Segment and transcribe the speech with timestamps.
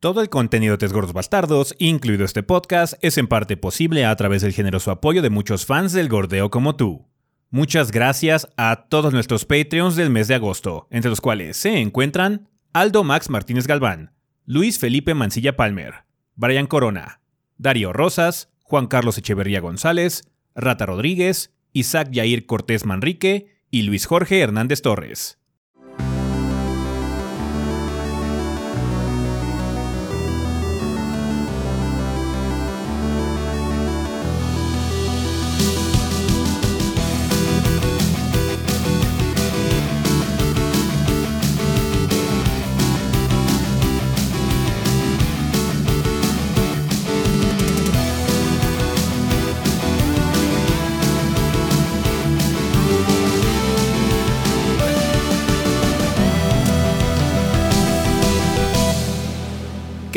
[0.00, 4.14] Todo el contenido de Tres Gordos Bastardos, incluido este podcast, es en parte posible a
[4.14, 7.08] través del generoso apoyo de muchos fans del gordeo como tú.
[7.50, 12.48] Muchas gracias a todos nuestros Patreons del mes de agosto, entre los cuales se encuentran
[12.72, 14.12] Aldo Max Martínez Galván,
[14.44, 16.04] Luis Felipe Mancilla Palmer,
[16.36, 17.20] Brian Corona,
[17.56, 24.38] Darío Rosas, Juan Carlos Echeverría González, Rata Rodríguez, Isaac Yair Cortés Manrique y Luis Jorge
[24.38, 25.40] Hernández Torres.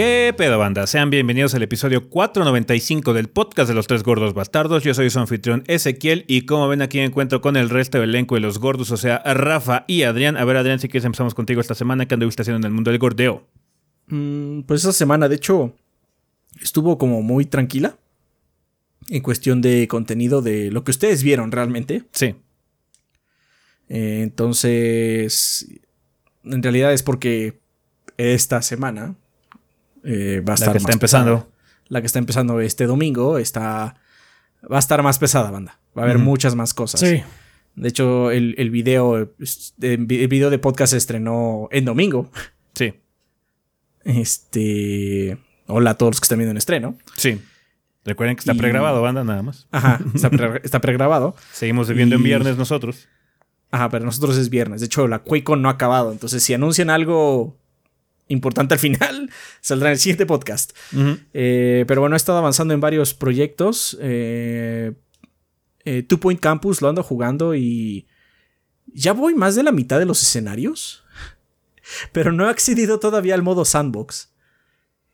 [0.04, 0.88] ¿Qué pedo, banda?
[0.88, 4.84] Sean bienvenidos al episodio 495 del podcast de los tres gordos bastardos.
[4.84, 8.10] Yo soy su anfitrión Ezequiel y como ven aquí me encuentro con el resto del
[8.10, 10.38] elenco de los gordos, o sea, Rafa y Adrián.
[10.38, 12.08] A ver, Adrián, si quieres empezamos contigo esta semana.
[12.08, 13.48] ¿Qué anduviste haciendo en el mundo del gordeo?
[14.08, 15.76] Mm, pues esta semana, de hecho,
[16.60, 17.96] estuvo como muy tranquila
[19.08, 22.06] en cuestión de contenido de lo que ustedes vieron realmente.
[22.12, 22.34] Sí.
[23.88, 25.68] Eh, entonces,
[26.44, 27.60] en realidad es porque
[28.18, 29.16] esta semana
[30.04, 31.36] eh, va a estar la que está empezando.
[31.36, 31.52] Pesada.
[31.88, 33.96] La que está empezando este domingo está.
[34.72, 35.80] Va a estar más pesada, banda.
[35.98, 37.00] Va a haber muchas más cosas.
[37.00, 37.24] Sí.
[37.76, 39.30] De hecho, el, el video.
[39.82, 42.32] El video de podcast se estrenó en domingo.
[42.76, 42.94] Sí.
[44.04, 45.38] Este.
[45.68, 46.98] Hola a todos los que están viendo en estreno.
[47.18, 47.40] Sí.
[48.04, 48.58] Recuerden que está y...
[48.58, 49.68] pregrabado, banda, nada más.
[49.72, 51.36] Ajá, está, pre está pregrabado.
[51.52, 52.18] Seguimos viviendo y...
[52.18, 53.08] en viernes nosotros.
[53.70, 54.82] Ajá, pero nosotros es viernes.
[54.82, 56.12] De hecho, la QuakeCon no ha acabado.
[56.12, 57.61] Entonces, si anuncian algo
[58.32, 59.30] importante al final,
[59.62, 60.72] saldrá en el siguiente podcast.
[60.94, 61.20] Uh -huh.
[61.34, 63.98] eh, pero bueno, he estado avanzando en varios proyectos.
[64.02, 64.94] Eh,
[65.86, 68.08] eh, Two Point Campus lo ando jugando y
[68.94, 71.04] ya voy más de la mitad de los escenarios.
[72.12, 74.32] Pero no he accedido todavía al modo sandbox.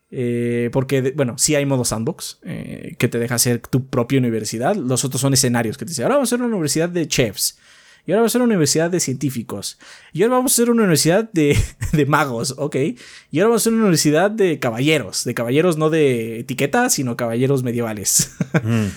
[0.10, 4.76] Eh, porque, bueno, sí hay modo sandbox eh, que te deja hacer tu propia universidad.
[4.76, 7.58] Los otros son escenarios que te dicen, ahora vamos a hacer una universidad de chefs.
[8.08, 9.78] Y ahora vamos a hacer una universidad de científicos.
[10.14, 11.58] Y ahora vamos a hacer una universidad de,
[11.92, 12.76] de, magos, ok.
[13.32, 15.26] Y ahora vamos a hacer una universidad de caballeros.
[15.26, 18.36] De caballeros no de etiqueta, sino caballeros medievales.
[18.64, 18.88] Mm.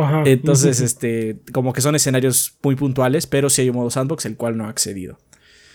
[0.00, 0.22] Ajá.
[0.26, 4.36] Entonces, este, como que son escenarios muy puntuales, pero sí hay un modo sandbox, el
[4.36, 5.18] cual no ha accedido.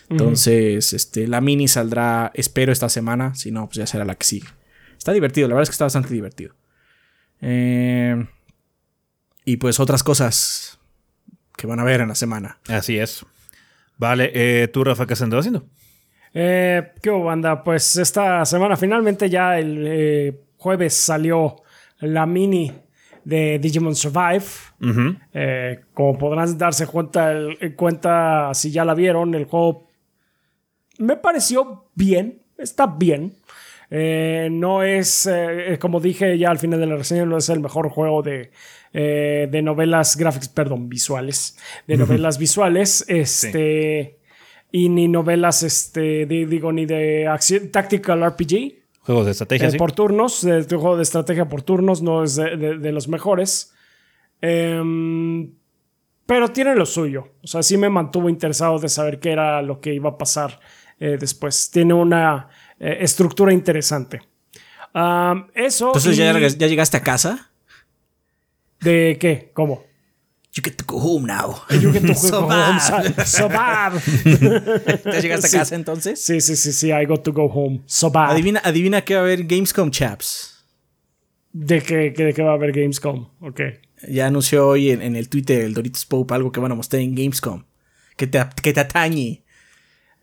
[0.08, 0.96] Entonces, uh -huh.
[0.96, 3.34] este, la mini saldrá, espero, esta semana.
[3.34, 4.48] Si no, pues ya será la que sigue.
[4.98, 6.54] Está divertido, la verdad es que está bastante divertido.
[7.42, 8.24] Eh,
[9.46, 10.80] y pues otras cosas
[11.56, 12.58] que van a ver en la semana.
[12.68, 13.26] Así es.
[13.98, 15.66] Vale, eh, ¿tú, Rafa, qué has andado haciendo?
[16.34, 17.64] Eh, ¿Qué banda?
[17.64, 21.58] Pues esta semana finalmente ya el eh, jueves salió
[22.00, 22.72] la mini
[23.24, 24.44] de Digimon Survive.
[24.82, 25.20] Uh -huh.
[25.34, 29.88] eh, como podrán darse cuenta, el, cuenta si ya la vieron, el juego
[30.98, 33.34] me pareció bien, está bien.
[33.90, 37.60] Eh, no es, eh, como dije ya al final de la reseña, no es el
[37.60, 38.50] mejor juego de,
[38.96, 44.20] eh, de novelas gráficas, perdón, visuales, de novelas visuales, este,
[44.72, 44.86] sí.
[44.86, 48.84] y ni novelas, este, de, digo, ni de acción, tactical RPG.
[49.00, 49.72] Juegos de estrategia.
[49.72, 49.78] ¿sí?
[49.80, 53.74] Por turnos, de, de, juego de estrategia por turnos, no es de, los mejores.
[54.42, 55.52] Em,
[56.28, 57.30] pero tiene lo suyo.
[57.44, 60.60] O sea, sí me mantuvo interesado de saber qué era lo que iba a pasar
[61.00, 61.72] eh, después.
[61.72, 62.48] Tiene una
[62.80, 64.22] eh, estructura interesante.
[64.94, 65.88] Um, eso.
[65.88, 66.20] Entonces, y...
[66.20, 67.53] ¿ya, ¿ya llegaste a casa?
[68.84, 69.52] ¿De qué?
[69.54, 69.84] ¿Cómo?
[70.56, 71.64] You get to go home now.
[71.72, 72.80] You get to go home.
[72.80, 73.94] So, so bad.
[75.04, 75.56] ¿Ya llegaste sí.
[75.56, 76.24] a casa entonces?
[76.24, 76.92] Sí, sí, sí, sí.
[76.92, 77.82] I got to go home.
[77.88, 78.32] So bad.
[78.32, 80.64] Adivina, adivina qué va a haber Gamescom, chaps.
[81.52, 83.30] ¿De qué, de qué va a haber Gamescom?
[83.40, 83.62] Ok.
[84.08, 87.02] Ya anunció hoy en, en el Twitter el Doritos Pope algo que van a mostrar
[87.02, 87.64] en Gamescom.
[88.16, 89.44] Que te, que te atañe.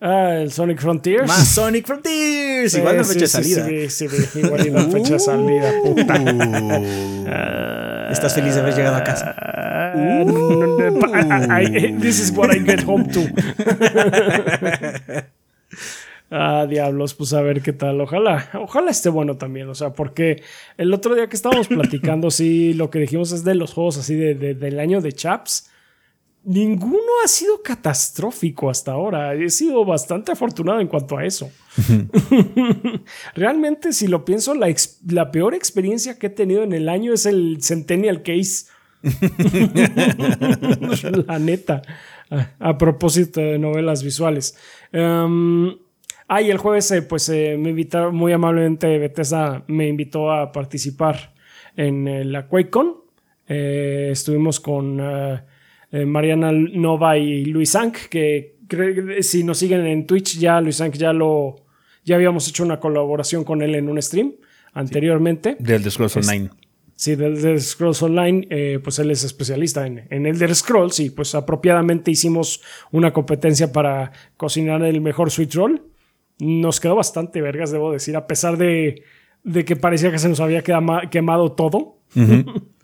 [0.01, 1.27] Ah, el Sonic Frontiers.
[1.27, 2.73] Más Sonic Frontiers.
[2.75, 3.67] Igual la fecha de salida.
[3.67, 6.15] Sí, sí, sí, igual la fecha de salida, puta.
[8.11, 9.35] ¿Estás feliz de haber llegado a casa?
[9.91, 10.79] Uh.
[12.01, 13.21] this is what I get home to.
[16.33, 18.01] Ah, diablos, pues a ver qué tal.
[18.01, 19.69] Ojalá, ojalá esté bueno también.
[19.69, 20.45] O sea, porque
[20.77, 24.15] el otro día que estábamos platicando, sí, lo que dijimos es de los juegos así
[24.15, 25.69] de, de, del año de Chaps
[26.45, 29.35] ninguno ha sido catastrófico hasta ahora.
[29.35, 31.51] He sido bastante afortunado en cuanto a eso.
[33.35, 34.75] Realmente, si lo pienso, la,
[35.09, 38.67] la, peor experiencia que he tenido en el año es el Centennial Case.
[41.27, 41.83] la neta.
[42.31, 44.57] A, a, propósito de novelas visuales.
[44.93, 45.75] Um,
[46.33, 50.53] Ah, y el jueves, eh, pues eh, me invitaron muy amablemente, Bethesda me invitó a
[50.53, 51.35] participar
[51.77, 52.99] en eh, la QuakeCon.
[53.49, 55.03] Eh, estuvimos con
[55.93, 58.57] eh, Mariana Nova y Luis Ank, que
[59.21, 61.57] si nos siguen en Twitch, ya Luis Ank ya lo.
[62.05, 64.33] Ya habíamos hecho una colaboración con él en un stream
[64.73, 65.57] anteriormente.
[65.59, 66.51] Del The Scrolls Online.
[67.01, 71.09] Sí, del Elder Scrolls Online, eh, pues él es especialista en, en Elder Scrolls y
[71.09, 72.61] pues apropiadamente hicimos
[72.91, 75.83] una competencia para cocinar el mejor sweet roll.
[76.41, 79.03] Nos quedó bastante vergas, debo decir, a pesar de,
[79.45, 82.01] de que parecía que se nos había quemado todo.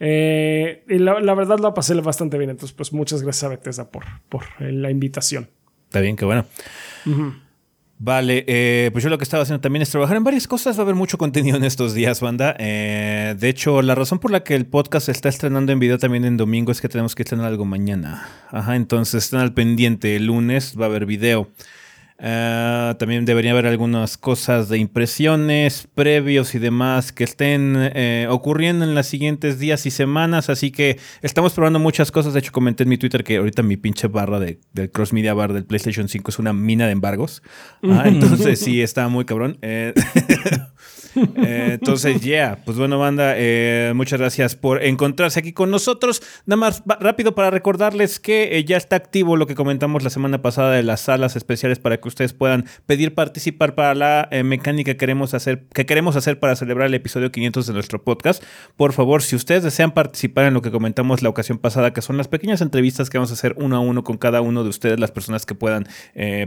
[0.00, 3.90] Eh, y la, la verdad la pasé bastante bien, entonces pues muchas gracias a Bethesda
[3.90, 5.48] por, por eh, la invitación.
[5.86, 6.44] Está bien, qué bueno.
[8.00, 10.76] Vale, eh, pues yo lo que estaba haciendo también es trabajar en varias cosas.
[10.76, 12.54] Va a haber mucho contenido en estos días, banda.
[12.58, 15.98] Eh, de hecho, la razón por la que el podcast se está estrenando en video
[15.98, 18.28] también en domingo es que tenemos que estrenar algo mañana.
[18.50, 20.14] Ajá, entonces estén al pendiente.
[20.14, 21.48] El lunes va a haber video.
[22.20, 28.84] Eh, también debería haber algunas cosas de impresiones, previos y demás que estén eh, ocurriendo
[28.84, 30.50] en los siguientes días y semanas.
[30.50, 32.32] Así que estamos probando muchas cosas.
[32.34, 35.32] De hecho, comenté en mi Twitter que ahorita mi pinche barra de, del Cross Media
[35.32, 37.42] Bar del PlayStation 5 es una mina de embargos.
[37.84, 39.58] Ah, entonces sí, está muy cabrón.
[39.62, 39.94] Eh,
[41.36, 46.22] eh, entonces, yeah, pues bueno, banda, eh, muchas gracias por encontrarse aquí con nosotros.
[46.46, 50.42] Nada más rápido para recordarles que eh, ya está activo lo que comentamos la semana
[50.42, 54.96] pasada de las salas especiales para que ustedes puedan pedir participar para la mecánica que
[54.96, 58.42] queremos hacer, que queremos hacer para celebrar el episodio 500 de nuestro podcast.
[58.76, 62.16] Por favor, si ustedes desean participar en lo que comentamos la ocasión pasada, que son
[62.16, 65.00] las pequeñas entrevistas que vamos a hacer uno a uno con cada uno de ustedes,
[65.00, 65.86] las personas que puedan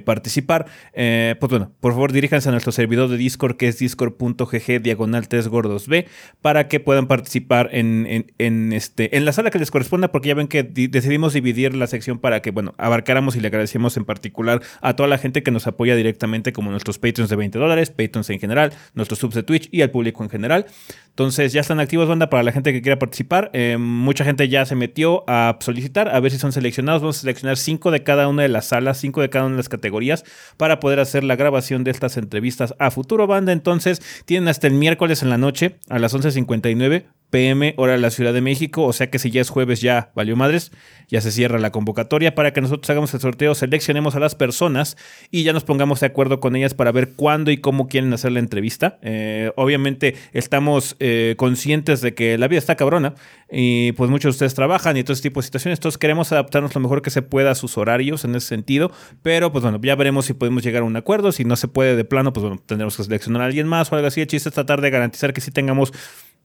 [0.05, 5.27] participar, pues bueno, por favor diríjanse a nuestro servidor de Discord que es discord.gg diagonal
[5.27, 6.07] 3 gordos B
[6.41, 10.35] para que puedan participar en, en- este, en la sala que les corresponda porque ya
[10.35, 14.05] ven que di- decidimos dividir la sección para que, bueno, abarcáramos y le agradecemos en
[14.05, 17.89] particular a toda la gente que nos apoya directamente como nuestros Patreons de 20 dólares,
[17.89, 20.65] Patreons en general, nuestros subs de Twitch y al público en general.
[21.09, 23.49] Entonces ya están activos, banda, para la gente que quiera participar.
[23.53, 27.01] Eh, mucha gente ya se metió a solicitar, a ver si son seleccionados.
[27.01, 29.57] Vamos a seleccionar cinco de cada una de las salas, cinco de cada una de
[29.57, 30.23] las categorías
[30.55, 33.51] para poder hacer la grabación de estas entrevistas a futuro, banda.
[33.51, 38.11] Entonces tienen hasta el miércoles en la noche a las 11.59 pm hora de la
[38.11, 40.71] Ciudad de México, o sea que si ya es jueves ya valió madres,
[41.07, 44.97] ya se cierra la convocatoria para que nosotros hagamos el sorteo, seleccionemos a las personas
[45.31, 48.33] y ya nos pongamos de acuerdo con ellas para ver cuándo y cómo quieren hacer
[48.33, 48.99] la entrevista.
[49.01, 53.15] Eh, obviamente estamos eh, conscientes de que la vida está cabrona
[53.49, 56.75] y pues muchos de ustedes trabajan y todo ese tipo de situaciones, entonces queremos adaptarnos
[56.75, 58.91] lo mejor que se pueda a sus horarios en ese sentido,
[59.21, 61.95] pero pues bueno, ya veremos si podemos llegar a un acuerdo, si no se puede
[61.95, 64.49] de plano, pues bueno, tendremos que seleccionar a alguien más o algo así, el chiste
[64.49, 65.93] es tratar de garantizar que sí tengamos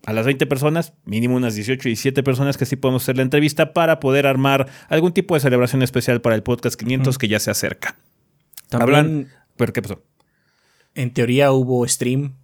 [0.06, 3.22] a las 20 personas, mínimo unas 18 y 17 personas que sí podemos hacer la
[3.22, 7.40] entrevista para poder armar algún tipo de celebración especial para el podcast 500 que ya
[7.40, 7.96] se acerca.
[8.68, 10.02] También, Hablan, ¿pero qué pasó?
[10.94, 12.34] en teoría, hubo stream.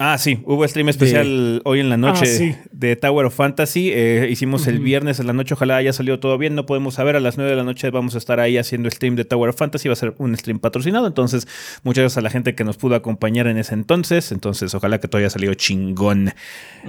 [0.00, 2.54] Ah, sí, hubo stream especial hoy en la noche Ah, sí.
[2.70, 3.90] de Tower of Fantasy.
[3.92, 6.54] Eh, hicimos el viernes en la noche, ojalá haya salido todo bien.
[6.54, 9.16] No podemos saber, a las 9 de la noche vamos a estar ahí haciendo stream
[9.16, 9.88] de Tower of Fantasy.
[9.88, 11.06] Va a ser un stream patrocinado.
[11.08, 11.48] Entonces,
[11.82, 14.30] muchas gracias a la gente que nos pudo acompañar en ese entonces.
[14.30, 16.32] Entonces, ojalá que todo haya salido chingón.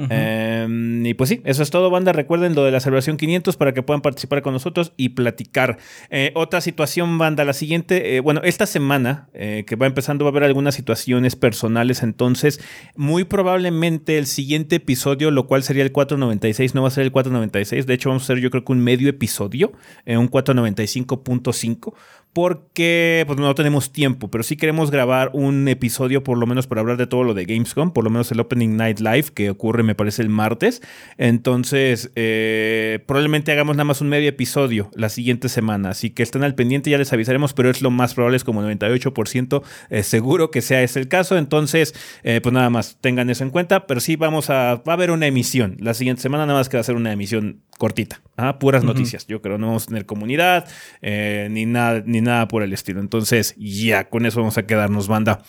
[0.10, 0.68] Eh,
[1.04, 2.14] y pues sí, eso es todo, banda.
[2.14, 5.78] Recuerden lo de la celebración 500 para que puedan participar con nosotros y platicar.
[6.12, 10.30] Eh, otra situación, banda, la siguiente, eh, bueno, esta semana eh, que va empezando va
[10.30, 12.60] a haber algunas situaciones personales, entonces
[13.00, 17.14] muy probablemente el siguiente episodio, lo cual sería el 496, no va a ser el
[17.14, 19.72] 496, de hecho vamos a hacer yo creo que un medio episodio,
[20.06, 21.94] eh, un 495.5
[22.34, 26.82] porque pues no tenemos tiempo, pero sí queremos grabar un episodio por lo menos para
[26.82, 29.84] hablar de todo lo de Gamescom, por lo menos el Opening Night Live que ocurre
[29.84, 30.82] me parece el martes.
[31.18, 36.44] Entonces, eh, probablemente hagamos nada más un medio episodio la siguiente semana, así que estén
[36.44, 40.52] al pendiente, ya les avisaremos, pero es lo más probable, es como 98% eh, seguro
[40.52, 41.38] que sea ese el caso.
[41.38, 44.94] Entonces, eh, pues nada más tengan eso en cuenta, pero sí vamos a, va a
[44.94, 48.22] haber una emisión la siguiente semana, nada más que va a ser una emisión cortita,
[48.36, 48.60] ¿ah?
[48.60, 49.26] puras noticias.
[49.26, 50.68] Yo creo no vamos a tener comunidad
[51.02, 53.00] eh, ni nada ni nada por el estilo.
[53.00, 55.42] Entonces, ya con eso vamos a quedarnos, banda.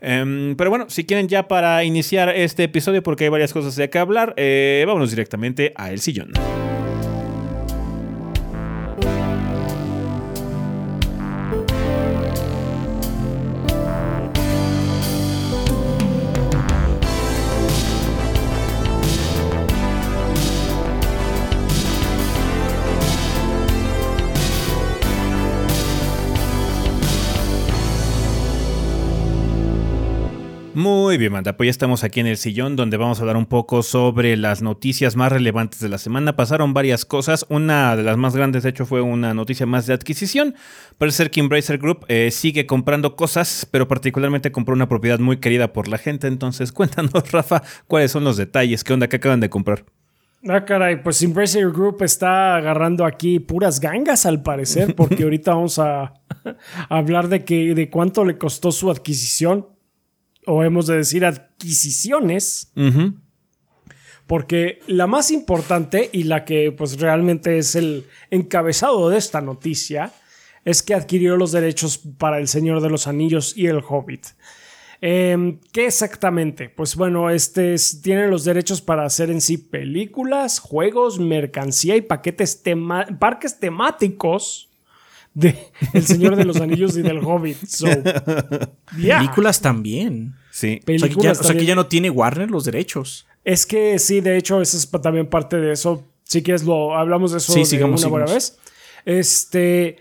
[0.00, 3.90] Em, pero bueno, si quieren ya para iniciar este episodio, porque hay varias cosas de
[3.90, 6.32] que hablar, eh, vámonos directamente a El Sillón.
[31.16, 33.46] Muy bien, manda, pues ya estamos aquí en el sillón donde vamos a hablar un
[33.46, 36.36] poco sobre las noticias más relevantes de la semana.
[36.36, 37.46] Pasaron varias cosas.
[37.48, 40.54] Una de las más grandes, de hecho, fue una noticia más de adquisición.
[40.98, 45.38] Parece ser que Embracer Group eh, sigue comprando cosas, pero particularmente compró una propiedad muy
[45.38, 46.26] querida por la gente.
[46.26, 49.86] Entonces, cuéntanos, Rafa, cuáles son los detalles, qué onda, qué acaban de comprar.
[50.46, 55.78] Ah, caray, pues Embracer Group está agarrando aquí puras gangas al parecer, porque ahorita vamos
[55.78, 56.12] a,
[56.90, 59.75] hablar de, que, de cuánto le costó su adquisición
[60.46, 62.72] o hemos de decir adquisiciones.
[64.26, 70.12] Porque la más importante y la que pues realmente es el encabezado de esta noticia
[70.64, 74.26] es que adquirió los derechos para El Señor de los Anillos y El Hobbit.
[75.00, 76.70] Em, ¿Qué exactamente?
[76.70, 82.62] Pues bueno, este tiene los derechos para hacer en sí películas, juegos, mercancía y paquetes
[83.20, 84.70] parques temáticos
[85.36, 85.54] de
[85.92, 87.58] El Señor de los Anillos y del Hobbit.
[88.96, 90.34] Películas también.
[90.50, 90.80] Sí.
[90.88, 90.98] o,
[91.34, 93.26] sea, que ya, no tiene Warner los derechos.
[93.44, 96.04] Es que sí, de hecho, eso es también parte de eso.
[96.24, 98.58] Si quieres, lo hablamos de eso de una buena vez.
[99.04, 99.98] Este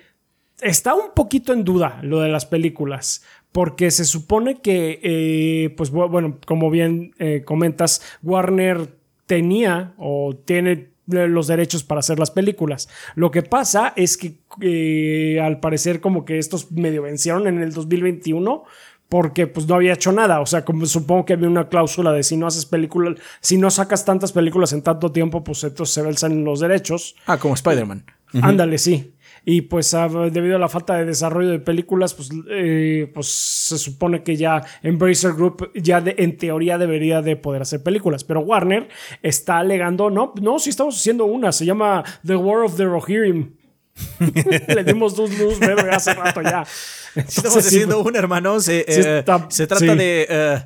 [0.62, 3.22] está un poquito en duda lo de las películas.
[3.52, 8.90] Porque se supone que, eh, pues bueno, como bien eh, comentas, Warner
[9.28, 12.90] tenía o tiene los derechos para hacer las películas.
[13.16, 17.74] Lo que pasa es que eh, al parecer como que estos medio vencieron en el
[17.74, 18.64] 2021
[19.10, 22.24] porque pues no había hecho nada, o sea, como supongo que había una cláusula de
[22.24, 26.02] si no haces películas, si no sacas tantas películas en tanto tiempo, pues entonces se
[26.02, 27.16] versan los derechos.
[27.28, 28.04] Ah, como Spider-Man.
[28.42, 29.14] Ándale, sí.
[29.48, 29.96] Y pues
[30.32, 34.64] debido a la falta de desarrollo de películas, pues, eh, pues se supone que ya
[34.82, 38.24] Embracer Group ya en teoría debería de poder hacer películas.
[38.24, 38.90] Pero Warner
[39.22, 43.52] está alegando, no, no, si estamos haciendo una, se llama The War of the Rohirrim.
[44.68, 46.66] Le dimos dos luz verde hace rato ya.
[47.16, 48.60] Estamos haciendo una, hermano.
[48.60, 50.28] Se, eh, se trata de...
[50.30, 50.64] Eh,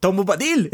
[0.00, 0.70] Tom Bombadil.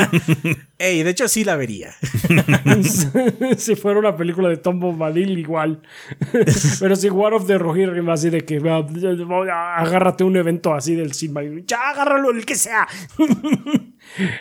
[0.78, 1.92] Ey, de hecho sí la vería.
[3.56, 5.82] si fuera una película de Tom Bombadil, igual.
[6.80, 11.42] Pero si War of the Rohirrim, así de que agárrate un evento así del Simba
[11.66, 12.88] ya agárralo, el que sea.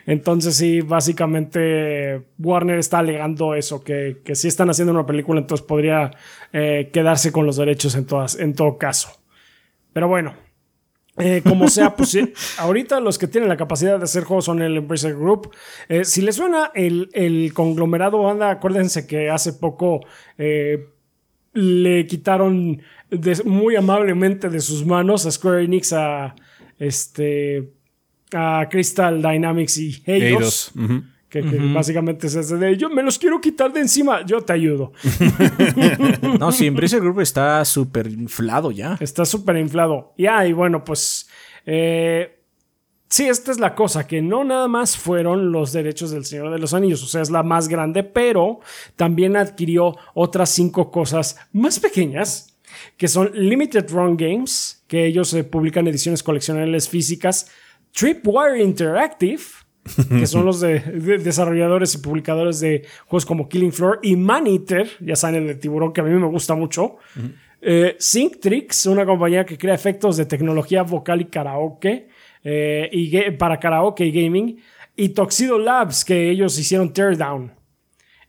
[0.06, 5.66] Entonces sí, básicamente Warner está alegando eso, que, que si están haciendo una película, entonces
[5.66, 6.12] podría
[6.54, 9.22] eh, quedarse con los derechos en, todas, en todo caso.
[9.94, 10.34] Pero bueno,
[11.18, 12.18] eh, como sea, pues
[12.58, 15.52] ahorita los que tienen la capacidad de hacer juegos son el Embracer Group.
[15.90, 20.06] Eh, si les suena el, conglomerado banda, acuérdense que hace poco
[20.38, 20.90] eh,
[21.54, 22.82] le quitaron
[23.46, 26.36] muy amablemente de sus manos a Square Enix a
[26.78, 27.74] este
[28.34, 30.74] a Crystal Dynamics y Eidos.
[31.30, 34.94] Que, básicamente es ese de yo me los quiero quitar de encima, yo te ayudo.
[36.40, 38.98] no, siempre ese grupo está súper inflado ya.
[39.02, 40.14] Está súper inflado.
[40.18, 41.30] Ya, y bueno, pues.
[41.66, 42.40] Eh,
[43.10, 46.60] sí, esta es la cosa, que no nada más fueron los derechos del Señor de
[46.60, 48.62] los Anillos, o sea, es la más grande, pero
[48.96, 52.58] también adquirió otras cinco cosas más pequeñas,
[52.96, 57.52] que son Limited Run Games, que ellos eh, publican ediciones coleccionables físicas,
[57.92, 59.42] Tripwire Interactive,
[60.10, 60.80] que son los de,
[61.20, 65.94] desarrolladores y publicadores de juegos como Killing Floor y Maneater, ya saben el de tiburón
[65.94, 66.98] que a mí me gusta mucho.
[67.16, 67.30] Uh
[68.86, 72.08] una compañía que crea efectos de tecnología vocal y karaoke
[72.44, 74.62] eh, y para karaoke y gaming.
[74.96, 77.52] Y Toxido Labs, que ellos hicieron Teardown.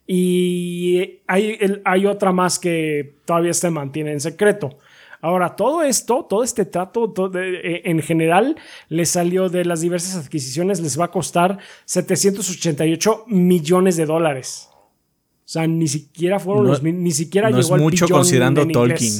[0.06, 4.78] Y hay, hay otra más que todavía se mantiene en secreto.
[5.20, 8.56] Ahora, todo esto, todo este trato eh, en general,
[8.88, 14.68] le salió de las diversas adquisiciones, les va a costar 788 millones de dólares.
[14.72, 19.14] O sea, ni siquiera fueron los ni siquiera no llegó es mucho considerando Tolkien.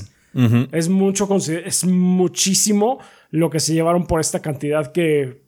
[0.73, 1.29] Es mucho
[1.65, 2.99] es muchísimo
[3.31, 5.43] lo que se llevaron por esta cantidad que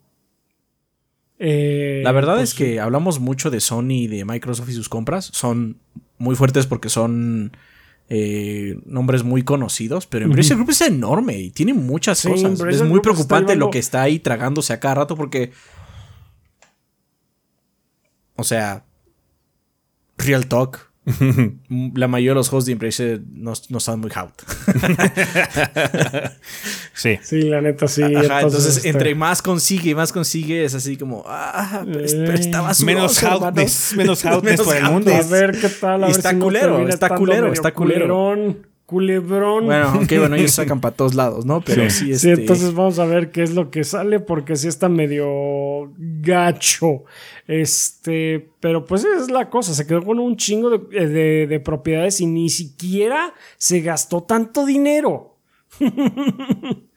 [1.43, 4.89] eh, la verdad pues es que hablamos mucho de Sony y de Microsoft y sus
[4.89, 5.31] compras.
[5.33, 5.79] Son
[6.19, 7.53] muy fuertes porque son
[8.13, 12.61] eh, nombres muy conocidos, pero Embracer Group es enorme y tiene muchas cosas.
[12.61, 15.53] es muy preocupante lo que está ahí tragándose a cada rato porque.
[18.35, 18.85] O sea.
[20.19, 20.90] Real Talk.
[21.95, 24.35] La mayoría de los hosts de Embracer no, no están muy out.
[26.93, 27.19] sí.
[27.23, 28.03] Sí, la neta sí.
[28.03, 33.23] entonces, este entre más consigue y más consigue, es así como, ah, pero, estaba Menos
[33.23, 35.15] outness, menos outness por el mundo.
[35.15, 36.05] A ver qué tal.
[36.05, 38.57] A ver está, culero, está culero, está culero,
[38.91, 39.67] Culebrón.
[39.67, 41.61] Bueno, aunque bueno, ellos sacan para todos lados, ¿no?
[41.61, 42.33] Pero sí, sí, este...
[42.33, 47.05] entonces vamos a ver qué es lo que sale, porque sí está medio gacho.
[47.51, 52.27] Este, pero pues es la cosa, se quedó con un chingo de, de propiedades y
[52.27, 55.37] ni siquiera se gastó tanto dinero.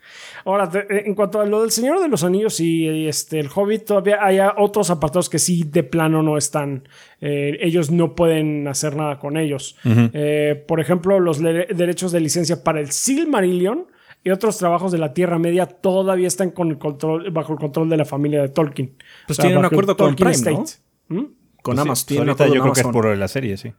[0.45, 4.17] Ahora, en cuanto a lo del Señor de los Anillos y, este, el Hobbit, todavía
[4.21, 6.87] hay otros apartados que sí de plano no están.
[7.21, 9.77] Eh, ellos no pueden hacer nada con ellos.
[9.85, 13.87] Eh, por ejemplo, los derechos de licencia para el Silmarillion
[14.23, 17.89] y otros trabajos de la Tierra Media todavía están con el control, bajo el control
[17.89, 18.95] de la familia de Tolkien.
[19.27, 20.63] Pues tienen un acuerdo con Prime, ¿no?
[21.09, 21.25] ¿Mm?
[21.61, 22.25] Con pues Amazon.
[22.25, 23.73] yo creo que es por la serie, sí.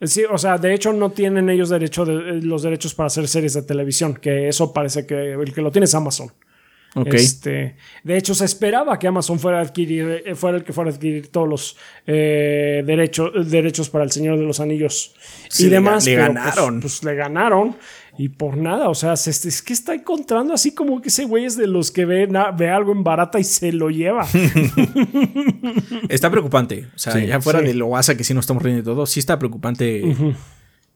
[0.00, 3.54] Sí, o sea, de hecho no tienen ellos derecho de, los derechos para hacer series
[3.54, 6.32] de televisión, que eso parece que el que lo tiene es Amazon.
[7.06, 10.90] Este, de hecho, se esperaba que Amazon fuera a adquirir, eh, fuera el que fuera
[10.90, 15.14] a adquirir todos los eh, derechos, derechos para el Señor de los Anillos
[15.58, 16.04] y demás.
[16.04, 16.80] Le, pues, ganaron.
[16.80, 17.76] Pues, le ganaron.
[18.18, 21.56] Y por nada, o sea, es, que está encontrando así como que ese güey es
[21.56, 24.26] de los que ve, ve algo en barata y se lo lleva.
[26.08, 26.88] está preocupante.
[26.94, 29.18] O sea, ya fuera de lo guasa que sí nos estamos riendo de todo, sí
[29.18, 30.14] está preocupante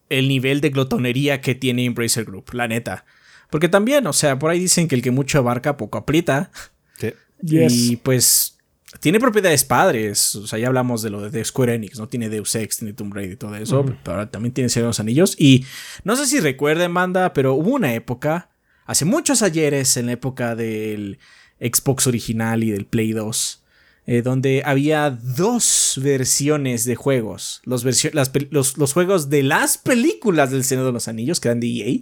[0.08, 3.06] el nivel de glotonería que tiene Embracer Group, la neta.
[3.50, 6.50] Porque también, o sea, por ahí dicen que el que mucho abarca poco aprieta.
[6.98, 7.12] Sí.
[7.42, 8.55] Y pues
[9.00, 10.34] tiene propiedades padres.
[10.36, 12.08] O sea, ya hablamos de lo de Square Enix, ¿no?
[12.08, 13.84] Tiene Deus Ex, tiene Tomb Raider y todo eso.
[13.84, 15.34] Pero ahora también tiene Señor de los Anillos.
[15.38, 15.64] Y
[16.04, 18.50] no sé si recuerden, banda, pero hubo una época,
[18.84, 21.18] hace muchos ayeres, en la época del
[21.60, 23.62] Xbox original y del Play 2.
[24.08, 27.60] Eh, donde había dos versiones de juegos.
[27.64, 31.66] Los, los, los, juegos de las películas del Señor de los Anillos, que eran de
[31.66, 32.00] EA,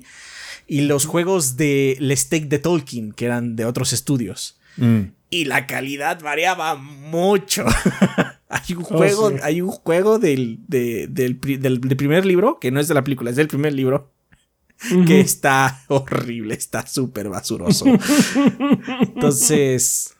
[0.66, 4.58] y los juegos de Les de Tolkien, que eran de otros estudios.
[4.76, 5.00] Mm.
[5.30, 7.64] Y la calidad variaba mucho.
[8.48, 12.94] hay un oh, juego, hay un juego del, del, primer libro, que no es de
[12.94, 14.12] la película, es del primer libro,
[15.06, 17.86] que está horrible, está súper basuroso.
[19.00, 20.14] Entonces,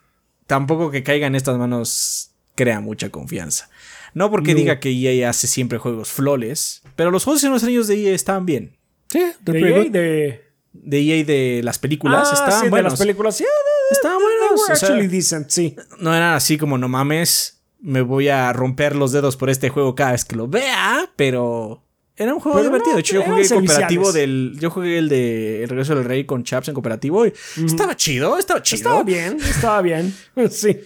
[0.47, 3.69] tampoco que caiga en estas manos crea mucha confianza.
[4.15, 7.89] No porque diga que EA hace siempre juegos floles, pero los juegos en los años
[7.89, 8.77] de EA estaban bien.
[9.11, 10.45] Sí, de EA de...
[10.77, 12.31] De EA de las películas.
[12.31, 12.93] Ah, estaban buenos.
[12.93, 13.37] de las películas.
[13.37, 13.45] Sí,
[13.93, 14.34] estaban buenos.
[14.69, 15.77] Actually decent, sí.
[15.99, 19.95] No eran así como, no mames, me voy a romper los dedos por este juego
[19.95, 21.81] cada vez que lo vea, pero...
[22.17, 22.95] Era un juego divertido.
[22.95, 24.57] de hecho, yo jugué el cooperativo del.
[24.61, 27.27] Yo jugué el de El regreso del rey con Chaps en cooperativo.
[27.27, 27.33] Y
[27.65, 28.77] Estaba chido, estaba chido.
[28.77, 30.15] Estaba bien, estaba bien.
[30.51, 30.79] sí.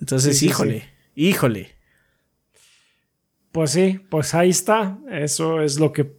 [0.00, 1.74] Entonces, híjole, híjole.
[3.52, 4.98] Pues sí, pues ahí está.
[5.10, 6.16] Eso es lo que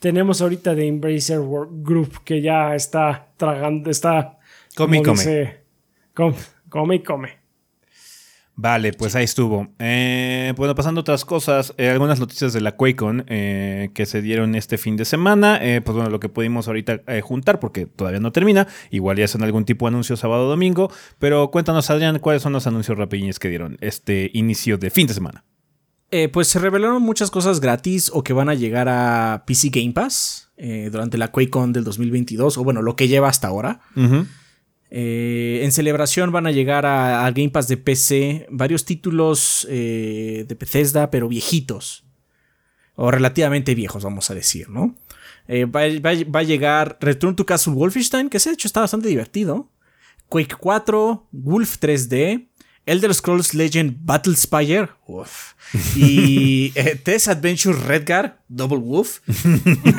[0.00, 4.38] tenemos ahorita de Embracer Group que ya está tragando, está...
[4.74, 5.59] Come y
[6.20, 6.36] come.
[6.68, 7.40] come y come.
[8.56, 9.68] Vale, pues ahí estuvo.
[9.78, 14.20] Eh, bueno, pasando a otras cosas, eh, algunas noticias de la QuakeCon eh, que se
[14.20, 15.58] dieron este fin de semana.
[15.58, 18.68] pues bueno, lo que pudimos ahorita juntar, porque todavía no termina.
[18.90, 20.92] Igual ya son algún tipo de anuncio sábado o domingo.
[21.18, 25.14] Pero cuéntanos, Adrián, cuáles son los anuncios rapidines que dieron este inicio de fin de
[25.14, 25.44] semana.
[26.12, 29.92] Eh, pues se revelaron muchas cosas gratis o que van a llegar a PC Game
[29.92, 33.80] Pass eh, durante la QuakeCon del 2022, o bueno, lo que lleva hasta ahora.
[34.90, 41.10] Eh, en celebración van a llegar al Game Pass de PC varios títulos de Bethesda,
[41.10, 42.04] pero viejitos.
[42.96, 44.94] O relativamente viejos, vamos a decir, ¿no?
[45.48, 49.70] Va, va, a llegar Return to Castle Wolfenstein, que se ha hecho está bastante divertido.
[50.30, 52.48] Quake 4, Wolf 3D,
[52.86, 54.88] Elder Scrolls Legend Battle Spire.
[55.96, 59.20] Y eh, Test Adventure Redgar, Double Wolf.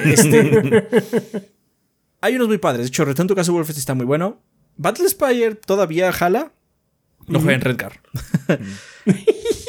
[0.05, 1.49] Este,
[2.21, 2.85] hay unos muy padres.
[2.85, 4.41] De hecho, Return to Castle Wolf está muy bueno.
[4.81, 6.53] Battle Spire todavía jala.
[7.27, 8.01] No fue en Redgar.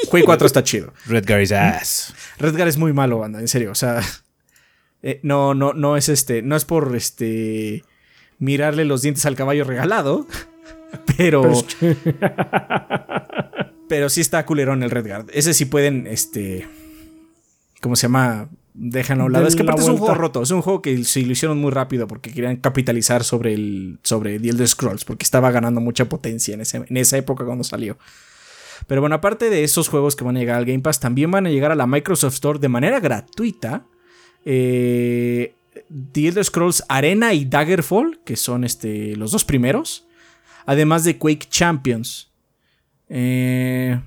[0.08, 0.94] Quake 4 está chido.
[1.06, 2.14] Redgar is ass.
[2.38, 3.72] Redgar es muy malo, banda, en serio.
[3.72, 4.00] O sea,
[5.02, 6.40] eh, no, no, no es este.
[6.40, 7.84] No es por este.
[8.38, 10.26] Mirarle los dientes al caballo regalado.
[11.16, 11.42] Pero.
[13.88, 15.26] pero sí está culerón el Redguard.
[15.32, 16.68] Ese sí pueden, este.
[17.80, 18.50] ¿Cómo se llama?
[18.74, 19.46] Déjanlo a un lado.
[19.46, 20.42] Es que aparte es un juego roto.
[20.42, 23.98] Es un juego que se lo hicieron muy rápido porque querían capitalizar sobre el.
[24.02, 25.04] sobre The Elder Scrolls.
[25.04, 27.98] Porque estaba ganando mucha potencia en, en esa época cuando salió.
[28.86, 31.46] Pero bueno, aparte de esos juegos que van a llegar al Game Pass, también van
[31.46, 33.84] a llegar a la Microsoft Store de manera gratuita.
[34.44, 35.54] Eh,
[36.12, 40.06] The Elder Scrolls Arena y Daggerfall, que son este, los dos primeros
[40.66, 42.30] además de Quake Champions.
[43.08, 44.00] Eh,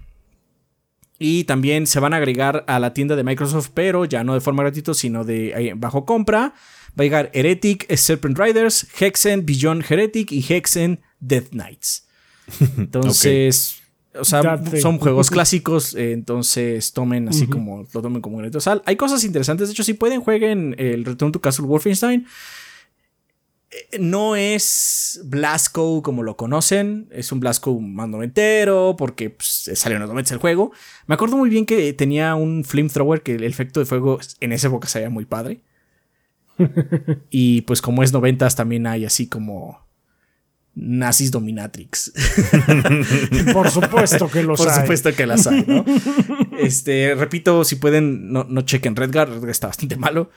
[1.18, 4.42] y también se van a agregar a la tienda de Microsoft, pero ya no de
[4.42, 6.54] forma gratuita, sino de bajo compra.
[6.98, 12.08] Va a llegar Heretic, Serpent Riders, Hexen, Beyond Heretic y Hexen Death Knights.
[12.78, 13.82] Entonces,
[14.20, 18.52] o sea, son juegos clásicos, eh, entonces tomen así como, lo tomen como un
[18.86, 22.26] Hay cosas interesantes, de hecho, si pueden, jueguen el Return to Castle Wolfenstein.
[23.76, 29.98] Eh, no es Blasco como lo conocen, es un Blasco más noventero, porque pues, salió
[29.98, 30.72] en los 90 el juego.
[31.08, 34.68] Me acuerdo muy bien que tenía un flamethrower que el efecto de fuego en esa
[34.68, 35.62] época se veía muy padre.
[37.30, 39.86] y pues como es noventas también hay así como
[40.76, 42.14] nazis dominatrix.
[43.54, 44.82] Por supuesto que los Por hay.
[44.82, 45.86] supuesto que las hay, ¿no?
[46.60, 50.30] este, repito, si pueden, no, no chequen Redguard, Redguard está bastante malo.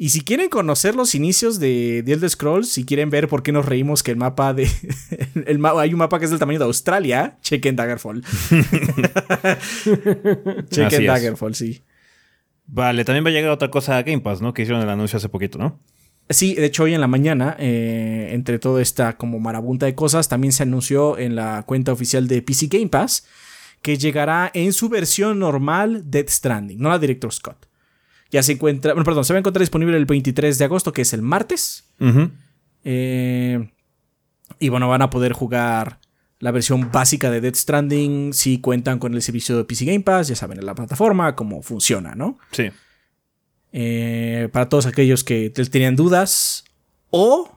[0.00, 3.50] Y si quieren conocer los inicios de The Elder Scrolls, si quieren ver por qué
[3.50, 4.70] nos reímos que el mapa de.
[5.46, 8.22] el ma- hay un mapa que es del tamaño de Australia, chequen Daggerfall.
[10.70, 11.06] chequen.
[11.06, 11.82] Daggerfall, sí.
[12.66, 14.52] Vale, también va a llegar otra cosa a Game Pass, ¿no?
[14.54, 15.80] Que hicieron el anuncio hace poquito, ¿no?
[16.30, 20.28] Sí, de hecho hoy en la mañana, eh, entre toda esta como marabunta de cosas,
[20.28, 23.26] también se anunció en la cuenta oficial de PC Game Pass
[23.80, 27.67] que llegará en su versión normal Death Stranding, no la Director Scott.
[28.30, 31.02] Ya se encuentra, bueno, perdón, se va a encontrar disponible el 23 de agosto, que
[31.02, 31.90] es el martes.
[32.84, 33.70] Eh,
[34.58, 35.98] y bueno, van a poder jugar
[36.38, 40.28] la versión básica de Death Stranding si cuentan con el servicio de PC Game Pass,
[40.28, 42.38] ya saben, en la plataforma, cómo funciona, ¿no?
[42.52, 42.70] Sí.
[43.72, 46.64] Eh, para todos aquellos que te- tenían dudas
[47.10, 47.50] o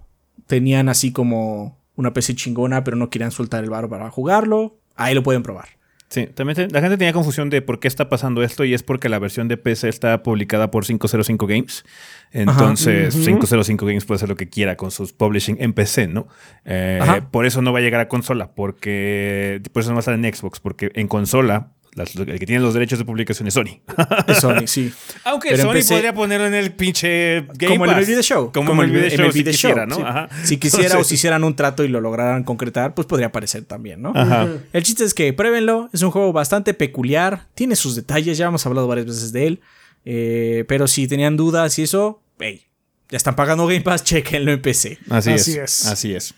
[0.47, 5.13] tenían así como una PC chingona pero no querían soltar el bar para jugarlo, ahí
[5.15, 5.69] lo pueden probar.
[6.12, 9.08] Sí, también la gente tenía confusión de por qué está pasando esto y es porque
[9.08, 11.86] la versión de PC está publicada por 505 Games.
[12.34, 16.28] Entonces, 505 Games puede hacer lo que quiera con sus publishing en PC, ¿no?
[16.65, 17.00] Eh,
[17.32, 20.13] por eso no va a llegar a consola, porque por eso no va a estar
[20.13, 23.80] en Xbox, porque en consola las- el que tiene los derechos de publicación es Sony.
[24.27, 24.91] Es Sony, sí.
[25.25, 28.08] Aunque Pero Sony podría ponerlo en el pinche Game como el Pass.
[28.08, 28.51] MLB The Show.
[28.54, 29.95] Como, el MLB The Show, MLB si The quisiera, Show, ¿no?
[29.95, 30.01] sí.
[30.06, 30.30] Ajá.
[30.43, 34.01] Si quisiera o si hicieran un trato y lo lograran concretar, pues podría aparecer también,
[34.01, 34.13] ¿no?
[34.15, 34.47] Ajá.
[34.73, 38.65] El chiste es que pruébenlo, es un juego bastante peculiar, tiene sus detalles, ya hemos
[38.65, 39.62] hablado varias veces de él,
[40.06, 42.63] eh, pero si tenían dudas y eso, hey,
[43.10, 44.97] ya están pagando Game Pass, chequenlo en PC.
[45.10, 45.86] Así, Así es, es.
[45.88, 46.34] Así es.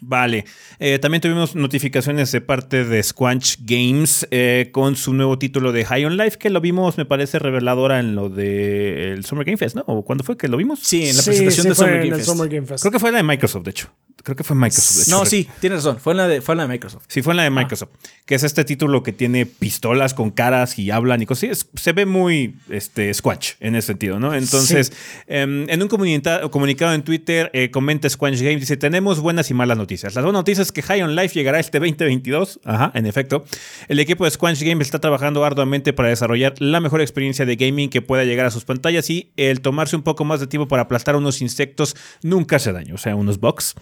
[0.00, 0.44] Vale.
[0.78, 5.84] Eh, también tuvimos notificaciones de parte de Squanch Games eh, con su nuevo título de
[5.84, 9.58] High on Life, que lo vimos, me parece, reveladora en lo de el Summer Game
[9.58, 9.84] Fest, ¿no?
[9.86, 10.80] ¿O cuándo fue que lo vimos?
[10.82, 12.28] Sí, en la Sí, presentación sí de Summer Game Fest.
[12.28, 12.82] Summer Game Fest.
[12.82, 13.88] Creo que fue la de Microsoft, de hecho.
[14.22, 15.10] Creo que fue Microsoft, de hecho.
[15.10, 17.04] No, sí, tienes razón, fue en la de, fue en la de Microsoft.
[17.08, 17.90] Sí, fue en la de Microsoft.
[18.26, 21.40] Que es este título que tiene pistolas con caras y hablan y cosas.
[21.40, 24.34] Sí, es- se ve muy este, Squanch en ese sentido, ¿no?
[24.34, 24.92] Entonces,
[25.26, 29.54] em, en un comunica- comunicado en Twitter, eh, comenta Squanch Games, dice: Tenemos buenas y
[29.54, 30.14] malas noticias.
[30.14, 32.60] Las buenas noticias es que High on Life llegará este 2022.
[32.64, 33.44] Ajá, en efecto.
[33.88, 37.88] El equipo de Squanch Games está trabajando arduamente para desarrollar la mejor experiencia de gaming
[37.90, 40.82] que pueda llegar a sus pantallas y el tomarse un poco más de tiempo para
[40.82, 43.74] aplastar unos insectos nunca hace daño, o sea, unos bugs.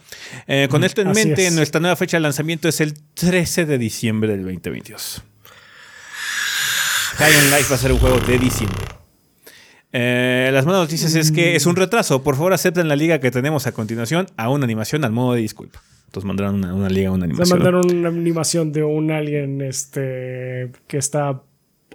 [0.46, 1.52] Eh, con esto en Así mente, es.
[1.54, 5.22] nuestra nueva fecha de lanzamiento es el 13 de diciembre del 2022.
[7.16, 8.84] High on Life va a ser un juego de diciembre.
[9.92, 12.22] Eh, las malas noticias es que es un retraso.
[12.22, 15.40] Por favor, acepten la liga que tenemos a continuación a una animación al modo de
[15.40, 15.82] disculpa.
[16.06, 17.58] Entonces mandarán una, una liga, una Se animación.
[17.58, 21.42] mandaron una animación de un alien este, que está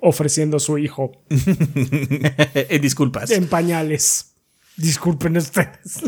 [0.02, 3.32] ofreciendo a su hijo Eh, Disculpas.
[3.32, 4.33] en pañales.
[4.76, 6.02] Disculpen ustedes.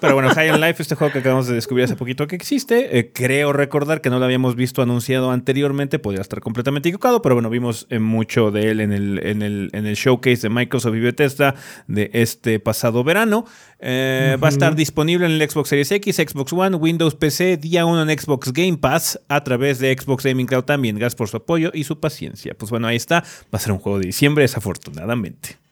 [0.00, 2.98] Pero bueno, High on Life, este juego que acabamos de descubrir hace poquito que existe.
[2.98, 5.98] eh, creo recordar que no lo habíamos visto anunciado anteriormente.
[5.98, 9.70] Podría estar completamente equivocado, pero bueno, vimos eh, mucho de él en el, en, el,
[9.72, 11.54] en el showcase de Microsoft y Bethesda
[11.88, 13.44] de este pasado verano.
[13.80, 17.84] Eh, Va a estar disponible en el Xbox Series X, Xbox One, Windows PC, día
[17.84, 20.96] 1 en Xbox Game Pass, a través de Xbox Gaming Cloud también.
[20.96, 22.54] Gracias por su apoyo y su paciencia.
[22.56, 23.20] Pues bueno, ahí está.
[23.20, 25.65] Va a ser un juego de diciembre, desafortunadamente.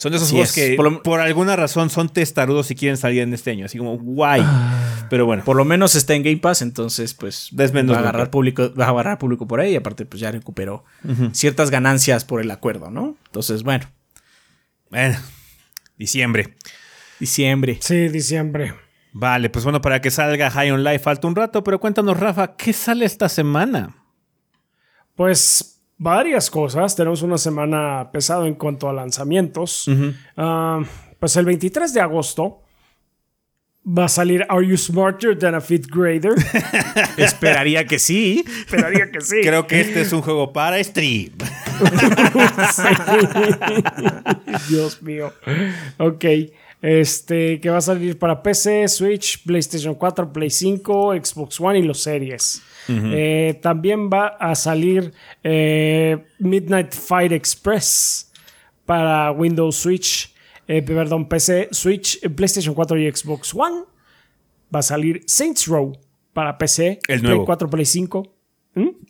[0.00, 0.78] Son de esos Así juegos es.
[0.78, 3.66] que Por alguna razón son testarudos y quieren salir en este año.
[3.66, 4.42] Así como, guay.
[5.10, 8.02] Pero bueno, Por lo menos está en Game Pass, entonces pues Es menos va a
[8.02, 10.84] agarrar público, va a agarrar público por ahí, y aparte pues ya recuperó
[11.32, 13.16] ciertas ganancias por el acuerdo, ¿no?
[13.26, 13.86] Entonces, bueno,
[14.88, 15.18] bueno,
[15.98, 16.56] diciembre.
[17.18, 17.78] diciembre.
[17.82, 18.74] Sí, diciembre.
[19.12, 22.56] Vale, pues bueno, para que salga High on Life falta un rato, pero cuéntanos, Rafa,
[22.56, 23.96] ¿qué sale esta semana?
[25.14, 26.96] Pues varias cosas.
[26.96, 29.88] Tenemos una semana pesada en cuanto a lanzamientos.
[30.36, 30.80] Ah,
[31.20, 32.62] pues el 23 de agosto
[33.86, 36.34] va a salir Are You Smarter Than a Fifth Grader?
[37.16, 38.44] Esperaría que sí.
[38.46, 39.36] Esperaría que sí.
[39.42, 41.32] Creo que este es un juego para stream.
[44.68, 45.32] Dios mío.
[45.98, 46.24] Ok.
[46.82, 51.82] Este, que va a salir para PC, Switch, PlayStation 4, Play 5, Xbox One y
[51.82, 52.62] los series.
[52.88, 55.12] Eh, también va a salir
[55.44, 58.32] eh, Midnight Fight Express
[58.86, 60.34] para Windows Switch,
[60.66, 63.84] eh, perdón, PC, Switch, PlayStation 4 y Xbox One.
[64.74, 65.92] Va a salir Saints Row
[66.32, 67.44] para PC, El Play nuevo.
[67.44, 68.34] 4, Play 5.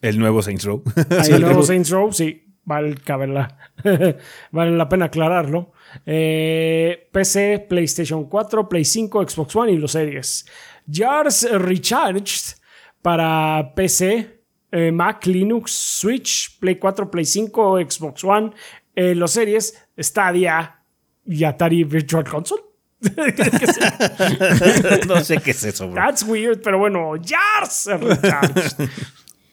[0.02, 0.82] El nuevo Saints Row.
[1.30, 2.94] El nuevo Saints Row, sí, vale,
[3.28, 3.56] la-
[4.52, 5.72] vale la pena aclararlo.
[6.06, 10.46] Eh, PC, PlayStation 4, Play 5, Xbox One y los series.
[10.90, 12.56] Jars Recharged
[13.02, 14.40] para PC,
[14.72, 18.50] eh, Mac, Linux, Switch, Play 4, Play 5, Xbox One,
[18.94, 20.82] eh, los series, Stadia
[21.24, 22.62] y Atari Virtual Console.
[25.08, 25.94] no sé qué es eso, bro.
[25.94, 27.88] That's weird, pero bueno, Jars.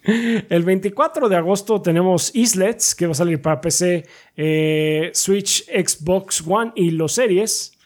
[0.03, 4.07] El 24 de agosto tenemos Islets, que va a salir para PC,
[4.37, 7.76] eh, Switch, Xbox One y los series.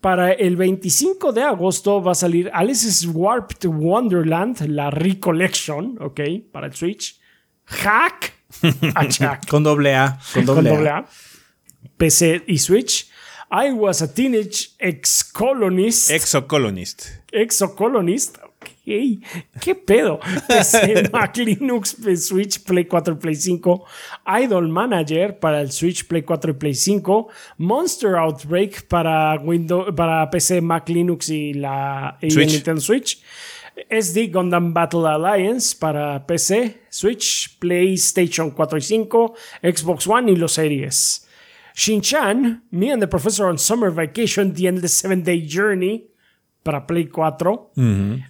[0.00, 6.20] Para el 25 de agosto va a salir Alice's Warped Wonderland, la Recollection, ok,
[6.52, 7.18] para el Switch.
[7.64, 8.34] Hack,
[9.48, 10.18] Con doble A.
[10.32, 10.98] Con doble A.
[10.98, 11.06] A.
[11.96, 13.10] PC y Switch.
[13.50, 16.10] I was a teenage ex-colonist.
[16.10, 17.06] Exocolonist.
[17.32, 18.38] Exocolonist.
[18.86, 19.20] Ok.
[19.60, 20.20] ¿Qué pedo?
[20.48, 23.84] PC, Mac, Linux, Switch, Play 4, Play 5.
[24.42, 27.28] Idol Manager para el Switch, Play 4 y Play 5.
[27.58, 32.52] Monster Outbreak para, Windows, para PC, Mac, Linux y la y el Switch.
[32.52, 33.20] Nintendo Switch.
[33.90, 40.52] SD Gundam Battle Alliance para PC, Switch, PlayStation 4 y 5, Xbox One y los
[40.52, 41.26] series.
[41.74, 46.15] Shin-Chan, Me and the Professor on Summer Vacation, The Endless Seven Day Journey
[46.66, 47.72] para Play 4.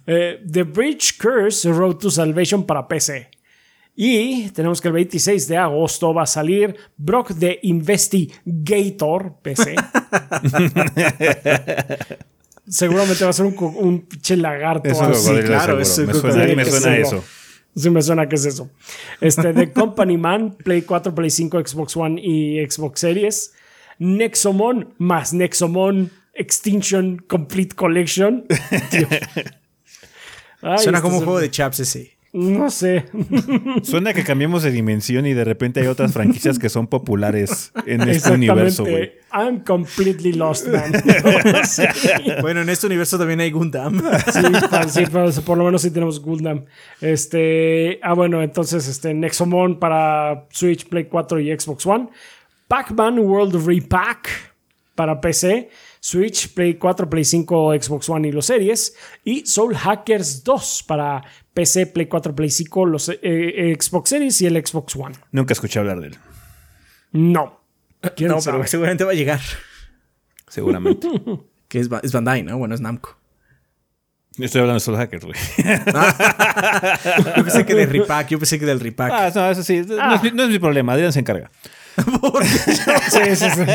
[0.05, 3.31] Eh, the Bridge Curse, Road to Salvation para PC.
[3.95, 9.75] Y tenemos que el 26 de agosto va a salir Brock the Investigator PC.
[12.67, 14.87] Seguramente va a ser un, un pinche lagarto.
[14.87, 15.33] Eso así.
[15.39, 16.61] claro, eso me suena, me
[17.01, 17.23] eso.
[17.75, 18.69] Sí, me suena que es eso.
[19.19, 23.53] Este, The Company Man, Play 4, Play 5, Xbox One y Xbox Series.
[23.97, 28.45] Nexomon más Nexomon Extinction Complete Collection.
[30.61, 32.17] Ay, Suena como un juego de chaps ese.
[32.33, 33.05] No sé.
[33.83, 38.01] Suena que cambiamos de dimensión y de repente hay otras franquicias que son populares en
[38.07, 39.13] este universo, güey.
[39.33, 40.93] I'm completely lost, man.
[41.65, 41.83] sí,
[42.41, 44.01] Bueno, en este universo también hay Gundam.
[44.31, 44.41] sí,
[44.89, 46.65] sí, pero por lo menos sí tenemos Gundam.
[47.01, 52.09] Este, ah, bueno, entonces este Nexomon para Switch, Play 4 y Xbox One.
[52.67, 54.29] Pac-Man World Repack
[54.93, 55.69] para PC,
[55.99, 58.95] Switch, Play 4, Play 5, Xbox One y los series.
[59.23, 64.41] Y Soul Hackers 2 para PC, Play 4, Play 5, los eh, eh, Xbox Series
[64.41, 65.15] y el Xbox One.
[65.31, 66.17] Nunca escuché hablar de él,
[67.11, 67.61] No.
[68.15, 68.57] ¿Quién No, sabe?
[68.59, 69.41] pero seguramente va a llegar.
[70.47, 71.07] seguramente.
[71.67, 72.57] Que es, es Bandai, ¿no?
[72.57, 73.17] Bueno, es Namco.
[74.37, 75.35] Estoy hablando de Soul Hackers, güey.
[77.35, 79.11] Yo pensé que de Repack, yo pensé que del Repack.
[79.11, 79.81] Ah, no, eso sí.
[79.85, 80.93] No, es, mi- no es mi problema.
[80.93, 81.51] Adrián se encarga.
[83.09, 83.65] Sí, sí, sí.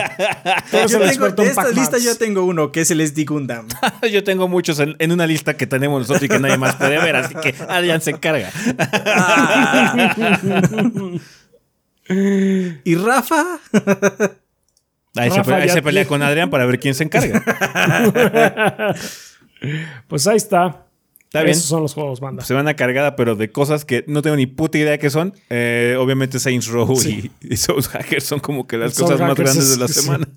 [0.70, 3.06] Tú eres yo el tengo, de en esta lista yo tengo uno, que es el
[3.06, 3.66] SD Gundam.
[4.12, 6.98] Yo tengo muchos en, en una lista que tenemos nosotros y que nadie más puede
[6.98, 8.50] ver, así que Adrián se encarga.
[12.84, 13.58] ¿Y Rafa?
[15.16, 17.42] Ahí, Rafa, se pelea con Adrián para ver quién se encarga.
[20.08, 20.86] Pues ahí está.
[21.32, 21.52] Está bien.
[21.56, 22.44] Esos son los juegos, banda.
[22.44, 25.32] Se van a cargada, pero de cosas que no tengo ni puta idea que son.
[25.48, 29.34] Eh, obviamente Saints Row y, y Soul Hackers son como que las Soul cosas más
[29.36, 29.94] grandes es- de la sí.
[30.02, 30.28] semana.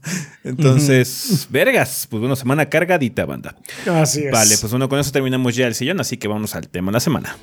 [0.45, 2.07] Entonces, vergas.
[2.09, 3.55] Pues bueno, semana cargadita, banda.
[3.85, 4.31] Así es.
[4.31, 6.93] Vale, pues bueno, con eso terminamos ya el sillón, así que vamos al tema de
[6.93, 7.35] la semana.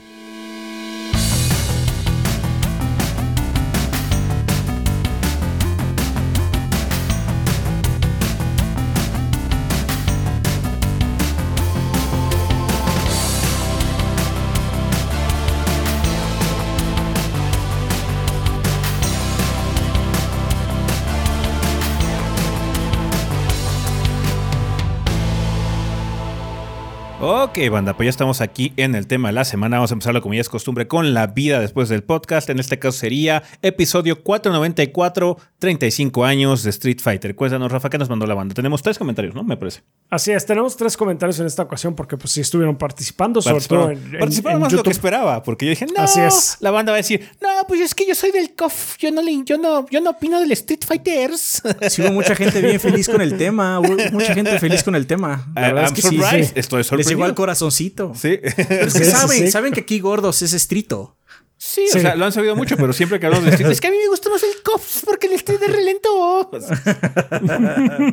[27.54, 29.76] Ok, banda, pues ya estamos aquí en el tema de la semana.
[29.76, 32.48] Vamos a empezarlo como ya es costumbre con la vida después del podcast.
[32.48, 37.34] En este caso sería episodio 494, 35 años de Street Fighter.
[37.36, 38.54] Cuéntanos, Rafa, ¿qué nos mandó la banda?
[38.54, 39.44] Tenemos tres comentarios, ¿no?
[39.44, 39.82] Me parece.
[40.08, 43.84] Así es, tenemos tres comentarios en esta ocasión porque pues sí estuvieron participando, sobre todo
[43.86, 46.20] Participaron, en, en- participaron en más de lo que esperaba, porque yo dije, no, Así
[46.20, 46.56] es.
[46.60, 49.20] la banda va a decir, no, pues es que yo soy del COF, yo no,
[49.20, 51.62] le, yo no, yo no opino del Street Fighters.
[51.90, 53.78] Sí, hubo mucha gente bien feliz con el tema.
[53.78, 55.50] Hubo mucha gente feliz con el tema.
[55.54, 56.52] La verdad I'm es que sí, surprised, sí.
[56.56, 57.18] estoy Les sorprendido.
[57.42, 58.12] Corazoncito.
[58.14, 61.16] Sí, Pero es que saben, saben que aquí gordos es estrito.
[61.58, 61.98] sí, Sí.
[61.98, 63.90] o sea, lo han sabido mucho, pero siempre que hablamos de Street, es que a
[63.90, 66.50] mí me gusta más el COF porque el Street es relento.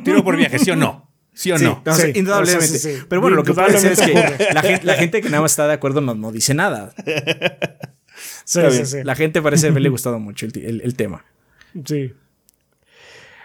[0.03, 1.09] Tiro por viaje, ¿sí o no?
[1.33, 1.81] ¿Sí o Sí, no?
[1.95, 3.03] Sí, indudablemente.
[3.07, 4.13] Pero bueno, lo que puede ser es que
[4.53, 6.93] la gente, la gente que nada más está de acuerdo no, no dice nada.
[8.43, 8.85] Sí, Está sí, bien.
[8.87, 8.97] sí.
[9.03, 11.23] La gente parece haberle gustado mucho el, el- el tema.
[11.85, 12.13] Sí.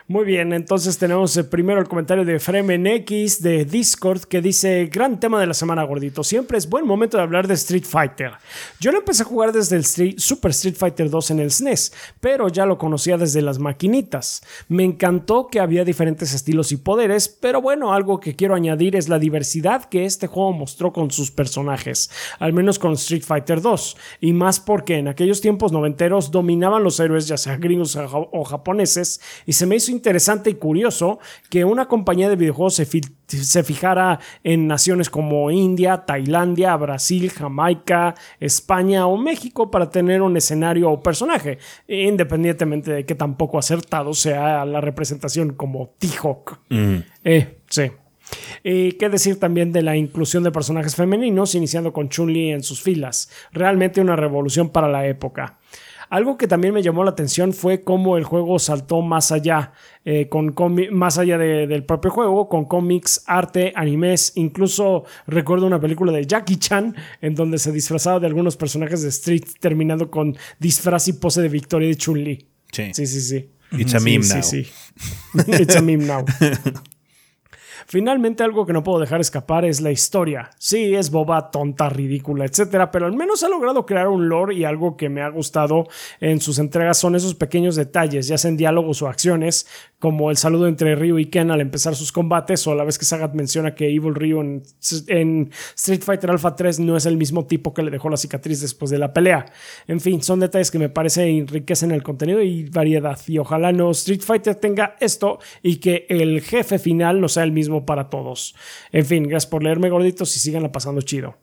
[0.07, 4.91] Muy bien, entonces tenemos eh, primero el comentario de Fremen X de Discord que dice,
[4.93, 8.33] gran tema de la semana gordito, siempre es buen momento de hablar de Street Fighter.
[8.79, 12.49] Yo lo empecé a jugar desde el Super Street Fighter 2 en el SNES, pero
[12.49, 14.43] ya lo conocía desde las maquinitas.
[14.69, 19.09] Me encantó que había diferentes estilos y poderes, pero bueno, algo que quiero añadir es
[19.09, 23.97] la diversidad que este juego mostró con sus personajes, al menos con Street Fighter 2,
[24.21, 29.23] y más porque en aquellos tiempos noventeros dominaban los héroes, ya sea gringos o japoneses,
[29.47, 32.87] y se me hizo interesante y curioso que una compañía de videojuegos se,
[33.27, 40.37] se fijara en naciones como India, Tailandia, Brasil, Jamaica, España o México para tener un
[40.37, 46.61] escenario o personaje, independientemente de que tampoco acertado sea la representación como T-Hawk.
[47.25, 47.91] Eh, sí.
[48.63, 52.83] Y qué decir también de la inclusión de personajes femeninos, iniciando con Chun-Li en sus
[52.83, 53.31] filas.
[53.53, 55.59] Realmente una revolución para la época.
[56.11, 59.73] Algo que también me llamó la atención fue cómo el juego saltó más allá,
[60.05, 60.55] eh, con
[60.93, 66.57] más allá del propio juego, con cómics, arte, animes, incluso recuerdo una película de Jackie
[66.57, 71.43] Chan en donde se disfrazaba de algunos personajes de Street, terminando con disfraz y pose
[71.43, 72.47] de victoria de Chun-Li.
[72.73, 72.91] Sí.
[72.93, 73.51] sí, sí, sí.
[73.73, 74.43] It's a meme now.
[74.43, 74.73] Sí, sí.
[75.61, 76.25] It's a meme now.
[77.87, 80.51] Finalmente, algo que no puedo dejar escapar es la historia.
[80.59, 84.65] Sí, es boba, tonta, ridícula, etcétera, pero al menos ha logrado crear un lore y
[84.65, 85.87] algo que me ha gustado
[86.21, 89.67] en sus entregas son esos pequeños detalles, ya sean diálogos o acciones,
[90.05, 92.99] como el saludo entre Ryu y Ken al empezar sus combates, o a la vez
[92.99, 97.47] que Sagat menciona que Evil Ryu en, Street Fighter Alpha 3 no es el mismo
[97.47, 99.47] tipo que le dejó la cicatriz después de la pelea.
[99.87, 103.93] En fin, son detalles que me parece enriquecen el contenido y variedad, y ojalá no
[103.93, 108.55] Street Fighter tenga esto y que el jefe final no sea el mismo para todos.
[108.93, 111.39] En fin, gracias por leerme, gorditos, y siganla pasando chido.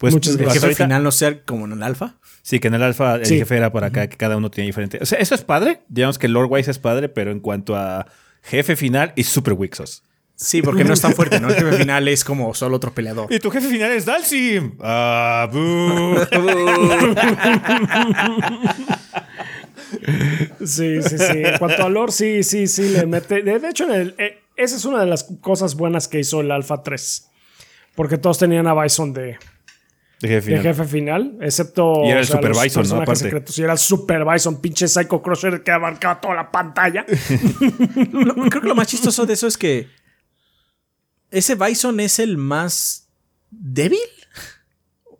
[0.00, 0.64] Pues Muchas gracias.
[0.64, 2.14] ¿El jefe final no sea como en el alfa?
[2.40, 4.98] Sí, que en el alfa el jefe era por acá, que cada uno tiene diferente.
[5.02, 5.82] O sea, eso es padre.
[5.88, 8.06] Digamos que Lord Wise es padre, pero en cuanto a
[8.40, 10.02] jefe final, es super Wixos.
[10.34, 11.50] Sí, porque no es tan fuerte, ¿no?
[11.50, 13.30] El jefe final es como solo otro peleador.
[13.30, 14.78] Y tu jefe final es Dalsim.
[14.80, 15.50] Ah,
[20.64, 21.42] sí, sí, sí.
[21.44, 23.42] En cuanto a lore, sí, sí, sí, le mete.
[23.42, 27.26] De hecho, eh, esa es una de las cosas buenas que hizo el Alpha 3.
[27.94, 29.36] Porque todos tenían a Bison de,
[30.20, 31.38] de jefe, final.
[31.40, 32.04] excepto.
[32.04, 32.96] Y era el Super Bison, ¿no?
[32.96, 33.24] Aparte.
[33.24, 33.58] Secretos.
[33.58, 37.06] Y era el Super Bison, pinche Psycho Crusher que abarcaba toda la pantalla.
[38.50, 39.88] creo que lo más chistoso de eso es que.
[41.30, 43.08] ¿Ese Bison es el más
[43.50, 43.98] débil?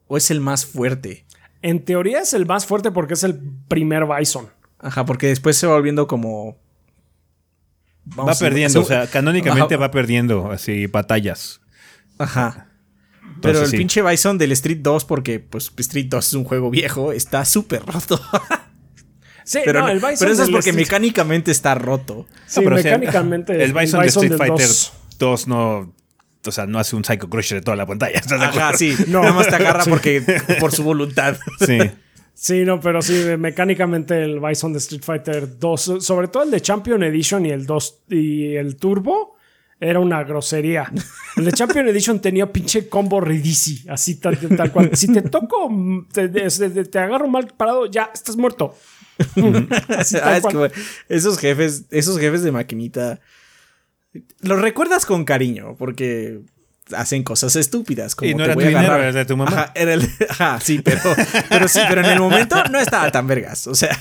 [0.06, 1.24] ¿O es el más fuerte?
[1.62, 4.50] En teoría es el más fuerte porque es el primer Bison.
[4.78, 6.58] Ajá, porque después se va volviendo como.
[8.18, 11.62] va perdiendo, o sea, canónicamente va perdiendo así batallas.
[12.18, 12.69] Ajá.
[13.40, 17.12] Pero el pinche Bison del Street 2, porque pues Street 2 es un juego viejo,
[17.12, 18.20] está súper roto.
[19.44, 22.26] sí, pero, no, el Bison pero eso es porque mecánicamente está roto.
[22.46, 23.62] Sí, mecánicamente.
[23.62, 24.68] el Bison, de Street Fighter
[25.18, 25.48] 2.
[25.48, 25.94] no.
[26.46, 28.18] O sea, no hace un Psycho Crusher de toda la pantalla.
[28.30, 28.96] Ajá, sí.
[29.08, 29.20] No.
[29.20, 30.22] Nada más te agarra porque
[30.58, 31.36] por su voluntad.
[31.58, 31.78] Sí.
[32.32, 36.62] Sí, no, pero sí, mecánicamente el Bison de Street Fighter 2, sobre todo el de
[36.62, 39.36] Champion Edition y el 2 y el Turbo,
[39.80, 40.92] era una grosería.
[41.36, 44.38] El de Champion Edition tenía pinche combo ridísimo, así tal,
[44.70, 44.90] cual.
[44.94, 45.72] Si te toco,
[46.12, 48.76] te, agarro mal parado, ya estás muerto.
[50.22, 50.70] Ah,
[51.10, 53.20] esos jefes, esos jefes de maquinita,
[54.40, 56.40] los recuerdas con cariño, porque
[56.96, 58.14] hacen cosas estúpidas.
[58.14, 59.12] Como y no te era voy tu a agarrar.
[59.12, 59.50] de tu mamá.
[59.50, 61.00] Ajá, era el, ajá, sí, pero,
[61.48, 63.66] pero sí, pero en el momento no estaba tan vergas.
[63.66, 63.96] O sea,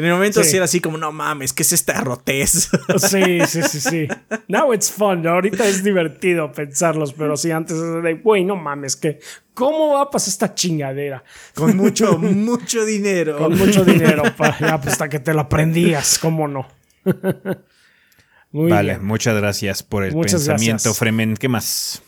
[0.00, 2.70] en el momento sí, era así como, no mames, ¿qué es esta rotez?
[2.98, 4.08] Sí, sí, sí, sí.
[4.48, 5.26] Now it's fun.
[5.26, 9.20] Ahorita es divertido pensarlos, pero sí, antes era de, güey, no mames, que
[9.54, 11.22] ¿cómo va a pasar esta chingadera?
[11.54, 13.38] Con mucho, mucho dinero.
[13.38, 16.66] Con mucho dinero, pa, ya, pues hasta que te lo aprendías, ¿cómo no?
[18.52, 21.36] vale, muchas gracias por el pensamiento, Fremen.
[21.36, 22.02] ¿Qué más?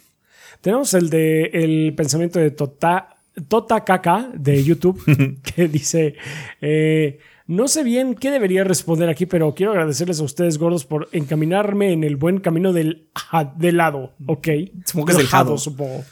[0.61, 3.17] Tenemos el de el pensamiento de Tota,
[3.49, 5.03] tota Kaka de YouTube,
[5.43, 6.15] que dice.
[6.61, 7.19] Eh,
[7.53, 11.93] no sé bien qué debería responder aquí, pero quiero agradecerles a ustedes, gordos, por encaminarme
[11.93, 13.09] en el buen camino del,
[13.57, 14.49] del lado, ¿ok?
[14.87, 16.05] Supongo que es del jado, supongo.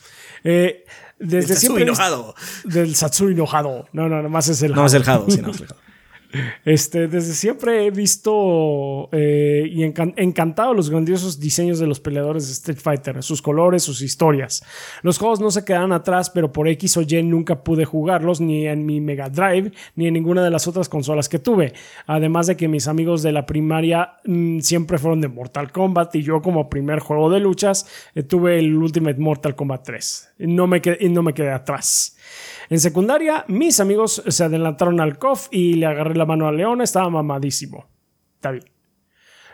[0.44, 0.85] Eh,
[1.18, 1.83] desde siempre.
[1.85, 2.35] enojado.
[2.64, 3.88] Del Satsui enojado.
[3.92, 5.81] No, no, nomás es el No, es el jado, sí, no es el jado.
[6.64, 12.53] Este, desde siempre he visto eh, y encantado los grandiosos diseños de los peleadores de
[12.53, 14.62] Street Fighter, sus colores, sus historias.
[15.03, 18.66] Los juegos no se quedan atrás, pero por X o Y nunca pude jugarlos ni
[18.66, 21.73] en mi Mega Drive ni en ninguna de las otras consolas que tuve.
[22.07, 26.23] Además de que mis amigos de la primaria mm, siempre fueron de Mortal Kombat y
[26.23, 30.31] yo como primer juego de luchas eh, tuve el Ultimate Mortal Kombat 3.
[30.38, 32.16] No me, y no me quedé atrás.
[32.71, 36.81] En secundaria, mis amigos se adelantaron al COF y le agarré la mano a León,
[36.81, 37.87] estaba mamadísimo.
[38.37, 38.55] Está.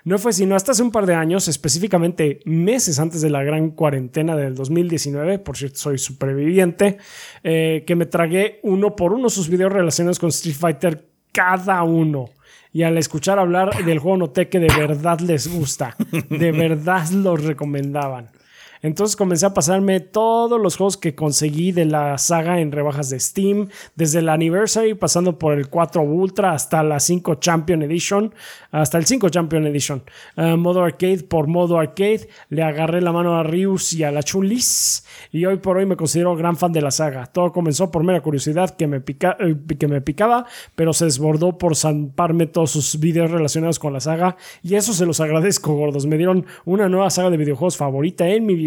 [0.04, 3.70] No fue sino hasta hace un par de años, específicamente meses antes de la gran
[3.70, 6.98] cuarentena del 2019, por cierto soy superviviente,
[7.42, 12.26] eh, que me tragué uno por uno sus videos relacionados con Street Fighter, cada uno.
[12.70, 15.96] Y al escuchar hablar del juego noté que de verdad les gusta,
[16.28, 18.35] de verdad los recomendaban.
[18.82, 23.20] Entonces comencé a pasarme todos los juegos que conseguí de la saga en rebajas de
[23.20, 28.34] Steam, desde el Anniversary, pasando por el 4 Ultra hasta la 5 Champion Edition,
[28.70, 30.02] hasta el 5 Champion Edition.
[30.36, 34.22] Uh, modo arcade por modo arcade, le agarré la mano a Ryus y a la
[34.22, 37.26] Chun-Lis, y hoy por hoy me considero gran fan de la saga.
[37.26, 41.58] Todo comenzó por mera curiosidad que me, pica, eh, que me picaba, pero se desbordó
[41.58, 46.06] por zamparme todos sus videos relacionados con la saga, y eso se los agradezco, gordos.
[46.06, 48.65] Me dieron una nueva saga de videojuegos favorita en mi vida.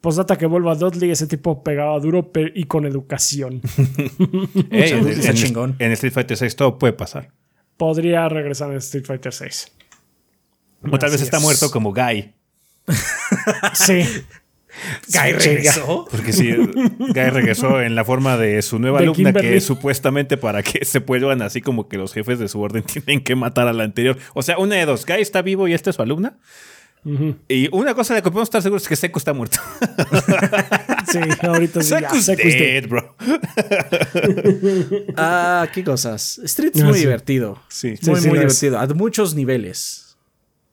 [0.00, 3.60] Postdata que vuelva a Dudley, ese tipo pegaba duro y con educación.
[4.70, 7.30] Ey, en, en, en, Street Fighter 6 todo puede pasar.
[7.76, 9.72] Podría regresar en Street Fighter 6.
[10.90, 12.34] O tal vez está muerto como Guy.
[13.74, 14.02] sí.
[15.08, 16.06] Guy regresó.
[16.10, 19.50] Porque sí, Guy regresó en la forma de su nueva De alumna, Kimberly.
[19.50, 22.82] que es supuestamente para que se vuelvan así como que los jefes de su orden
[23.04, 24.18] tienen que matar a la anterior.
[24.34, 26.38] O sea, una de dos, Guy está vivo y esta es su alumna.
[27.48, 29.58] Y una cosa de la que podemos estar seguros es que Seco está muerto.
[31.12, 31.88] Sí, ahorita sí.
[32.22, 32.82] Seco dead.
[32.82, 33.16] dead, bro.
[35.16, 36.38] Ah, qué cosas.
[36.44, 37.00] Street es Ah, muy sí.
[37.00, 37.58] divertido.
[37.68, 37.88] Sí.
[37.88, 38.60] Muy, sí muy es.
[38.60, 38.78] divertido.
[38.78, 40.11] A muchos niveles.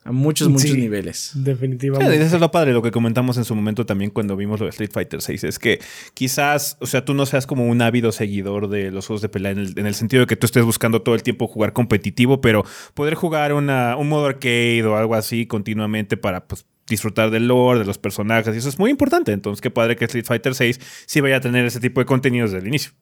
[0.10, 0.76] A muchos, muchos Sí.
[0.78, 1.18] niveles.
[1.34, 2.16] Sí, Definitivamente.
[2.20, 4.72] eso es lo padre, lo que comentamos en su momento también cuando vimos lo de
[4.72, 5.44] Street Fighter 6.
[5.44, 5.80] Es que
[6.16, 9.52] quizás, o sea, tú no seas como un ávido seguidor de los juegos de pelea
[9.52, 12.42] en el, en el sentido de que tú estés buscando todo el tiempo jugar competitivo,
[12.42, 17.48] pero poder jugar una, un modo arcade o algo así continuamente para pues, disfrutar del
[17.48, 19.32] lore, de los personajes, y eso es muy importante.
[19.32, 22.52] Entonces, qué padre que Street Fighter 6 sí vaya a tener ese tipo de contenidos
[22.52, 22.94] desde el inicio.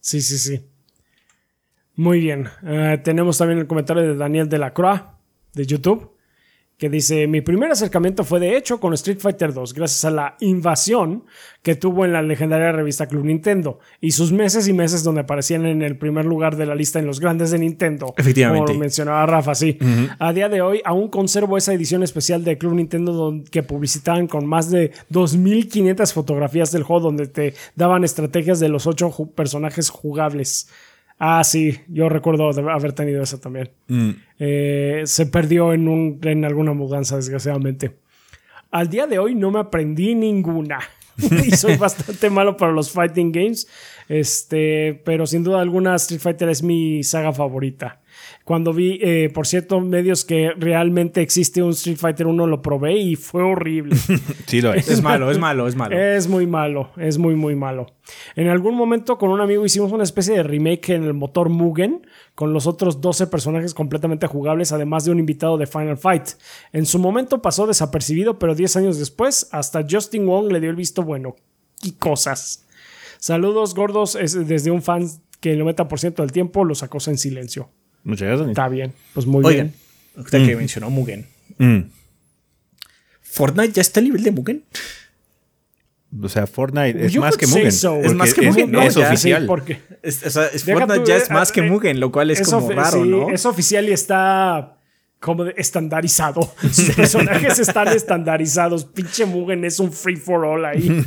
[0.00, 0.60] Sí, sí, sí.
[1.96, 2.48] Muy bien.
[2.64, 5.02] Eh, tenemos también el comentario de Daniel de la Croix
[5.52, 6.10] de YouTube
[6.80, 10.36] que dice, mi primer acercamiento fue de hecho con Street Fighter 2 gracias a la
[10.40, 11.24] invasión
[11.62, 15.66] que tuvo en la legendaria revista Club Nintendo y sus meses y meses donde aparecían
[15.66, 18.14] en el primer lugar de la lista en los grandes de Nintendo.
[18.16, 18.64] Efectivamente.
[18.64, 19.78] Como lo mencionaba Rafa, sí.
[20.18, 24.46] A día de hoy aún conservo esa edición especial de Club Nintendo que publicitaban con
[24.46, 30.66] más de 2.500 fotografías del juego donde te daban estrategias de los ocho personajes jugables.
[31.22, 33.70] Ah, sí, yo recuerdo haber tenido esa también.
[34.38, 37.98] Eh, se perdió en, un, en alguna mudanza, desgraciadamente.
[38.70, 40.80] Al día de hoy no me aprendí ninguna.
[41.46, 43.68] y soy bastante malo para los fighting games.
[44.08, 48.00] Este, pero sin duda alguna Street Fighter es mi saga favorita.
[48.44, 52.96] Cuando vi, eh, por cierto, medios que realmente existe un Street Fighter 1, lo probé
[52.96, 53.96] y fue horrible.
[54.46, 54.88] Sí, lo es.
[54.88, 55.96] Es malo, es malo, es malo.
[55.96, 57.86] Es muy malo, es muy, muy malo.
[58.34, 62.04] En algún momento con un amigo hicimos una especie de remake en el motor Mugen,
[62.34, 66.30] con los otros 12 personajes completamente jugables, además de un invitado de Final Fight.
[66.72, 70.76] En su momento pasó desapercibido, pero 10 años después, hasta Justin Wong le dio el
[70.76, 71.36] visto bueno.
[71.82, 72.66] Y cosas.
[73.18, 75.06] Saludos gordos es desde un fan
[75.40, 77.70] que el 90% del tiempo los acosa en silencio.
[78.04, 78.48] Muchas gracias.
[78.50, 79.74] Está bien, pues muy Oigan, bien.
[80.16, 81.26] ahorita que mencionó Mugen.
[81.58, 81.80] Mm.
[83.22, 84.64] ¿Fortnite ya está al nivel de Mugen?
[86.20, 87.70] O sea, Fortnite es You más que Mugen.
[87.70, 87.92] so.
[87.94, 88.82] porque Es más que Mugen, ¿no?
[88.82, 89.42] Es Ya, sí, oficial.
[89.42, 91.70] Sí, porque Es, o sea, es- Deja Fortnite tú, ya eh, es más que eh,
[91.70, 93.30] Mugen, lo cual es, como raro, sí, ¿no?
[93.30, 94.76] Es oficial y está
[95.20, 96.52] como de- estandarizado.
[96.72, 98.84] Sus personajes están estandarizados.
[98.86, 100.88] Pinche Mugen es un free for all ahí.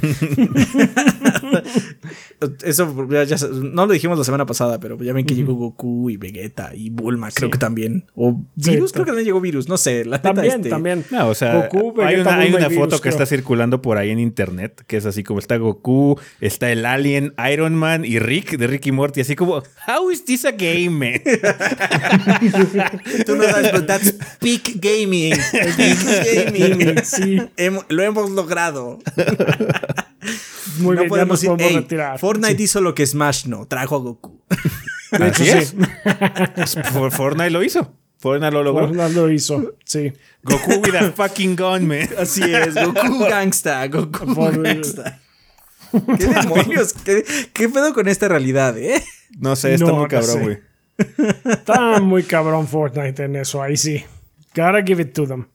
[2.64, 6.10] Eso ya- ya- no lo dijimos la semana pasada, pero ya ven que llegó Goku
[6.10, 7.52] y Vegeta y Bulma, creo Sí.
[7.52, 8.06] que también.
[8.16, 10.04] O Virus, creo que también llegó Virus, no sé.
[10.06, 11.06] La también, este, también.
[11.10, 13.26] No, o sea, Goku, hay Vegeta, una, hay Bulma y una foto Virus, que está
[13.26, 17.76] circulando por ahí en internet, que es así como está Goku, está el Alien, Iron
[17.76, 21.22] Man y Rick de Rick y Morty, así como, how is this a game, man?
[23.26, 23.72] Tú no sabes,
[24.40, 25.34] peak gaming.
[25.52, 25.98] Peak
[26.52, 27.04] gaming.
[27.04, 27.38] Sí,
[27.90, 29.00] lo hemos logrado.
[30.80, 32.20] muy no bien, ya podemos nos podemos "Ey, retirar.
[32.20, 34.42] Fortnite hizo lo que Smash no, trajo a Goku.
[35.12, 35.76] De hecho, Así sí.
[36.56, 36.76] es.
[36.92, 37.94] For- Fortnite lo hizo.
[38.20, 38.88] Fortnite lo logró.
[38.88, 39.76] Fortnite lo hizo.
[39.86, 40.14] Sí.
[40.44, 42.08] Goku with a fucking gun, man.
[42.18, 45.20] Así es, Goku gangsta, Goku gangsta.
[46.18, 46.94] ¿Qué demonios?
[46.94, 47.24] ¿Qué,
[47.54, 49.04] qué pedo con esta realidad, eh?
[49.38, 50.64] No sé, está No, muy no cabrón, sé.
[51.46, 54.04] Está muy cabrón Fortnite en eso, ahí sí.
[54.56, 55.46] Gotta give it to them.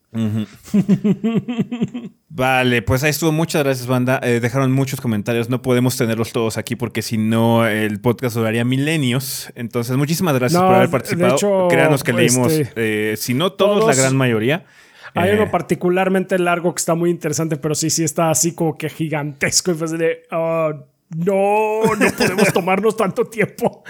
[2.28, 3.32] Vale, pues ahí estuvo.
[3.32, 4.20] Muchas gracias, banda.
[4.22, 5.48] Eh, dejaron muchos comentarios.
[5.48, 9.50] No podemos tenerlos todos aquí porque si no, el podcast duraría milenios.
[9.54, 11.34] Entonces, muchísimas gracias No, por haber participado.
[11.36, 14.64] hecho, Créanos que leímos, este, eh, si no todos, todos- la gran mayoría.
[15.14, 18.76] Hay Eh, uno particularmente largo que está muy interesante, pero sí, sí está así como
[18.76, 19.70] que gigantesco.
[19.72, 20.72] Y fue así de, ah,
[21.16, 23.82] no, no podemos tomarnos tanto tiempo.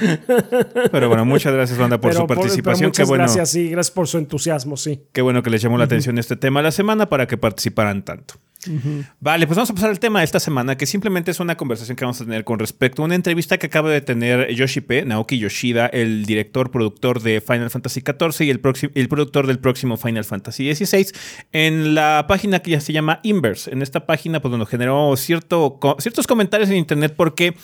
[0.92, 2.90] Pero bueno, muchas gracias, banda, por pero, su por- participación.
[2.92, 5.02] Qué muchas bueno, gracias, sí, gracias por su entusiasmo, sí.
[5.12, 8.04] qué bueno que le echamos la atención este tema a la semana para que participaran
[8.04, 8.34] tanto.
[9.20, 11.96] Vale, pues vamos a pasar al tema de esta semana, que simplemente es una conversación
[11.96, 15.04] que vamos a tener con respecto a una entrevista que acaba de tener Yoshi P,
[15.04, 18.61] Naoki Yoshida, el director, productor de Final Fantasy XIV y el,
[18.94, 21.06] el productor del próximo Final Fantasy XVI,
[21.52, 23.70] en la página que ya se llama Inverse.
[23.70, 27.54] En esta página, pues, bueno, generó cierto, ciertos comentarios en internet porque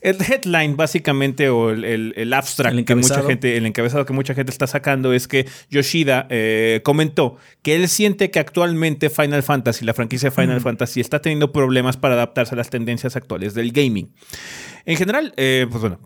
[0.00, 4.66] el headline, básicamente, o el, abstract que mucha gente, el encabezado que mucha gente está
[4.66, 10.30] sacando, es que Yoshida eh, comentó que él siente que actualmente Final Fantasy, la franquicia
[10.30, 14.10] Final Fantasy, está teniendo problemas para adaptarse a las tendencias actuales del gaming.
[14.84, 15.98] En general, eh, pues bueno,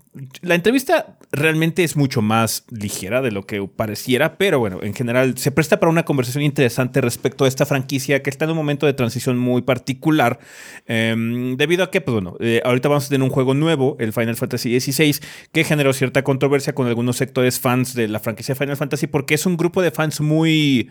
[0.42, 5.38] la entrevista realmente es mucho más ligera de lo que pareciera, pero bueno, en general
[5.38, 8.86] se presta para una conversación interesante respecto a esta franquicia que está en un momento
[8.86, 10.38] de transición muy particular,
[10.86, 14.12] em, debido a que, pues bueno, eh, ahorita vamos a tener un juego nuevo, el
[14.12, 15.16] Final Fantasy XVI,
[15.52, 19.46] que generó cierta controversia con algunos sectores fans de la franquicia Final Fantasy, porque es
[19.46, 20.90] un grupo de fans muy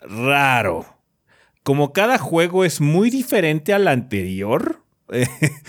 [0.00, 0.86] raro.
[1.62, 4.82] Como cada juego es muy diferente al anterior,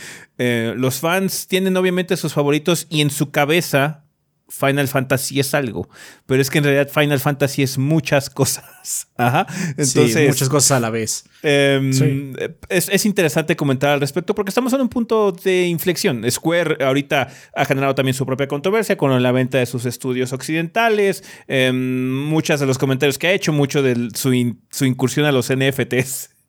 [0.43, 4.05] Eh, los fans tienen obviamente sus favoritos y en su cabeza
[4.51, 5.89] Final Fantasy es algo,
[6.25, 9.07] pero es que en realidad Final Fantasy es muchas cosas.
[9.17, 9.47] Ajá.
[9.77, 11.23] Entonces, muchas cosas a la vez.
[11.41, 12.33] Em,
[12.69, 16.29] es, interesante comentar al respecto porque estamos en un punto de inflexión.
[16.29, 21.23] Square ahorita ha generado también su propia controversia con la venta de sus estudios occidentales.
[21.47, 25.49] Eh, muchos de los comentarios que ha hecho, mucho de su, su incursión a los
[25.53, 26.40] NFTs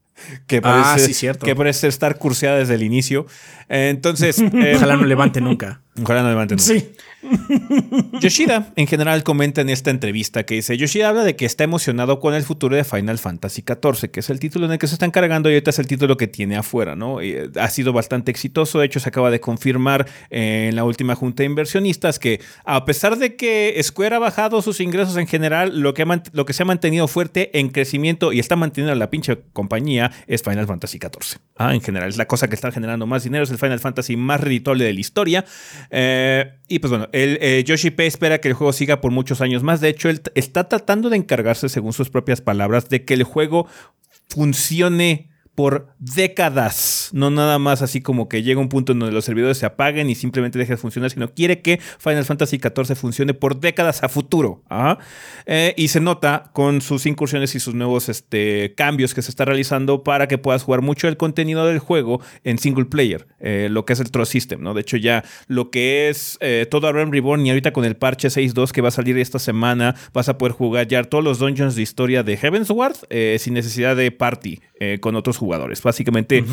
[0.46, 1.46] que ah, parece, cierto.
[1.46, 3.26] que parece estar curseada desde el inicio.
[3.68, 4.42] Entonces.
[4.52, 5.80] Eh, ojalá no levante nunca.
[6.00, 6.64] Ojalá no levante nunca.
[6.64, 6.92] Sí.
[8.20, 12.18] Yoshida, en general, comenta en esta entrevista que dice: Yoshida habla de que está emocionado
[12.18, 14.94] con el futuro de Final Fantasy XIV, que es el título en el que se
[14.94, 17.20] están cargando y ahorita es el título que tiene afuera, ¿no?
[17.20, 18.78] Eh, ha sido bastante exitoso.
[18.78, 23.18] De hecho, se acaba de confirmar en la última junta de inversionistas que, a pesar
[23.18, 26.66] de que Square ha bajado sus ingresos en general, lo que, lo que se ha
[26.66, 31.38] mantenido fuerte en crecimiento y está manteniendo a la pinche compañía es Final Fantasy XIV.
[31.56, 34.16] Ah, en general, es la cosa que está generando más dinero, es el Final Fantasy
[34.16, 35.44] más redituable de la historia.
[35.90, 39.62] Eh, y pues bueno, el, eh, P espera que el juego siga por muchos años
[39.62, 39.80] más.
[39.80, 43.66] De hecho, él está tratando de encargarse, según sus propias palabras, de que el juego
[44.28, 47.10] funcione por décadas.
[47.12, 50.08] No nada más así como que llega un punto en donde los servidores se apaguen
[50.08, 54.08] y simplemente deje de funcionar, sino quiere que Final Fantasy XIV funcione por décadas a
[54.08, 54.62] futuro.
[54.70, 54.98] ¿ah?
[55.46, 59.44] Eh, y se nota con sus incursiones y sus nuevos este, cambios que se está
[59.44, 63.84] realizando para que puedas jugar mucho el contenido del juego en single player, eh, lo
[63.84, 64.62] que es el Trust System.
[64.62, 64.72] ¿no?
[64.72, 68.28] De hecho, ya lo que es eh, todo Realm Reborn y ahorita con el parche
[68.28, 71.76] 6.2 que va a salir esta semana, vas a poder jugar ya todos los dungeons
[71.76, 72.96] de historia de Heavensward
[73.38, 74.60] sin necesidad de party
[75.00, 75.82] con otros jugadores.
[75.82, 76.44] Básicamente.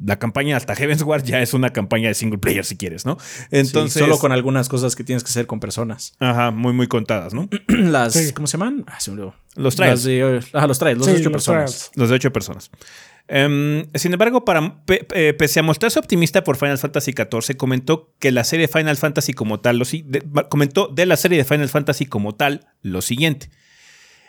[0.00, 3.18] La campaña hasta Heavensward ya es una campaña de single player, si quieres, ¿no?
[3.50, 4.00] Entonces.
[4.00, 6.14] solo con algunas cosas que tienes que hacer con personas.
[6.20, 7.48] Ajá, muy, muy contadas, ¿no?
[7.66, 8.32] Las.
[8.32, 8.84] ¿Cómo se llaman?
[8.86, 8.98] Ah,
[9.56, 10.06] los trials.
[10.52, 11.90] ah, los trials, los de ocho personas.
[11.96, 12.70] Los de ocho personas.
[13.28, 18.44] Sin embargo, para, eh, pese a mostrarse optimista por Final Fantasy XIV, comentó que la
[18.44, 19.84] serie Final Fantasy como tal, lo,
[20.48, 23.50] comentó de la serie de Final Fantasy como tal lo siguiente.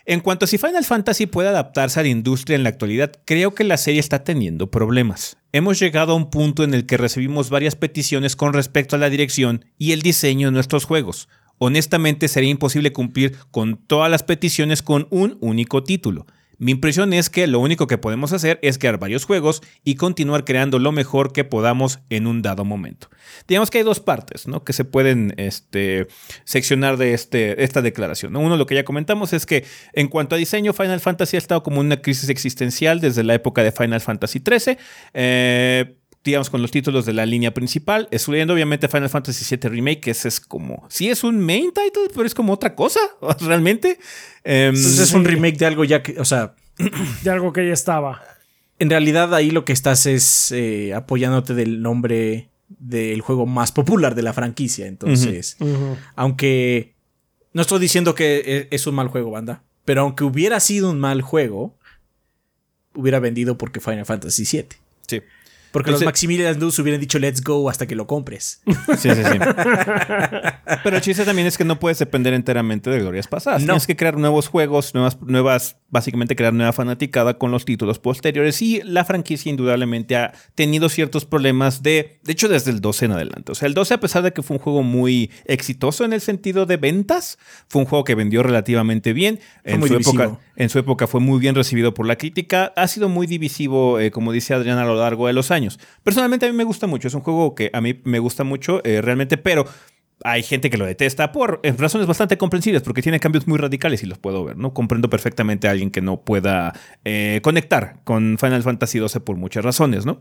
[0.10, 3.54] En cuanto a si Final Fantasy puede adaptarse a la industria en la actualidad, creo
[3.54, 5.38] que la serie está teniendo problemas.
[5.52, 9.12] Hemos llegado a un punto en el que recibimos varias peticiones con respecto a la
[9.12, 11.30] dirección y el diseño de nuestros juegos.
[11.60, 16.26] Honestamente sería imposible cumplir con todas las peticiones con un único título.
[16.60, 20.44] Mi impresión es que lo único que podemos hacer es crear varios juegos y continuar
[20.44, 23.10] creando lo mejor que podamos en un dado momento.
[23.48, 24.66] Digamos que hay dos partes ¿no?
[24.66, 26.08] que se pueden este,
[26.44, 28.36] seccionar de este, esta declaración.
[28.36, 31.64] Uno, lo que ya comentamos es que en cuanto a diseño, Final Fantasy ha estado
[31.64, 34.78] como una crisis existencial desde la época de Final Fantasy XIII.
[35.14, 40.02] Eh, digamos, con los títulos de la línea principal, excluyendo obviamente Final Fantasy VII Remake,
[40.02, 43.00] que ese es como, sí es un main title, pero es como otra cosa,
[43.42, 44.00] realmente.
[44.44, 46.56] Em, Entonces es un remake de algo ya que, o sea...
[47.24, 48.22] De algo que ya estaba.
[48.80, 54.16] En realidad ahí lo que estás es eh, apoyándote del nombre del juego más popular
[54.16, 54.88] de la franquicia.
[54.88, 55.58] Entonces,
[56.16, 56.96] aunque
[57.52, 61.00] no estoy diciendo que e, es un mal juego, banda, pero aunque hubiera sido un
[61.00, 61.78] mal juego,
[62.94, 64.68] hubiera vendido porque Final Fantasy VII.
[65.08, 65.22] Sí.
[65.72, 68.62] Porque los Maximilian Luz hubieran dicho let's go hasta que lo compres.
[68.66, 69.40] Sí, sí, sí.
[70.84, 73.62] Pero el chiste también es que no puedes depender enteramente de glorias pasadas.
[73.62, 73.68] No.
[73.68, 78.62] Tienes que crear nuevos juegos, nuevas, nuevas, básicamente crear nueva fanaticada con los títulos posteriores.
[78.62, 83.12] Y la franquicia indudablemente ha tenido ciertos problemas de, de hecho, desde el 12 en
[83.12, 83.52] adelante.
[83.52, 86.22] O sea, el 12, a pesar de que fue un juego muy exitoso en el
[86.22, 89.40] sentido de ventas, fue un juego que vendió relativamente bien.
[89.64, 92.74] en su época, en su época fue muy bien recibido por la crítica.
[92.76, 95.59] Ha sido muy divisivo, eh, como dice Adrián, a lo largo de los años.
[96.04, 98.82] Personalmente a mí me gusta mucho, es un juego que a mí me gusta mucho
[98.84, 99.66] eh, realmente, pero
[100.26, 104.06] hay gente que lo detesta por razones bastante comprensibles, porque tiene cambios muy radicales y
[104.06, 104.74] los puedo ver, ¿no?
[104.74, 106.74] Comprendo perfectamente a alguien que no pueda
[107.06, 110.20] eh, conectar con Final Fantasy XII por muchas razones, ¿no?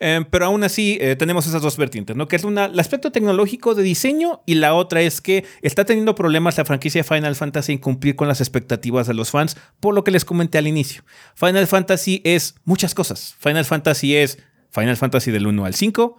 [0.00, 2.26] Eh, pero aún así tenemos esas dos vertientes, ¿no?
[2.26, 6.16] Que es una, el aspecto tecnológico de diseño y la otra es que está teniendo
[6.16, 10.02] problemas la franquicia Final Fantasy en cumplir con las expectativas de los fans, por lo
[10.02, 11.04] que les comenté al inicio.
[11.36, 13.36] Final Fantasy es muchas cosas.
[13.38, 14.38] Final Fantasy es
[14.70, 16.16] Final Fantasy del 1 al 5,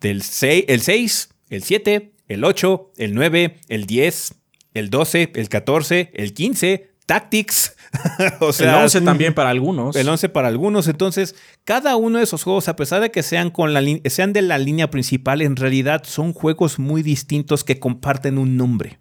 [0.00, 4.34] del 6, el 6, el 7, el 8, el 9, el 10,
[4.74, 7.74] el 12, el 14, el 15, Tactics.
[8.40, 9.96] o sea, el 11 también para algunos.
[9.96, 10.88] El 11 para algunos.
[10.88, 11.34] Entonces,
[11.64, 14.58] cada uno de esos juegos, a pesar de que sean, con la sean de la
[14.58, 19.00] línea principal, en realidad son juegos muy distintos que comparten un nombre.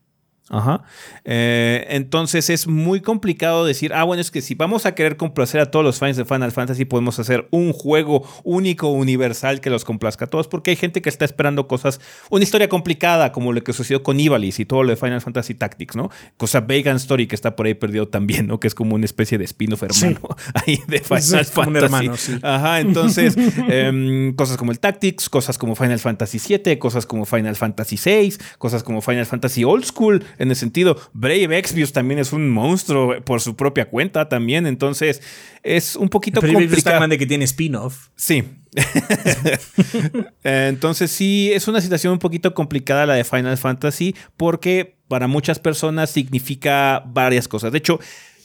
[0.49, 0.83] Ajá.
[1.25, 5.59] Eh, entonces es muy complicado decir, ah, bueno, es que si vamos a querer complacer
[5.59, 9.83] a todos los fans de Final Fantasy, podemos hacer un juego único, universal, que los
[9.83, 13.61] complazca a todos, porque hay gente que está esperando cosas, una historia complicada, como lo
[13.63, 16.09] que sucedió con Ivalice y todo lo de Final Fantasy Tactics, ¿no?
[16.37, 18.59] Cosa Vegan Story que está por ahí perdido también, ¿no?
[18.59, 20.19] Que es como una especie de spin-off hermano
[20.53, 22.39] ahí de Final Fantasy.
[22.41, 23.35] Ajá, entonces,
[23.67, 28.37] em, cosas como el Tactics, cosas como Final Fantasy VII, cosas como Final Fantasy VI,
[28.57, 30.97] cosas como Final Fantasy Old School en ese sentido.
[31.13, 35.21] Brave Exvius también es un monstruo por su propia cuenta también, entonces
[35.63, 37.07] es un poquito complicado.
[37.07, 38.09] de que tiene spin-off.
[38.15, 38.43] Sí.
[40.43, 45.59] entonces sí, es una situación un poquito complicada la de Final Fantasy porque para muchas
[45.59, 47.71] personas significa varias cosas.
[47.71, 47.99] De hecho,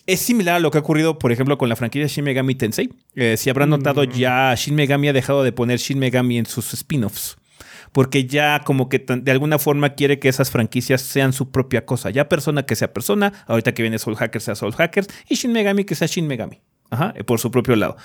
[0.07, 2.91] es similar a lo que ha ocurrido, por ejemplo, con la franquicia Shin Megami Tensei.
[3.15, 4.11] Eh, si habrán notado, mm.
[4.11, 7.37] ya Shin Megami ha dejado de poner Shin Megami en sus spin-offs
[7.93, 12.11] porque ya como que de alguna forma quiere que esas franquicias sean su propia cosa.
[12.11, 15.53] Ya persona que sea persona, ahorita que viene Soul Hackers sea Soul Hackers, y Shin
[15.53, 16.61] Megami que sea Shin Megami.
[16.91, 17.97] Ajá, por su propio lado.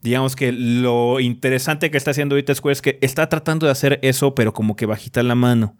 [0.00, 4.00] Digamos que lo interesante que está haciendo ahorita Square es que está tratando de hacer
[4.02, 5.76] eso, pero como que bajita la mano.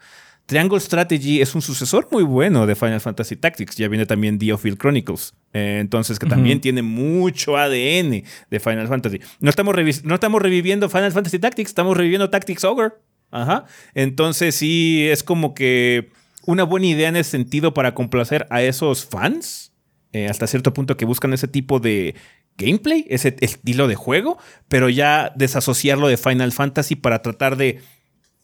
[0.46, 3.76] Triangle Strategy es un sucesor muy bueno de Final Fantasy Tactics.
[3.76, 5.34] Ya viene también The Field Chronicles.
[5.52, 9.20] Eh, entonces, que también tiene mucho ADN de Final Fantasy.
[9.40, 12.90] No estamos, no estamos reviviendo Final Fantasy Tactics, estamos reviviendo Tactics Ogre.
[13.32, 13.64] Ajá.
[13.94, 16.10] Entonces sí, es como que
[16.46, 19.72] una buena idea en ese sentido para complacer a esos fans,
[20.12, 22.14] eh, hasta cierto punto que buscan ese tipo de
[22.58, 27.80] gameplay, ese estilo de juego, pero ya desasociarlo de Final Fantasy para tratar de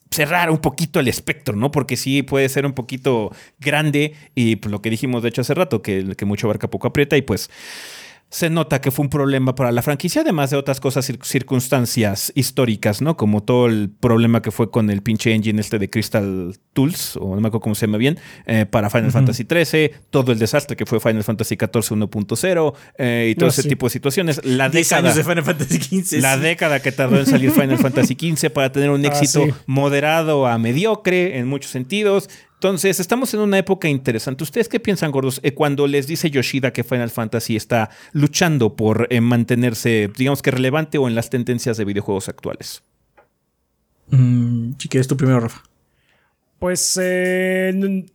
[0.09, 1.69] cerrar un poquito el espectro, ¿no?
[1.69, 5.53] Porque sí puede ser un poquito grande y pues, lo que dijimos de hecho hace
[5.53, 7.51] rato, que, que mucho abarca poco aprieta y pues
[8.29, 13.01] se nota que fue un problema para la franquicia, además de otras cosas, circunstancias históricas,
[13.01, 13.17] ¿no?
[13.17, 17.35] Como todo el problema que fue con el pinche engine este de Crystal Tools, o
[17.35, 20.77] no me acuerdo cómo se llama bien, eh, para Final Fantasy XIII, todo el desastre
[20.77, 24.41] que fue Final Fantasy XIV 1.0 eh, y todo ese tipo de situaciones.
[24.45, 28.51] La década, de Final Fantasy XV, la década que tardó en salir Final Fantasy XV
[28.51, 32.29] para tener un ah, éxito moderado a mediocre en muchos sentidos.
[32.59, 34.43] Entonces, estamos en una época interesante.
[34.43, 39.07] ¿Ustedes qué piensan, gordos, eh, cuando les dice Yoshida que Final Fantasy está luchando por
[39.11, 42.83] eh, mantenerse, digamos que relevante o en las tendencias de videojuegos actuales?
[44.09, 45.63] Mm, si quieres tú primero, Rafa.
[46.59, 48.05] Pues, eh,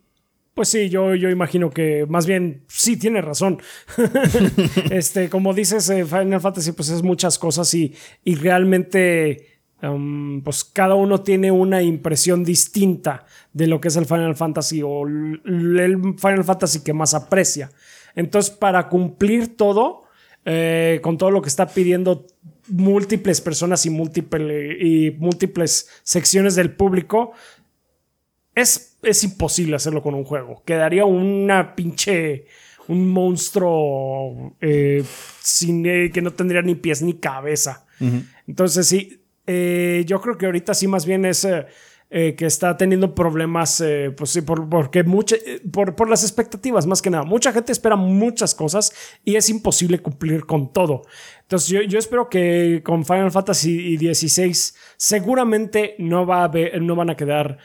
[0.52, 3.62] pues sí, yo, yo imagino que más bien sí tiene razón.
[4.90, 9.53] este, como dices, Final Fantasy pues es muchas cosas y, y realmente
[9.84, 14.82] Um, pues cada uno tiene una impresión distinta de lo que es el Final Fantasy
[14.82, 17.70] o el Final Fantasy que más aprecia.
[18.14, 20.04] Entonces, para cumplir todo,
[20.44, 22.26] eh, con todo lo que está pidiendo
[22.68, 27.32] múltiples personas y, y múltiples secciones del público,
[28.54, 30.62] es, es imposible hacerlo con un juego.
[30.64, 32.46] Quedaría una pinche
[32.86, 35.02] un monstruo eh,
[35.40, 37.86] sin, eh, que no tendría ni pies ni cabeza.
[38.46, 41.66] Entonces sí, eh, yo creo que ahorita sí más bien es eh,
[42.10, 43.82] eh, que está teniendo problemas,
[44.16, 47.24] pues sí, por, porque por, por, las expectativas más que nada.
[47.24, 48.92] Mucha gente espera muchas cosas
[49.24, 51.02] y es imposible cumplir con todo.
[51.42, 57.10] Entonces yo, yo espero que con Final Fantasy XVI seguramente no, va a no van
[57.10, 57.58] a quedar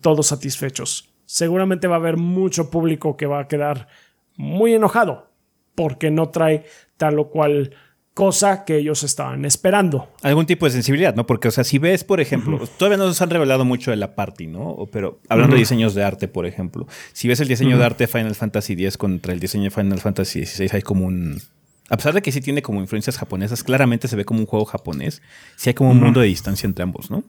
[0.00, 1.12] todos satisfechos.
[1.24, 3.88] Seguramente va a haber mucho público que va a quedar
[4.36, 5.30] muy enojado
[5.74, 6.64] porque no trae
[6.96, 7.74] tal o cual
[8.14, 10.12] cosa que ellos estaban esperando.
[10.22, 11.26] Algún tipo de sensibilidad, ¿no?
[11.26, 14.14] Porque, o sea, si ves, por ejemplo, todavía no nos han revelado mucho de la
[14.14, 14.88] party, ¿no?
[14.92, 18.08] Pero hablando de diseños de arte, por ejemplo, si ves el diseño de arte de
[18.08, 21.40] Final Fantasy X contra el diseño de Final Fantasy XVI, hay como un...
[21.88, 24.64] A pesar de que sí tiene como influencias japonesas, claramente se ve como un juego
[24.64, 25.22] japonés.
[25.56, 27.24] Sí hay como un mundo de distancia entre ambos, ¿no?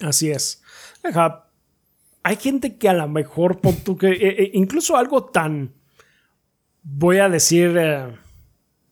[0.00, 0.62] Así es.
[2.22, 5.72] Hay gente que a lo mejor, que, eh, eh, incluso algo tan,
[6.82, 7.76] voy a decir...
[7.78, 8.27] Eh,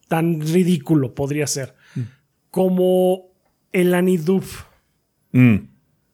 [0.09, 1.74] tan ridículo podría ser.
[1.94, 2.00] Mm.
[2.50, 3.32] Como
[3.72, 4.44] el Anidub.
[5.32, 5.57] Mm.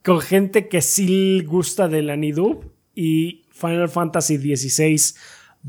[0.05, 2.73] Con gente que sí gusta del Anidub.
[2.95, 5.15] y Final Fantasy XVI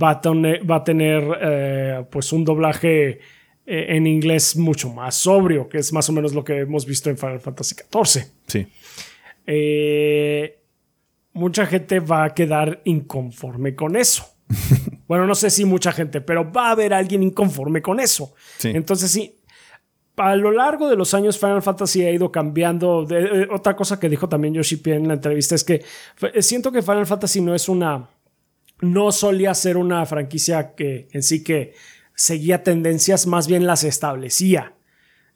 [0.01, 3.19] va a tener, va a tener eh, pues un doblaje
[3.65, 7.09] eh, en inglés mucho más sobrio, que es más o menos lo que hemos visto
[7.09, 8.25] en Final Fantasy XIV.
[8.47, 8.67] Sí.
[9.45, 10.59] Eh,
[11.33, 14.25] mucha gente va a quedar inconforme con eso.
[15.07, 18.33] bueno, no sé si mucha gente, pero va a haber alguien inconforme con eso.
[18.57, 18.69] Sí.
[18.73, 19.35] Entonces sí,
[20.17, 23.03] a lo largo de los años Final Fantasy ha ido cambiando.
[23.05, 25.83] De- eh, otra cosa que dijo también Yoshi P en la entrevista es que
[26.21, 28.09] f- siento que Final Fantasy no es una...
[28.81, 31.73] No solía ser una franquicia que en sí que
[32.15, 34.73] seguía tendencias, más bien las establecía.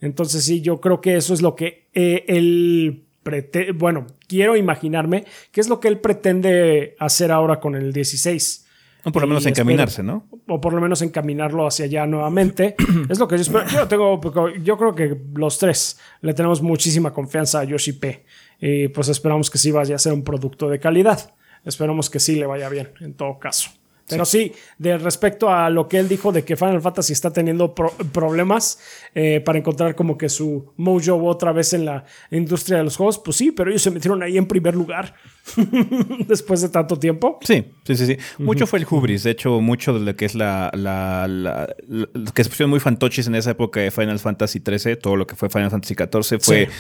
[0.02, 5.26] Entonces sí, yo creo que eso es lo que eh, él pretende, bueno, quiero imaginarme
[5.52, 8.67] qué es lo que él pretende hacer ahora con el 16.
[9.08, 10.28] O por lo menos espero- encaminarse, ¿no?
[10.48, 12.76] O por lo menos encaminarlo hacia allá nuevamente.
[13.10, 13.66] es lo que yo espero.
[13.68, 14.20] Yo, tengo,
[14.64, 18.26] yo creo que los tres le tenemos muchísima confianza a Yoshi P.
[18.60, 21.34] Y pues esperamos que sí vaya a ser un producto de calidad.
[21.64, 23.70] Esperamos que sí le vaya bien, en todo caso.
[24.10, 27.76] Pero sí, de respecto a lo que él dijo de que Final Fantasy está teniendo
[27.76, 28.80] pro- problemas
[29.14, 33.20] eh, para encontrar como que su mojo otra vez en la industria de los juegos,
[33.20, 35.14] pues sí, pero ellos se metieron ahí en primer lugar
[36.28, 37.40] después de tanto tiempo.
[37.42, 38.18] Sí, sí, sí, sí.
[38.40, 39.24] Mucho fue el hubris.
[39.24, 42.70] De hecho, mucho de lo que es la, la, la- la- lo que se pusieron
[42.70, 45.96] muy fantoches en esa época de Final Fantasy XIII, todo lo que fue Final Fantasy
[45.96, 46.72] XIV fue Sí.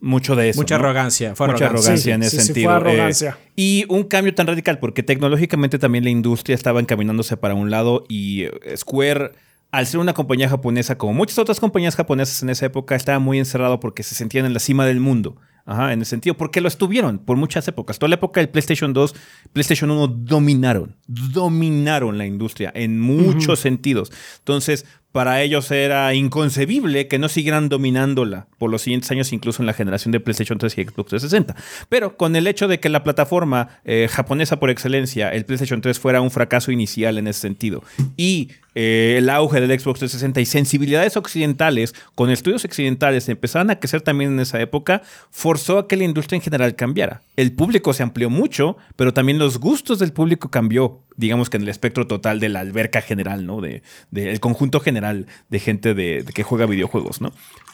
[0.00, 0.60] Mucho de eso.
[0.60, 0.84] Mucha ¿no?
[0.84, 1.34] arrogancia.
[1.34, 1.92] Fue Mucha arrogancia.
[1.92, 2.66] arrogancia en Sí, ese sí, sí, sentido.
[2.68, 3.38] fue eh, arrogancia.
[3.56, 8.04] y un cambio tan radical, porque tecnológicamente también la industria estaba encaminándose para un lado
[8.08, 9.32] y eh, Square,
[9.72, 13.38] al ser una compañía japonesa, como muchas otras compañías japonesas en esa época, estaba muy
[13.38, 15.36] encerrado porque se sentían en la cima del mundo.
[15.68, 17.98] Ajá, en el sentido, porque lo estuvieron por muchas épocas.
[17.98, 19.14] Toda la época del PlayStation 2,
[19.52, 24.12] PlayStation 1 dominaron, dominaron la industria en muchos sentidos.
[24.38, 24.86] Entonces,
[25.16, 29.72] para ellos era inconcebible que no siguieran dominándola por los siguientes años, incluso en la
[29.72, 31.56] generación de PlayStation 3 y Xbox 360.
[31.88, 35.98] Pero con el hecho de que la plataforma eh, japonesa por excelencia, el PlayStation 3,
[35.98, 37.82] fuera un fracaso inicial en ese sentido,
[38.18, 43.80] y eh, el auge del Xbox 360 y sensibilidades occidentales con estudios occidentales empezaban a
[43.80, 47.22] crecer también en esa época, forzó a que la industria en general cambiara.
[47.36, 51.62] El público se amplió mucho, pero también los gustos del público cambió, digamos que en
[51.64, 53.60] el espectro total de la alberca general, ¿no?
[53.62, 57.28] De, de- el conjunto general de gente de, de que juega videojuegos, ¿no?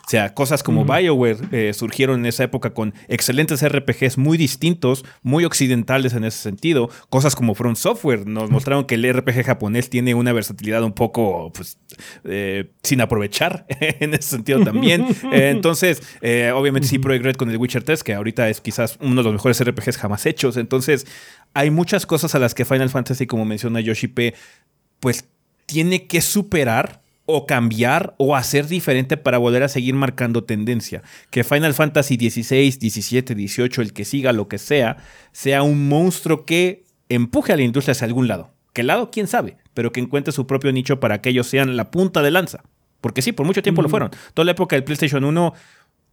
[0.05, 5.05] O sea, cosas como BioWare eh, surgieron en esa época con excelentes RPGs muy distintos,
[5.23, 6.91] muy occidentales en ese sentido.
[7.09, 11.53] Cosas como From Software nos mostraron que el RPG japonés tiene una versatilidad un poco
[11.53, 11.79] pues,
[12.25, 15.07] eh, sin aprovechar en ese sentido también.
[15.33, 18.99] Eh, entonces, eh, obviamente sí, Projekt Red con el Witcher 3, que ahorita es quizás
[19.01, 20.57] uno de los mejores RPGs jamás hechos.
[20.57, 21.07] Entonces,
[21.55, 24.35] hay muchas cosas a las que Final Fantasy, como menciona Yoshi P,
[25.01, 25.27] pues
[25.67, 31.03] tiene que superar o cambiar o hacer diferente para volver a seguir marcando tendencia.
[31.31, 34.99] Que Final Fantasy XVI, XVII, XVIII, el que siga, lo que sea,
[35.33, 38.52] sea un monstruo que empuje a la industria hacia algún lado.
[38.73, 39.11] ¿Qué lado?
[39.11, 39.59] ¿Quién sabe?
[39.75, 42.63] Pero que encuentre su propio nicho para que ellos sean la punta de lanza.
[43.01, 44.11] Porque sí, por mucho tiempo lo fueron.
[44.35, 45.55] Toda la época del PlayStation 1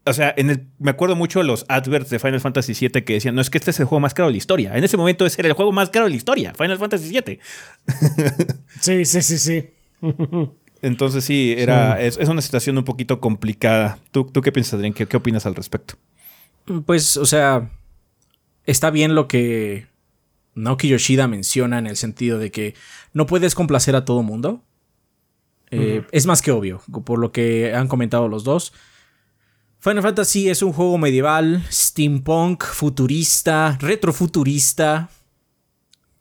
[0.05, 3.13] o sea, en el, me acuerdo mucho de los adverts de Final Fantasy VII que
[3.13, 4.75] decían, no es que este es el juego más caro de la historia.
[4.75, 7.39] En ese momento ese era el juego más caro de la historia, Final Fantasy VII.
[8.81, 9.69] Sí, sí, sí, sí.
[10.81, 13.99] Entonces sí, era, Es, es una situación un poquito complicada.
[14.11, 14.93] ¿Tú, tú qué piensas, Adrián?
[14.93, 15.95] ¿Qué, qué opinas al respecto?
[16.85, 17.69] Pues, o sea,
[18.65, 19.87] está bien lo que
[20.55, 22.75] Naoki Yoshida menciona en el sentido de que
[23.13, 24.63] no puedes complacer a todo mundo.
[25.71, 28.73] Eh, Es más que obvio, por lo que han comentado los dos.
[29.79, 35.09] Final Fantasy es un juego medieval, steampunk, futurista, retrofuturista,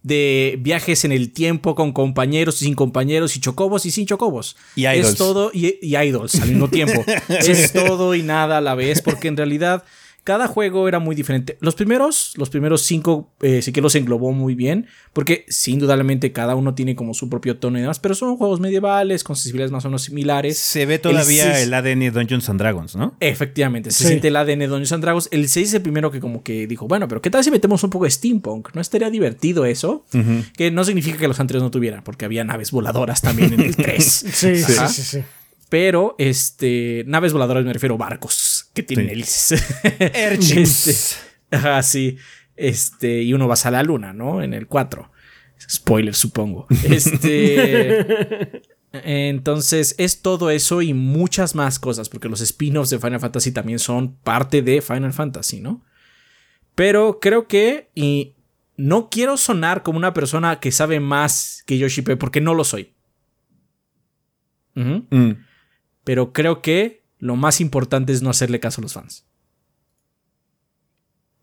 [0.02, 4.56] de viajes en el tiempo con compañeros y sin compañeros y chocobos y sin chocobos.
[4.76, 5.08] Y idols.
[5.08, 7.04] Es todo y, y idols al mismo tiempo.
[7.28, 9.84] Es todo y nada a la vez porque en realidad
[10.28, 11.56] cada juego era muy diferente.
[11.62, 16.32] Los primeros, los primeros cinco eh, sí que los englobó muy bien porque sí, indudablemente
[16.32, 19.72] cada uno tiene como su propio tono y demás, pero son juegos medievales con sensibilidades
[19.72, 20.58] más o menos similares.
[20.58, 23.16] Se ve todavía el, ADN de Dungeons and Dragons, ¿no?
[23.20, 24.08] Efectivamente, se Sí.
[24.08, 25.28] siente el ADN de Dungeons and Dragons.
[25.32, 27.82] El 6 es el primero que como que dijo, bueno, pero ¿qué tal si metemos
[27.82, 28.74] un poco de steampunk?
[28.74, 30.04] ¿No estaría divertido eso?
[30.58, 33.74] Que no significa que los anteriores no tuvieran, porque había naves voladoras también en el
[33.76, 34.04] 3.
[34.04, 35.18] Sí, sí, sí, sí.
[35.70, 39.12] Pero, este, naves voladoras me refiero a barcos que tienen Sí.
[39.12, 39.64] hélices.
[41.50, 42.16] Este, ajá, sí.
[42.56, 44.42] Este, y uno va a la luna, ¿no?
[44.42, 45.10] En el 4.
[45.70, 46.66] Spoiler, supongo.
[46.84, 48.62] Este.
[48.92, 53.78] Entonces, es todo eso y muchas más cosas, porque los spin-offs de Final Fantasy también
[53.78, 55.84] son parte de Final Fantasy, ¿no?
[56.74, 58.36] Pero creo que, y
[58.76, 62.64] no quiero sonar como una persona que sabe más que Yoshi P, porque no lo
[62.64, 62.94] soy.
[64.74, 65.32] Mm.
[66.04, 69.24] Pero creo que lo más importante es no hacerle caso a los fans.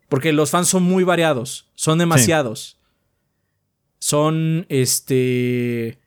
[0.08, 2.78] Porque los fans son muy variados, son demasiados.
[3.98, 5.98] son este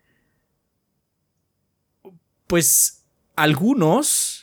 [2.47, 3.03] pues
[3.35, 4.38] algunos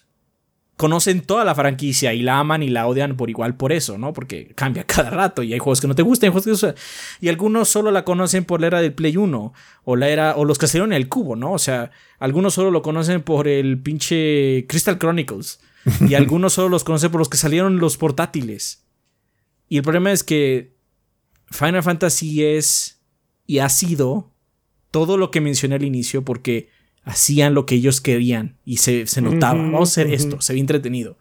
[0.76, 4.12] conocen toda la franquicia y la aman y la odian por igual por eso, ¿no?
[4.12, 6.74] Porque cambia cada rato y hay juegos que no te gustan, hay juegos que
[7.20, 9.52] y algunos solo la conocen por la era del Play 1
[9.84, 11.52] o la era o los que salieron en el cubo, ¿no?
[11.52, 15.60] O sea, algunos solo lo conocen por el pinche Crystal Chronicles
[16.08, 18.84] y algunos solo los conocen por los que salieron los portátiles.
[19.68, 20.76] Y el problema es que
[21.50, 23.00] Final Fantasy es
[23.46, 24.32] y ha sido
[24.90, 26.70] todo lo que mencioné al inicio porque
[27.06, 29.54] hacían lo que ellos querían y se, notaba.
[29.54, 31.16] Vamos a hacer esto, se ve entretenido.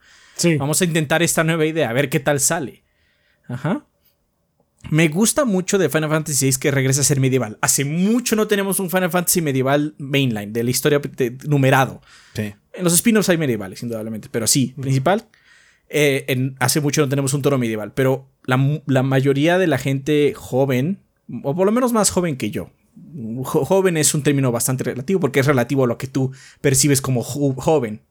[0.57, 2.83] Vamos a intentar esta nueva idea, a ver qué tal sale.
[3.47, 3.85] Ajá.
[4.89, 7.57] Me gusta mucho de Final Fantasy VI que regresa a ser medieval.
[7.61, 10.99] Hace mucho no tenemos un Final Fantasy medieval mainline, de la historia
[11.47, 12.01] numerado.
[12.35, 15.27] En los spin-offs hay medievales, indudablemente, pero sí, principal.
[15.87, 20.33] Eh, hace mucho no tenemos un toro medieval, pero la, la, mayoría de la gente
[20.35, 20.99] joven,
[21.43, 22.71] o por lo menos más joven que yo,
[23.43, 27.23] joven es un término bastante relativo porque es relativo a lo que tú percibes como
[27.23, 28.01] joven.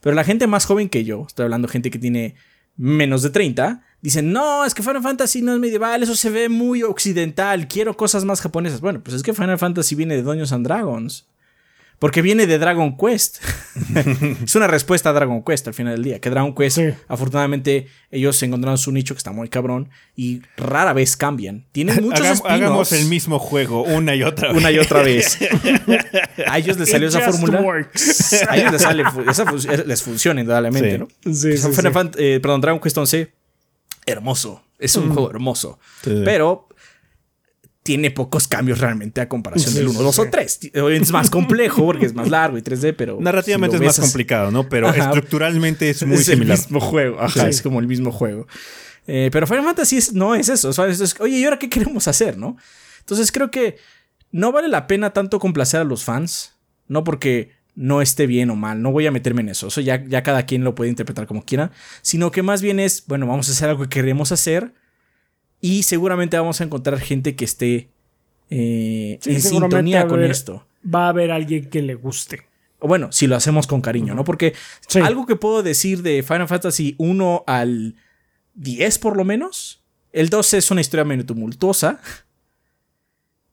[0.00, 2.34] Pero la gente más joven que yo, estoy hablando gente que tiene
[2.76, 6.48] menos de 30, dicen, no, es que Final Fantasy no es medieval, eso se ve
[6.48, 8.80] muy occidental, quiero cosas más japonesas.
[8.80, 11.27] Bueno, pues es que Final Fantasy viene de Dungeons and Dragons.
[11.98, 13.38] Porque viene de Dragon Quest.
[14.44, 16.20] es una respuesta a Dragon Quest al final del día.
[16.20, 16.78] Que Dragon Quest,
[17.08, 21.66] afortunadamente, ellos encontraron su nicho que está muy cabrón y rara vez cambian.
[21.72, 24.58] Tienen muchos Hagamos el mismo juego una y otra vez.
[24.58, 25.38] Una y otra vez.
[26.46, 27.58] a ellos les salió esa fórmula.
[28.48, 29.04] A ellos les sale,
[29.86, 31.08] les funciona indudablemente, ¿no?
[31.24, 31.68] Sí, sí,
[32.18, 33.32] eh, perdón, Dragon Quest 11,
[34.06, 34.62] hermoso.
[34.78, 35.12] Es un mm.
[35.12, 35.80] juego hermoso.
[36.04, 36.67] Pero
[37.88, 40.60] tiene pocos cambios realmente a comparación del 1, 2 o 3.
[40.74, 43.16] Es más complejo porque es más largo y 3D, pero.
[43.18, 44.68] Narrativamente es más complicado, ¿no?
[44.68, 46.58] Pero estructuralmente es muy similar.
[46.58, 47.18] Es el mismo juego.
[47.18, 48.46] Ajá, es como el mismo juego.
[49.06, 50.70] Eh, pero Final Fantasy no es eso.
[51.20, 52.58] oye, ¿y ahora qué queremos hacer, no?
[52.98, 53.78] Entonces creo que
[54.32, 56.56] no vale la pena tanto complacer a los fans.
[56.88, 59.68] No porque no esté bien o mal, no voy a meterme en eso.
[59.68, 61.70] Eso ya, ya cada quien lo puede interpretar como quiera.
[62.02, 64.74] Sino que más bien es, bueno, vamos a hacer algo que queremos hacer
[65.60, 67.88] y seguramente vamos a encontrar gente que esté
[68.50, 70.66] eh, en sintonía con esto.
[70.82, 72.42] Va a haber alguien que le guste.
[72.80, 74.24] Bueno, si lo hacemos con cariño, ¿no?
[74.24, 74.54] Porque
[75.02, 77.96] algo que puedo decir de Final Fantasy 1 al
[78.54, 79.82] 10 por lo menos,
[80.12, 82.00] el 12 es una historia medio tumultuosa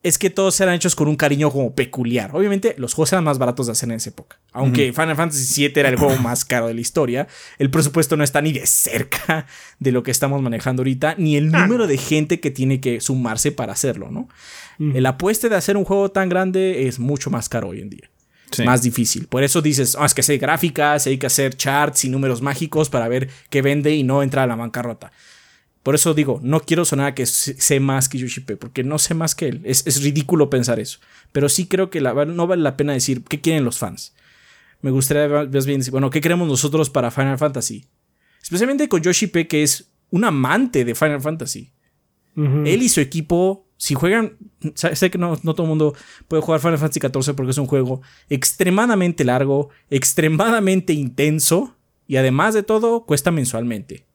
[0.06, 2.30] es que todos eran hechos con un cariño como peculiar.
[2.36, 4.40] Obviamente, los juegos eran más baratos de hacer en esa época.
[4.52, 7.28] Aunque Final Fantasy VII era el juego más caro de la historia,
[7.58, 9.48] el presupuesto no está ni de cerca
[9.80, 13.02] de lo que estamos manejando ahorita, ni el ah, número de gente que tiene que
[13.02, 14.30] sumarse para hacerlo, ¿no?
[14.78, 18.12] El apueste de hacer un juego tan grande es mucho más caro hoy en día.
[18.64, 19.26] Más difícil.
[19.26, 22.92] Por eso dices, oh, es que hay gráficas, hay que hacer charts y números mágicos
[22.92, 25.12] para ver qué vende y no entra a la bancarrota.
[25.86, 29.14] Por eso digo, no quiero sonar a que sé más que Yoshipe, porque no sé
[29.14, 29.62] más que él.
[29.66, 30.98] Es, ridículo pensar eso.
[31.32, 34.16] Pero sí creo que no vale la pena decir qué quieren los fans.
[34.82, 37.86] Me gustaría más bien decir, bueno, ¿qué queremos nosotros para Final Fantasy?
[38.42, 41.72] Especialmente con Yoshipe, que es un amante de Final Fantasy.
[42.36, 44.38] Él y su equipo, si juegan,
[44.74, 45.94] sé que no, no todo el mundo
[46.28, 51.76] puede jugar Final Fantasy XIV porque es un juego extremadamente largo, extremadamente intenso
[52.08, 54.08] y además de todo cuesta mensualmente.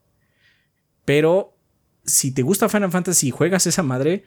[1.04, 1.56] Pero
[2.10, 4.24] si te gusta Final Fantasy y juegas esa madre,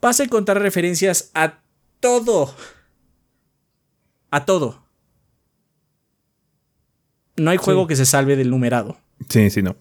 [0.00, 1.60] vas a encontrar referencias a
[2.00, 2.54] todo.
[4.30, 4.84] A todo.
[7.36, 8.98] No hay juego que se salve del numerado.
[9.28, 9.76] Sí, sí, no.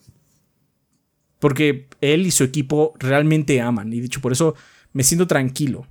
[1.40, 3.92] Porque él y su equipo realmente aman.
[3.94, 4.56] Y dicho, por eso
[4.94, 5.88] me siento tranquilo.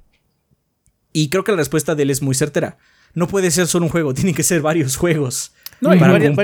[1.13, 2.79] Y creo que la respuesta de él es muy certera.
[3.15, 5.53] No puede ser solo un juego, tienen que ser varios juegos.
[5.81, 6.35] No, hay varias,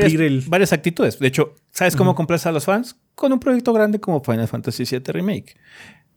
[0.47, 1.18] varias, actitudes.
[1.18, 2.97] De hecho, ¿sabes cómo uh a los fans?
[3.15, 5.57] Con un proyecto grande como Final Fantasy VII Remake.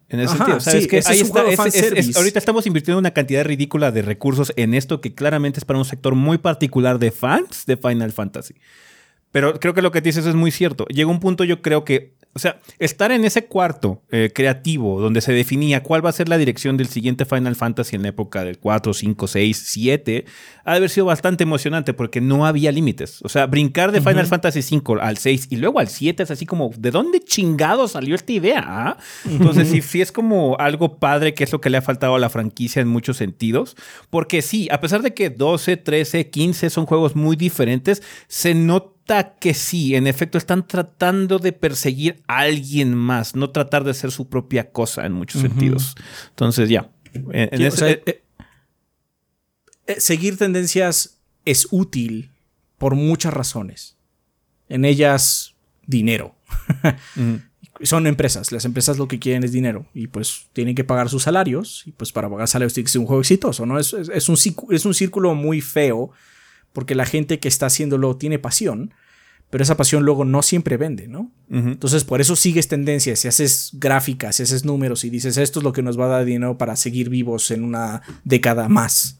[0.07, 1.41] En ese sentido, ¿sabes que Ahí está,
[2.19, 5.85] ahorita estamos invirtiendo una cantidad ridícula de recursos en esto que claramente es para un
[5.85, 8.55] sector muy particular de fans de Final Fantasy.
[9.35, 10.85] Pero creo que lo que dices es muy cierto.
[10.85, 15.21] Llega un punto, yo creo que o sea, estar en ese cuarto eh, creativo donde
[15.21, 18.43] se definía cuál va a ser la dirección del siguiente Final Fantasy en la época
[18.43, 20.25] del 4, 5, 6, 7,
[20.65, 23.21] ha de haber sido bastante emocionante porque no había límites.
[23.23, 26.45] O sea, brincar de Final Fantasy 5 al 6 y luego al 7 es así
[26.45, 28.65] como, ¿de dónde chingado salió esta idea?
[28.67, 28.97] Ah?
[29.23, 32.19] Entonces, sí, sí es como algo padre que es lo que le ha faltado a
[32.19, 33.77] la franquicia en muchos sentidos.
[34.09, 38.94] Porque sí, a pesar de que 12, 13, 15 son juegos muy diferentes, se nota
[39.39, 44.11] que sí, en efecto, están tratando de perseguir a alguien más, no tratar de ser
[44.11, 45.95] su propia cosa en muchos sentidos.
[46.29, 46.89] Entonces, ya.
[47.31, 48.23] Eh,
[49.87, 52.31] eh, seguir tendencias es útil
[52.77, 53.95] por muchas razones.
[54.69, 56.35] En ellas, dinero.
[57.83, 58.51] son empresas.
[58.51, 61.91] Las empresas lo que quieren es dinero y pues tienen que pagar sus salarios y
[61.91, 63.77] pues para pagar salarios tiene que ser un juego exitoso, ¿no?
[63.77, 64.37] Es, es, es un,
[64.71, 66.11] es un círculo muy feo
[66.75, 68.93] porque la gente que está haciéndolo tiene pasión,
[69.49, 71.31] pero esa pasión luego no siempre vende, ¿no?
[71.49, 75.63] Entonces por eso sigues tendencias, si haces gráficas, si haces números y dices esto es
[75.63, 79.17] lo que nos va a dar dinero para seguir vivos en una década más.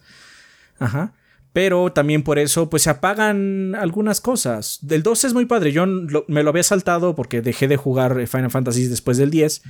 [0.80, 1.14] Ajá.
[1.54, 4.80] Pero también por eso, pues se apagan algunas cosas.
[4.82, 5.72] Del 2 es muy padre.
[5.72, 9.62] Yo lo- me lo había saltado porque dejé de jugar Final Fantasy después del 10.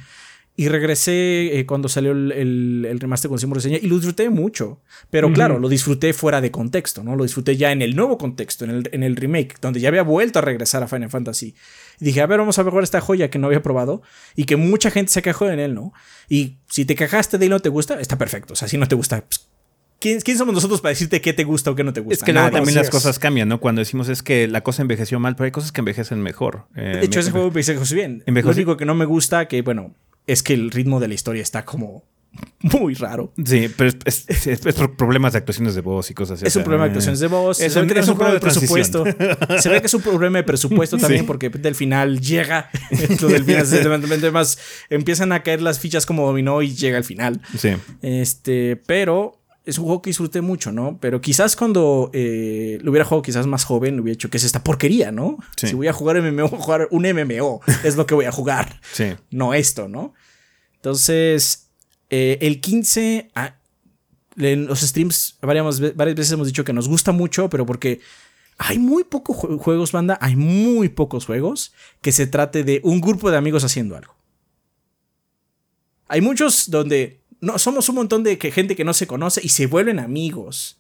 [0.58, 4.30] Y regresé eh, cuando salió el, el- el remaster con Simón Reseña y lo disfruté
[4.30, 4.80] mucho.
[5.10, 7.18] Pero claro, lo disfruté fuera de contexto, ¿no?
[7.18, 10.04] Lo disfruté ya en el nuevo contexto, en el, en el remake, donde ya había
[10.04, 11.56] vuelto a regresar a Final Fantasy.
[12.00, 14.02] Y dije, a ver, vamos a probar esta joya que no había probado
[14.36, 15.92] y que mucha gente se quejó en él, ¿no?
[16.30, 18.54] Y si te quejaste de él y no te gusta, está perfecto.
[18.54, 19.50] O sea, si no te gusta, pues,
[20.00, 22.14] ¿quién, quién somos nosotros para decirte qué te gusta o qué no te gusta?
[22.16, 22.60] Es que luego Nadie.
[22.60, 23.60] también las cosas cambian, ¿no?
[23.60, 26.68] Cuando decimos es que la cosa envejeció mal, pero hay cosas que envejecen mejor.
[26.78, 28.20] Eh, De hecho, me- ese juego envejeció bien.
[28.20, 29.96] Lo Envejeció- único que no me gusta, que bueno,
[30.28, 32.04] es que el ritmo de la historia está como
[32.64, 33.32] muy raro.
[33.46, 33.98] Sí, pero es,
[34.28, 36.48] es- es- es por problemas de actuaciones de voz y cosas así.
[36.48, 37.62] Es un problema de actuaciones de voz.
[37.62, 39.06] Es un- problema de presupuesto.
[39.60, 41.28] se ve que es un problema de presupuesto también, Sí.
[41.28, 42.70] porque del final llega.
[43.22, 44.58] lo del final, se- además,
[44.90, 47.40] empiezan a caer las fichas como dominó y llega al final.
[47.58, 47.70] Sí.
[48.02, 50.98] Este, pero es un juego que disfruté mucho, ¿no?
[51.02, 54.64] Pero quizás cuando eh, lo hubiera jugado quizás más joven, hubiera hecho que es esta
[54.64, 55.38] porquería, ¿no?
[55.58, 55.68] Sí.
[55.68, 57.62] Si voy a jugar MMO, voy a jugar un MMO.
[57.84, 59.14] es lo que voy a jugar Sí.
[59.32, 60.14] no esto, ¿no?
[60.76, 61.70] Entonces,
[62.12, 63.56] eh, el 15, ah,
[64.38, 68.02] en los streams varias, varias veces hemos dicho que nos gusta mucho, pero porque
[68.58, 73.02] hay muy pocos jue- juegos, banda, hay muy pocos juegos que se trate de un
[73.02, 74.14] grupo de amigos haciendo algo.
[76.08, 79.50] Hay muchos donde no, somos un montón de que, gente que no se conoce y
[79.50, 80.80] se vuelven amigos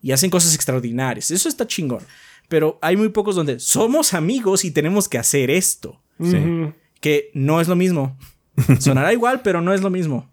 [0.00, 1.30] y hacen cosas extraordinarias.
[1.30, 2.02] Eso está chingón.
[2.48, 6.00] Pero hay muy pocos donde somos amigos y tenemos que hacer esto
[7.00, 8.16] que no es lo mismo.
[8.80, 10.30] Sonará igual, pero no es lo mismo.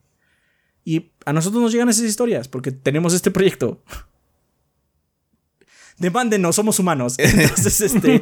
[0.85, 3.83] Y a nosotros nos llegan esas historias porque tenemos este proyecto.
[5.97, 7.15] Demándenos, somos humanos.
[7.17, 8.21] Entonces, este.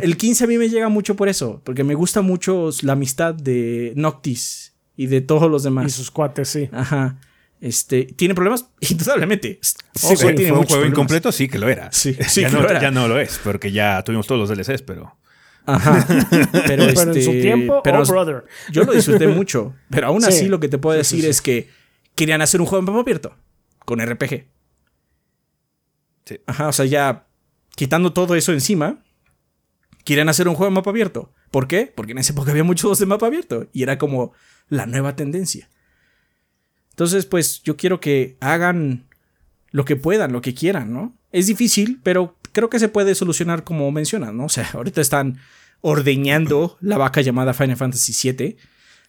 [0.00, 3.34] El 15 a mí me llega mucho por eso, porque me gusta mucho la amistad
[3.34, 4.69] de Noctis
[5.02, 5.92] y de todos los Y demás.
[5.92, 6.68] sus cuates, sí.
[6.72, 7.16] Ajá.
[7.60, 8.04] Este.
[8.04, 8.66] ¿Tiene problemas?
[8.80, 9.58] Indudablemente.
[9.62, 10.88] Sí, Ojo, tiene fue un juego problemas.
[10.90, 11.90] incompleto, sí que lo era.
[11.90, 12.80] Sí, sí ya, que no, lo era.
[12.82, 15.16] ya no lo es, porque ya tuvimos todos los DLCs, pero.
[15.66, 16.04] Ajá.
[16.08, 18.44] Pero, Pero en su este, tiempo, pero oh, brother.
[18.72, 20.28] Yo lo disfruté mucho, pero aún Sí.
[20.28, 21.30] así lo que te puedo sí, decir sí.
[21.30, 21.68] es que
[22.14, 23.36] querían hacer un juego en mapa abierto
[23.84, 24.46] con RPG.
[26.24, 26.40] Sí.
[26.46, 27.26] Ajá, o sea, ya
[27.76, 29.02] quitando todo eso encima,
[30.04, 31.32] querían hacer un juego en mapa abierto.
[31.50, 31.92] ¿Por qué?
[31.94, 34.32] Porque en esa época había muchos juegos de mapa abierto y era como
[34.70, 35.68] la nueva tendencia.
[36.90, 39.06] Entonces, pues yo quiero que hagan
[39.70, 41.14] lo que puedan, lo que quieran, ¿no?
[41.32, 44.46] Es difícil, pero creo que se puede solucionar como mencionan, ¿no?
[44.46, 45.38] O sea, ahorita están
[45.80, 48.56] ordeñando la vaca llamada Final Fantasy VII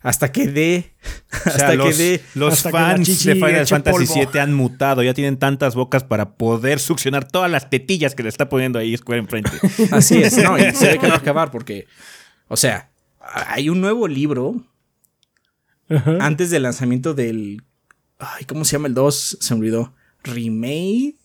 [0.01, 0.93] hasta que dé,
[1.30, 4.20] O sea, hasta los, que dé, los que la fans de Final Fantasy.
[4.20, 8.30] VII han mutado, ya tienen tantas bocas para poder succionar todas las tetillas que le
[8.30, 9.51] está poniendo ahí Square enfrente.
[9.91, 10.57] así es, ¿no?
[10.57, 11.88] Y se ve que va a acabar porque,
[12.47, 12.89] o sea,
[13.20, 14.66] hay un nuevo libro
[15.96, 16.18] Ajá.
[16.22, 17.64] antes del lanzamiento del,
[18.20, 19.38] ay, ¿cómo se llama el 2?
[19.39, 19.94] Se me olvidó.
[20.24, 21.16] Remade.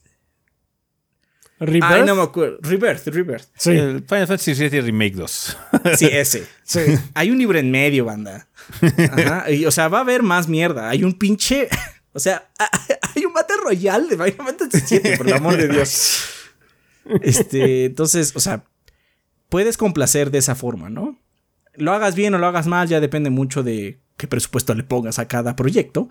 [1.58, 1.84] Rebirth.
[1.84, 2.58] Ay, no me acuerdo.
[2.60, 3.46] Rebirth, Rebirth.
[3.56, 5.56] Sí, El Final Fantasy VII Remake 2.
[5.96, 6.46] Sí, ese.
[6.62, 6.80] sí.
[7.14, 8.48] Hay un libro en medio, banda.
[8.82, 9.50] Ajá.
[9.50, 10.90] Y, o sea, va a haber más mierda.
[10.90, 11.68] Hay un pinche.
[12.12, 12.48] O sea,
[13.14, 16.24] hay un Battle Royale de Final Fantasy VII, por el amor de Dios.
[17.20, 18.64] Este, entonces, o sea,
[19.50, 21.20] puedes complacer de esa forma, ¿no?
[21.74, 25.18] Lo hagas bien o lo hagas mal, ya depende mucho de qué presupuesto le pongas
[25.18, 26.08] a cada proyecto.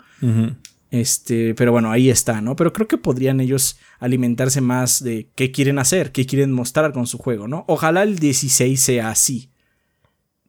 [0.90, 2.54] Este, pero bueno, ahí está, ¿no?
[2.54, 7.06] Pero creo que podrían ellos alimentarse más de qué quieren hacer, qué quieren mostrar con
[7.08, 7.64] su juego, ¿no?
[7.66, 9.50] Ojalá el 16 sea así.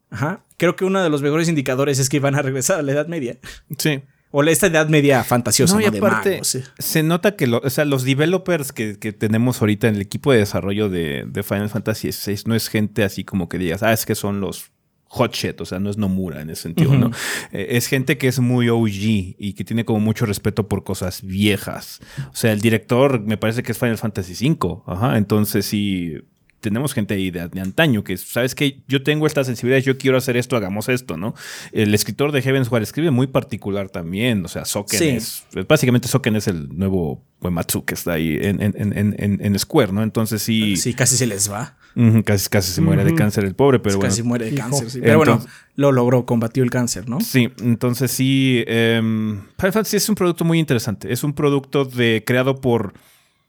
[0.09, 0.45] Ajá.
[0.57, 3.07] Creo que uno de los mejores indicadores es que van a regresar a la Edad
[3.07, 3.37] Media.
[3.77, 4.01] Sí.
[4.31, 5.87] O la- esta Edad Media fantasiosa, No, ¿no?
[5.87, 6.61] y De aparte, magos, sí.
[6.77, 10.31] se nota que lo- o sea, los developers que, que tenemos ahorita en el equipo
[10.31, 13.91] de desarrollo de, de Final Fantasy VI no es gente así como que digas, ah,
[13.93, 14.71] es que son los
[15.09, 16.93] hot shit, o sea, no es Nomura en ese sentido.
[16.95, 17.11] ¿no?
[17.51, 21.21] Eh, es gente que es muy OG y que tiene como mucho respeto por cosas
[21.23, 21.99] viejas.
[22.31, 26.13] O sea, el director me parece que es Final Fantasy V, ajá, entonces sí.
[26.59, 30.17] Tenemos gente ahí de, de antaño que, ¿sabes que Yo tengo esta sensibilidad, yo quiero
[30.17, 31.35] hacer esto, hagamos esto, ¿no?
[31.71, 35.07] El escritor de Heaven's War escribe muy particular también, o sea, Soken Sí.
[35.09, 39.59] es Básicamente Soken es el nuevo Uematsu que está ahí en, en- en- en- en
[39.59, 40.01] Square, ¿no?
[40.01, 41.76] Entonces sí, Sí, casi se les va.
[42.25, 44.09] Casi, casi se muere de cáncer el pobre, pero bueno.
[44.09, 44.61] casi muere de Hijo.
[44.69, 44.89] cáncer.
[44.89, 44.99] sí.
[45.01, 45.41] Pero bueno,
[45.75, 47.19] lo logró, combatió el cáncer, ¿no?
[47.21, 48.63] Sí, entonces sí.
[48.67, 51.11] em, Final Fantasy es un producto muy interesante.
[51.11, 52.93] Es un producto de, creado por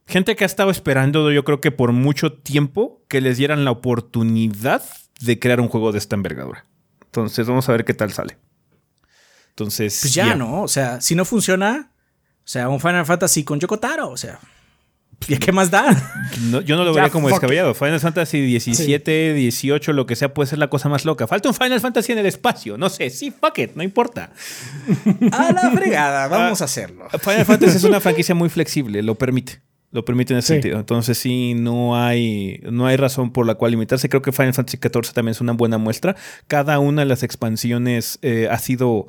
[0.06, 3.70] gente que ha estado esperando, yo creo que por mucho tiempo, que les dieran la
[3.70, 4.82] oportunidad
[5.20, 6.64] de crear un juego de esta envergadura.
[7.04, 8.38] Entonces vamos a ver qué tal sale.
[9.50, 9.98] Entonces.
[10.00, 10.62] Pues ya, ¿no?
[10.62, 11.90] O sea, si no funciona,
[12.38, 14.38] o sea, un Final Fantasy con Yokotaro, o sea.
[15.26, 15.94] ¿Y qué más da?
[16.64, 17.74] yo no lo vería como descabellado.
[17.74, 21.26] Final Fantasy 17, 18, lo que sea, puede ser la cosa más loca.
[21.26, 22.78] Falta un Final Fantasy en el espacio.
[22.78, 24.30] No sé, sí, fuck it, no importa.
[25.32, 27.08] A la fregada, vamos a hacerlo.
[27.20, 29.60] Final Fantasy es una franquicia muy flexible, lo permite.
[29.90, 30.78] Lo permite en ese sentido.
[30.78, 34.08] Entonces sí, no hay, no hay razón por la cual limitarse.
[34.10, 36.14] Creo que Final Fantasy XIV también es una buena muestra.
[36.46, 39.06] Cada una de las expansiones eh, ha sido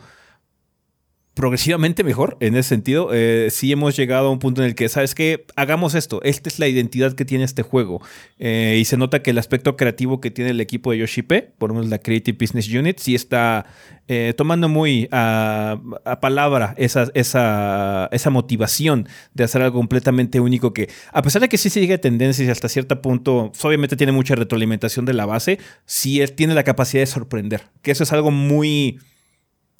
[1.33, 3.11] progresivamente mejor en ese sentido.
[3.13, 5.45] Eh, sí hemos llegado a un punto en el que, ¿sabes qué?
[5.55, 6.21] Hagamos esto.
[6.23, 8.01] Esta es la identidad que tiene este juego.
[8.39, 11.69] Eh, y se nota que el aspecto creativo que tiene el equipo de Yoshipe, por
[11.69, 13.65] lo menos la Creative Business Unit, sí está
[14.09, 15.79] eh, tomando muy a,
[16.19, 21.57] palabra esa, esa, esa, motivación de hacer algo completamente único que, a pesar de que
[21.57, 26.21] sí sigue tendencias y hasta cierto punto, obviamente tiene mucha retroalimentación de la base, sí
[26.35, 27.67] tiene la capacidad de sorprender.
[27.81, 28.99] Que eso es algo muy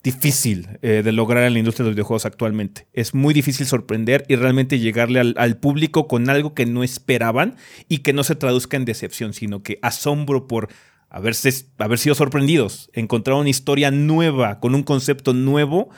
[0.03, 2.87] difícil eh, de lograr en la industria de los videojuegos actualmente.
[2.93, 7.57] Es muy difícil sorprender y realmente llegarle al, público con algo que no esperaban
[7.89, 10.69] y que no se traduzca en decepción, sino que asombro por
[11.09, 15.89] haberse, haber sido sorprendidos, encontrar una historia nueva, con un concepto nuevo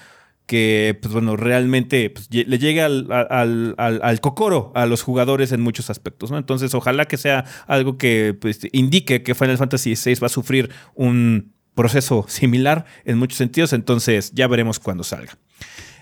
[0.47, 5.61] que, pues bueno, realmente pues, le llegue al, al, al, cocoro a los jugadores en
[5.61, 6.37] muchos aspectos, ¿no?
[6.37, 10.69] Entonces, ojalá que sea algo que pues, indique que Final Fantasy VI va a sufrir
[10.95, 15.37] un proceso similar en muchos sentidos, entonces ya veremos cuándo salga.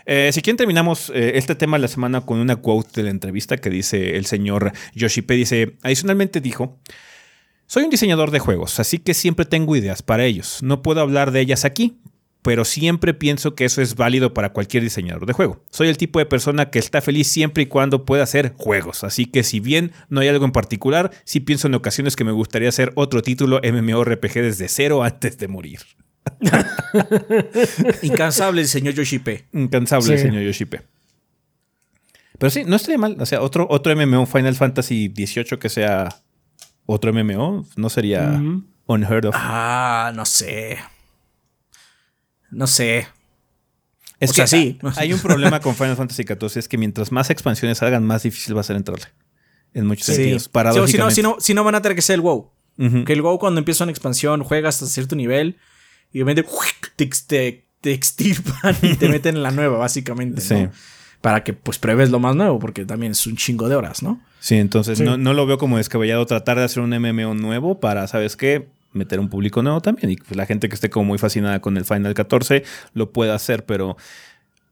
[0.06, 3.10] Eh, si quieren terminamos eh, este tema de la semana con una quote de la
[3.12, 6.80] entrevista que dice el señor Yoshipe, dice, adicionalmente dijo,
[7.68, 10.64] soy un diseñador de juegos, así que siempre tengo ideas para ellos.
[10.64, 12.00] No puedo hablar de ellas aquí,
[12.42, 15.64] pero siempre pienso que eso es válido para cualquier diseñador de juego.
[15.70, 19.26] Soy el tipo de persona que está feliz siempre y cuando pueda hacer juegos, así
[19.26, 22.70] que si bien no hay algo en particular, sí pienso en ocasiones que me gustaría
[22.70, 25.80] hacer otro título MMORPG desde cero antes de morir.
[28.02, 29.46] Incansable el señor Yoshipe.
[29.54, 30.82] Incansable el señor Yoshipe.
[32.38, 33.18] Pero sí, no estaría mal.
[33.20, 36.10] O sea, otro, otro MMO Final Fantasy XVIII que sea
[36.86, 38.42] otro MMO, no sería
[38.88, 39.36] unheard of.
[39.38, 40.80] Ah, no sé.
[42.52, 43.08] No sé.
[44.20, 44.78] Es que sí.
[44.98, 48.56] Hay un problema con Final Fantasy XIV, es que mientras más expansiones salgan, más difícil
[48.56, 49.06] va a ser entrarle.
[49.74, 50.50] En muchos sentidos.
[50.50, 51.16] Paradójicamente.
[51.16, 52.52] si, no, si, no, van a tener que ser el WoW.
[53.06, 55.58] Que el WoW cuando empieza una expansión juegas hasta cierto nivel
[56.14, 56.46] y obviamente
[56.96, 60.42] te, te, extirpan y te meten en la nueva, básicamente.
[60.42, 60.68] Sí.
[61.22, 64.22] Para que pues pruebes lo más nuevo, porque también es un chingo de horas, ¿no?
[64.40, 68.08] Sí, entonces No, no, lo veo como descabellado tratar de hacer un MMO nuevo para,
[68.08, 68.70] ¿sabes qué?
[68.92, 70.12] Meter un público nuevo también.
[70.12, 72.64] Y la gente que esté como muy fascinada con el Final 14
[72.94, 73.98] lo puede hacer, pero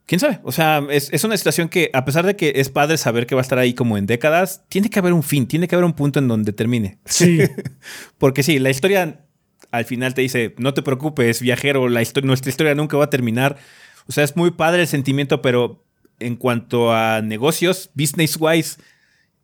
[0.05, 0.39] quién sabe.
[0.43, 3.41] O sea, es, una situación que, a pesar de que es padre saber que va
[3.41, 5.93] a estar ahí como en décadas, tiene que haber un fin, tiene que haber un
[5.93, 6.97] punto en donde termine.
[7.05, 7.39] Sí.
[8.17, 9.21] Porque sí, la historia
[9.71, 13.57] al final te dice, no te preocupes, viajero, la nuestra historia nunca va a terminar.
[14.07, 15.83] O sea, es muy padre el sentimiento, pero
[16.19, 18.77] en cuanto a negocios, business wise,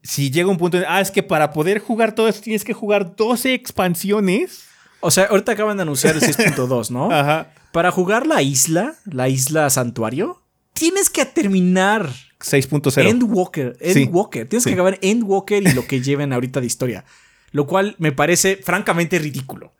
[0.03, 2.73] si llega un punto en, ah, es que para poder jugar todo esto tienes que
[2.73, 4.65] jugar 12 expansiones.
[4.99, 7.11] O sea, ahorita acaban de anunciar el 6.2, ¿no?
[7.11, 7.51] Ajá.
[7.71, 10.43] Para jugar la isla, la isla santuario,
[10.73, 13.07] tienes que terminar 6.0.
[13.07, 13.77] Endwalker.
[13.79, 14.47] Endwalker.
[14.47, 17.05] Tienes que acabar Endwalker y lo que lleven ahorita de historia.
[17.51, 19.73] Lo cual me parece francamente ridículo.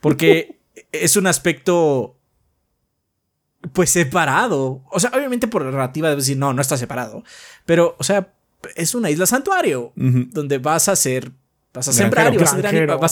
[0.00, 0.58] Porque
[0.92, 2.18] es un aspecto.
[3.72, 4.82] Pues separado.
[4.90, 7.24] O sea, obviamente por narrativa debes decir, no, no está separado.
[7.64, 8.32] Pero, o sea,
[8.74, 11.32] es una isla santuario donde vas a ser
[11.76, 12.56] Vas a sembrar y vas a,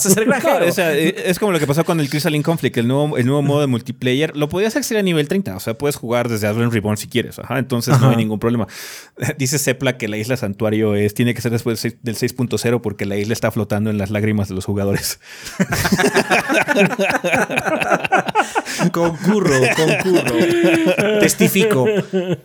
[0.09, 0.65] ser, granjero.
[0.65, 3.67] es como lo que pasó con el Crystalline Conflict, el nuevo, el nuevo modo de
[3.67, 4.35] multiplayer.
[4.35, 5.55] Lo podías acceder a nivel 30.
[5.55, 7.39] O sea, puedes jugar desde Advent Reborn si quieres.
[7.47, 8.65] entonces no hay ningún problema.
[9.37, 13.17] Dice Sepla que la isla santuario es, tiene que ser después del 6.0 porque la
[13.17, 15.19] isla está flotando en las lágrimas de los jugadores.
[18.91, 21.19] concurro, concurro.
[21.19, 21.85] Testifico.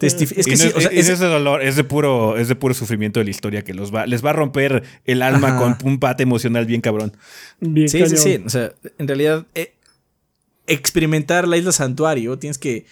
[0.01, 0.15] Es
[0.45, 3.73] que es, ese dolor, es de puro, es de puro sufrimiento de la historia que
[3.73, 7.17] los va, les va a romper el alma con un emocional bien cabrón.
[7.61, 8.43] sí, sí, sí.
[8.45, 9.75] O sea, en realidad, eh,
[10.67, 12.87] experimentar la isla santuario, tienes que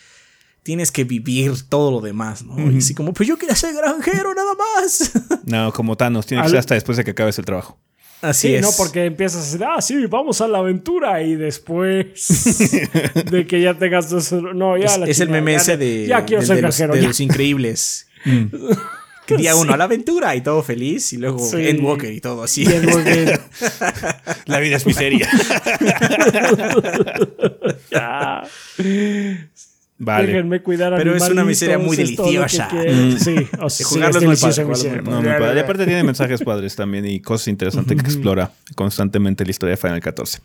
[0.63, 2.71] tienes que vivir todo lo demás, ¿no?
[2.71, 5.13] Y así como, pues yo quería ser granjero nada más.
[5.47, 7.79] No, como Thanos, tiene que ser hasta después de que acabes el trabajo.
[8.21, 8.61] Así es.
[8.61, 12.59] no, porque empiezas a decir, ah, sí, vamos a la aventura y después
[13.31, 14.13] de que ya tengas...
[14.33, 18.09] No, ya es, es el meme ese de, ya quiero ser granjero, de los increíbles.
[18.27, 18.47] Mm.
[19.37, 21.13] Día uno a la aventura y todo feliz.
[21.13, 22.65] Y luego Endwalker y todo así.
[24.47, 25.29] la vida es miseria.
[27.91, 28.43] ya.
[30.01, 30.29] Vale.
[30.29, 32.69] Déjenme cuidar a Pero es una miseria muy deliciosa.
[32.73, 33.19] Mm.
[33.19, 35.03] Sí, o sea, jugarlo es muy padre.
[35.03, 35.57] No, muy padre.
[35.57, 39.77] Y aparte tiene mensajes padres también y cosas interesantes que explora constantemente la historia de
[39.77, 40.39] Final 14.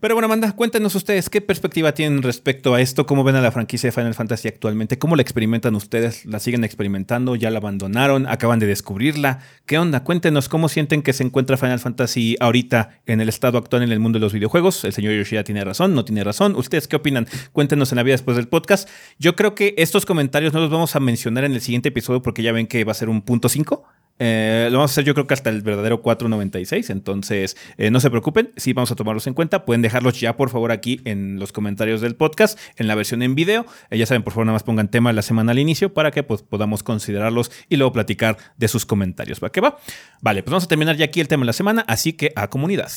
[0.00, 3.50] Pero bueno, Amanda, cuéntenos ustedes qué perspectiva tienen respecto a esto, cómo ven a la
[3.50, 8.28] franquicia de Final Fantasy actualmente, cómo la experimentan ustedes, la siguen experimentando, ya la abandonaron,
[8.28, 9.40] acaban de descubrirla.
[9.66, 10.04] ¿Qué onda?
[10.04, 13.98] Cuéntenos cómo sienten que se encuentra Final Fantasy ahorita en el estado actual en el
[13.98, 14.84] mundo de los videojuegos.
[14.84, 16.54] El señor Yoshida tiene razón, no tiene razón.
[16.54, 17.26] ¿Ustedes qué opinan?
[17.52, 18.88] Cuéntenos en la vida después del podcast.
[19.18, 22.44] Yo creo que estos comentarios no los vamos a mencionar en el siguiente episodio porque
[22.44, 23.84] ya ven que va a ser un punto 5.
[24.18, 28.00] Eh, lo vamos a hacer yo creo que hasta el verdadero 496, entonces eh, no
[28.00, 31.38] se preocupen, sí vamos a tomarlos en cuenta, pueden dejarlos ya por favor aquí en
[31.38, 34.54] los comentarios del podcast, en la versión en video, eh, ya saben por favor nada
[34.54, 37.92] más pongan tema de la semana al inicio para que pues, podamos considerarlos y luego
[37.92, 39.78] platicar de sus comentarios, ¿va que va?
[40.20, 42.48] Vale, pues vamos a terminar ya aquí el tema de la semana, así que a
[42.48, 42.90] comunidad.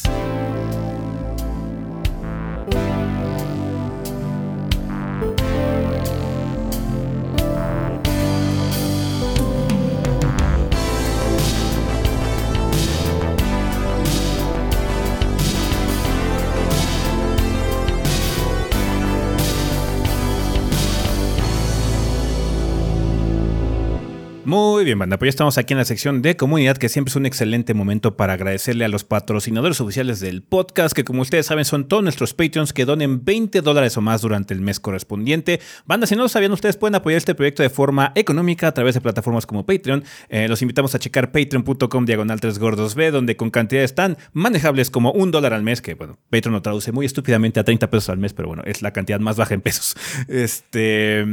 [24.51, 25.17] Muy bien, banda.
[25.17, 28.17] Pues ya estamos aquí en la sección de comunidad, que siempre es un excelente momento
[28.17, 32.33] para agradecerle a los patrocinadores oficiales del podcast, que como ustedes saben son todos nuestros
[32.33, 35.61] Patreons que donen 20 dólares o más durante el mes correspondiente.
[35.85, 38.93] Banda, si no lo sabían, ustedes pueden apoyar este proyecto de forma económica a través
[38.93, 40.03] de plataformas como Patreon.
[40.27, 44.89] Eh, los invitamos a checar patreon.com diagonal 3 gordos B, donde con cantidades tan manejables
[44.89, 48.09] como un dólar al mes, que bueno, Patreon lo traduce muy estúpidamente a 30 pesos
[48.09, 49.95] al mes, pero bueno, es la cantidad más baja en pesos.
[50.27, 51.25] Este,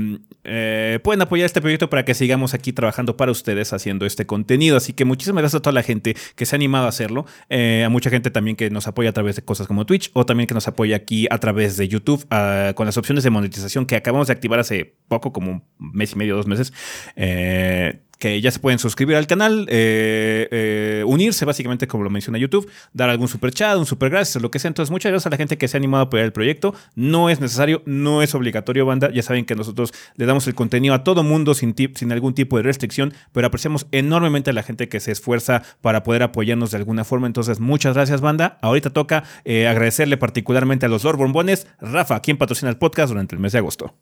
[0.45, 4.76] eh, pueden apoyar este proyecto para que sigamos aquí trabajando para ustedes haciendo este contenido.
[4.76, 7.26] Así que muchísimas gracias a toda la gente que se ha animado a hacerlo.
[7.48, 10.26] Eh, a mucha gente también que nos apoya a través de cosas como Twitch o
[10.26, 13.86] también que nos apoya aquí a través de YouTube uh, con las opciones de monetización
[13.86, 16.72] que acabamos de activar hace poco, como un mes y medio, dos meses.
[17.16, 22.39] Eh, que ya se pueden suscribir al canal, eh, eh, unirse básicamente como lo menciona
[22.39, 24.69] YouTube, dar algún super chat, un super gracias, lo que sea.
[24.69, 26.74] Entonces, muchas gracias a la gente que se ha animado a apoyar el proyecto.
[26.95, 29.11] No es necesario, no es obligatorio, banda.
[29.11, 32.57] Ya saben que nosotros le damos el contenido a todo mundo sin, sin algún tipo
[32.57, 36.78] de restricción, pero apreciamos enormemente a la gente que se esfuerza para poder apoyarnos de
[36.78, 37.27] alguna forma.
[37.27, 38.59] Entonces, muchas gracias, banda.
[38.62, 41.66] Ahorita toca eh, agradecerle particularmente a los Lord Bombones.
[41.81, 43.95] Rafa, quien patrocina el podcast durante el mes de agosto.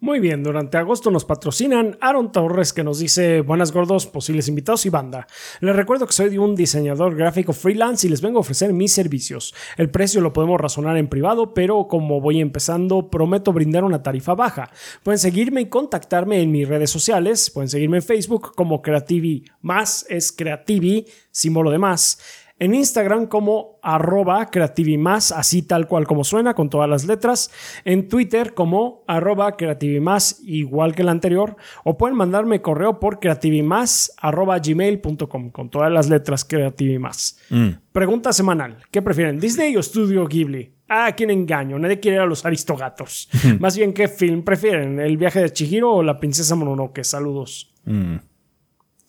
[0.00, 4.86] Muy bien, durante agosto nos patrocinan Aaron Torres que nos dice buenas gordos, posibles invitados
[4.86, 5.26] y banda.
[5.58, 9.56] Les recuerdo que soy un diseñador gráfico freelance y les vengo a ofrecer mis servicios.
[9.76, 14.36] El precio lo podemos razonar en privado, pero como voy empezando, prometo brindar una tarifa
[14.36, 14.70] baja.
[15.02, 17.50] Pueden seguirme y contactarme en mis redes sociales.
[17.50, 22.20] Pueden seguirme en Facebook como Creativi más, es Creativi, símbolo de más
[22.58, 27.50] en Instagram como arroba creativimás, así tal cual como suena, con todas las letras,
[27.84, 34.12] en Twitter como arroba creativimás, igual que el anterior, o pueden mandarme correo por creativimás
[34.18, 37.38] arroba gmail.com, con todas las letras creativimás.
[37.50, 37.68] Mm.
[37.92, 40.74] Pregunta semanal, ¿qué prefieren, Disney o Studio Ghibli?
[40.88, 43.28] Ah, quién engaño, nadie quiere a los aristogatos.
[43.60, 44.98] Más bien, ¿qué film prefieren?
[44.98, 47.04] ¿El viaje de Chihiro o la princesa Mononoke?
[47.04, 47.74] Saludos.
[47.84, 48.16] Mm.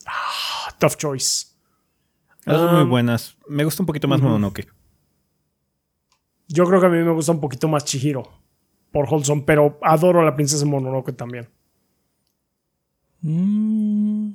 [0.05, 1.48] Ah, tough choice.
[2.53, 3.37] Las son muy buenas.
[3.47, 4.67] Me gusta un poquito más Mononoke.
[6.47, 8.27] Yo creo que a mí me gusta un poquito más Chihiro
[8.91, 11.47] por Holson, pero adoro a la princesa Mononoke también.
[13.21, 14.31] Mm.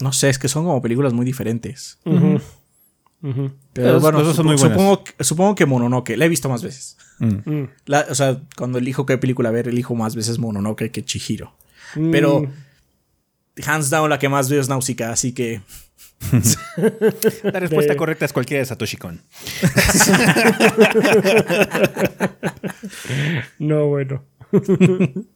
[0.00, 1.98] No sé, es que son como películas muy diferentes.
[3.72, 6.16] Pero, bueno, supongo, supongo, que Mononoke.
[6.16, 6.96] La he visto más veces.
[7.18, 7.62] Mm.
[7.62, 7.68] Mm.
[8.10, 11.54] o sea, cuando elijo qué película ver, elijo más veces Mononoke que Chihiro.
[11.94, 12.46] Pero
[13.64, 15.60] hands down la que más veo es Nausicaa, así que...
[17.42, 19.18] La respuesta correcta es cualquiera de Satoshi Kon.
[23.58, 24.24] no, bueno.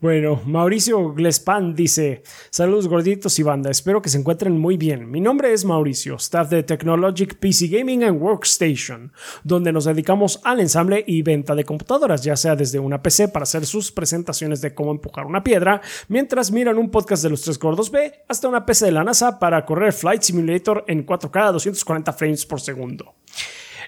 [0.00, 5.08] Bueno, Mauricio Glespan dice: Saludos gorditos y banda, espero que se encuentren muy bien.
[5.08, 9.12] Mi nombre es Mauricio, staff de Technologic PC Gaming and Workstation,
[9.44, 13.44] donde nos dedicamos al ensamble y venta de computadoras, ya sea desde una PC para
[13.44, 17.60] hacer sus presentaciones de cómo empujar una piedra, mientras miran un podcast de los tres
[17.60, 21.52] gordos B, hasta una PC de la NASA para correr Flight Simulator en 4K a
[21.52, 23.14] 240 frames por segundo.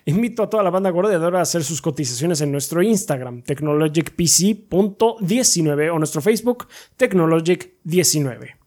[0.06, 5.98] Invito a toda la banda gordeadora a hacer sus cotizaciones en nuestro Instagram, technologicpc.19 o
[5.98, 6.68] nuestro Facebook,
[6.98, 8.63] technologic19.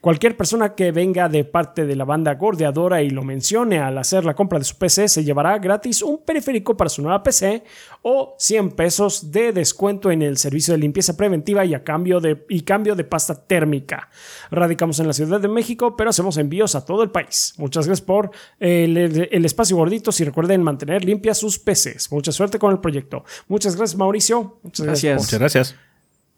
[0.00, 4.24] Cualquier persona que venga de parte de la banda gordeadora y lo mencione al hacer
[4.24, 7.64] la compra de su PC se llevará gratis un periférico para su nueva PC
[8.02, 12.44] o 100 pesos de descuento en el servicio de limpieza preventiva y, a cambio, de,
[12.48, 14.08] y cambio de pasta térmica.
[14.50, 17.54] Radicamos en la Ciudad de México, pero hacemos envíos a todo el país.
[17.58, 22.10] Muchas gracias por el, el espacio gorditos y recuerden mantener limpias sus PCs.
[22.10, 23.24] Mucha suerte con el proyecto.
[23.48, 24.58] Muchas gracias, Mauricio.
[24.62, 25.22] Muchas gracias.
[25.22, 25.76] Muchas gracias.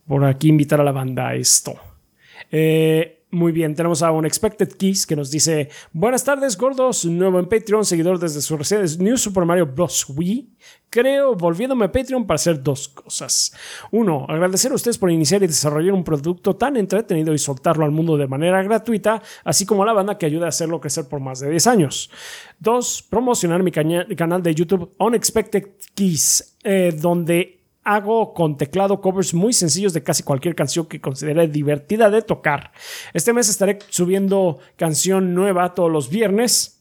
[0.07, 1.75] Por aquí invitar a la banda a esto.
[2.51, 7.05] Eh, muy bien, tenemos a un Expected Keys que nos dice: Buenas tardes, gordos.
[7.05, 10.07] Nuevo en Patreon, seguidor desde su residencia New Super Mario Bros.
[10.09, 10.57] Wii.
[10.89, 13.53] Creo, volviéndome a Patreon para hacer dos cosas.
[13.91, 17.91] Uno, agradecer a ustedes por iniciar y desarrollar un producto tan entretenido y soltarlo al
[17.91, 21.19] mundo de manera gratuita, así como a la banda que ayuda a hacerlo crecer por
[21.19, 22.11] más de 10 años.
[22.61, 29.53] Dos, promocionar mi canal de YouTube Unexpected Keys, eh, donde hago con teclado covers muy
[29.53, 32.73] sencillos de casi cualquier canción que considere divertida de tocar.
[33.13, 36.81] Este mes estaré subiendo canción nueva todos los viernes.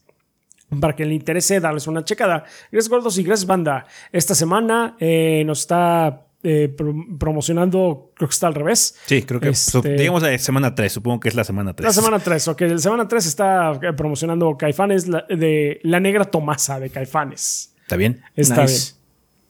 [0.80, 2.44] Para que le interese darles una checada.
[2.72, 3.86] Gracias gordos y gracias banda.
[4.10, 6.74] Esta semana eh, nos está eh,
[7.18, 8.96] promocionando, creo que está al revés.
[9.06, 11.86] Sí, creo que este, digamos la semana 3, supongo que es la semana 3.
[11.86, 12.60] La semana 3, ok.
[12.62, 17.74] La semana 3 está eh, promocionando Caifanes de La Negra Tomasa de Caifanes.
[17.82, 18.22] ¿Está bien?
[18.34, 18.74] Está bien.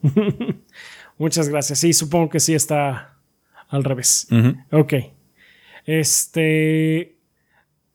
[1.19, 1.79] Muchas gracias.
[1.79, 3.19] Sí, supongo que sí está
[3.69, 4.29] al revés.
[4.71, 4.95] Ok.
[5.87, 7.17] Este.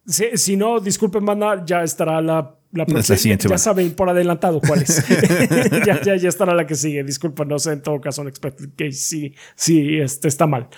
[0.06, 3.36] Si, no, disculpen, banda, ya estará la, la próxima.
[3.38, 5.06] Ya saben por adelantado cuál es.
[5.86, 7.04] ya, ya, ya, estará la que sigue.
[7.04, 8.32] Disculpen, no sé, en todo caso, no
[8.76, 10.70] que sí, sí, este está mal.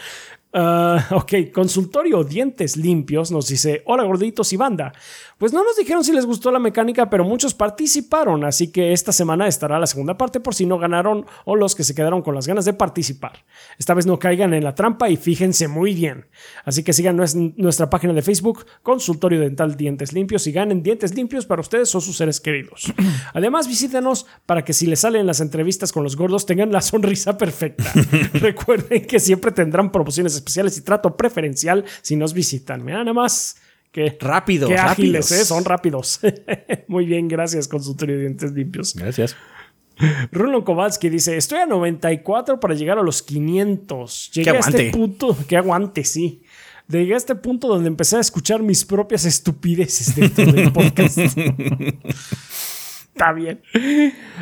[0.53, 4.91] Ah, ok, consultorio dientes limpios nos dice, hola gorditos y banda.
[5.37, 9.11] Pues no nos dijeron si les gustó la mecánica, pero muchos participaron, así que esta
[9.11, 12.35] semana estará la segunda parte por si no ganaron o los que se quedaron con
[12.35, 13.43] las ganas de participar.
[13.79, 16.27] Esta vez no caigan en la trampa y fíjense muy bien.
[16.63, 17.19] Así que sigan
[17.57, 22.01] nuestra página de Facebook, Consultorio Dental Dientes Limpios y ganen dientes limpios para ustedes o
[22.01, 22.93] sus seres queridos.
[23.33, 27.37] Además, visítenos para que si les salen las entrevistas con los gordos tengan la sonrisa
[27.37, 27.85] perfecta.
[28.33, 32.83] Recuerden que siempre tendrán promociones especiales y trato preferencial si nos visitan.
[32.83, 33.57] Mira, nada más
[33.91, 35.45] que rápido, qué ágiles, ¿eh?
[35.45, 36.19] son rápidos.
[36.87, 38.95] Muy bien, gracias, consultorio de dientes limpios.
[38.95, 39.35] Gracias.
[40.31, 44.31] Rulon Kowalski dice: Estoy a 94 para llegar a los 500.
[44.33, 45.37] Llegué a este punto.
[45.47, 46.41] Que aguante, sí.
[46.87, 51.17] Llegué a este punto donde empecé a escuchar mis propias estupideces dentro del podcast.
[53.13, 53.61] Está bien.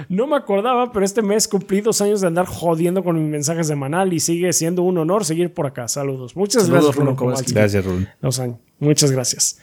[0.09, 3.67] No me acordaba, pero este mes cumplí dos años de andar jodiendo con mis mensajes
[3.67, 5.87] de Manal y sigue siendo un honor seguir por acá.
[5.87, 6.35] Saludos.
[6.35, 8.07] Muchas gracias, Rulo Gracias, Rulo.
[8.21, 8.57] Dos años.
[8.79, 9.59] Muchas gracias.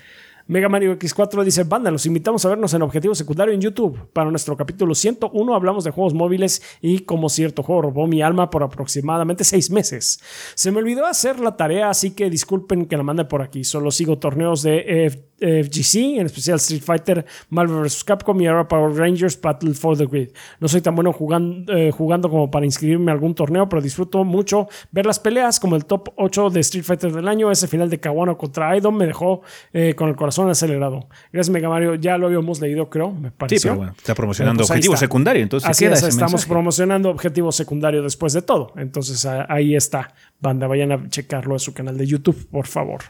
[0.49, 3.99] Mega Mario X4 dice, banda, los invitamos a vernos en Objetivo Secundario en YouTube.
[4.13, 8.49] Para nuestro capítulo 101 hablamos de juegos móviles y como cierto juego robó mi alma
[8.49, 10.21] por aproximadamente seis meses.
[10.55, 13.65] Se me olvidó hacer la tarea, así que disculpen que la mande por aquí.
[13.65, 18.05] Solo sigo torneos de FGC, en especial Street Fighter, Marvel vs.
[18.05, 20.29] Capcom y ahora Power Rangers Battle for the Grid.
[20.61, 24.23] No soy tan bueno jugando, eh, jugando como para inscribirme a algún torneo, pero disfruto
[24.23, 27.51] mucho ver las peleas como el top 8 de Street Fighter del año.
[27.51, 29.43] Ese final de Kawano contra Aidon me dejó
[29.73, 31.09] eh, con el corazón son acelerado.
[31.33, 31.95] Gracias, Mega Mario.
[31.97, 33.59] Ya lo habíamos leído, creo, me pareció.
[33.59, 35.43] Sí, pero bueno, está promocionando pues objetivo secundario.
[35.43, 38.73] Entonces, Así es, estamos promocionando objetivo secundario después de todo.
[38.77, 40.15] Entonces, ahí está.
[40.41, 43.01] Banda, vayan a checarlo en su canal de YouTube, por favor.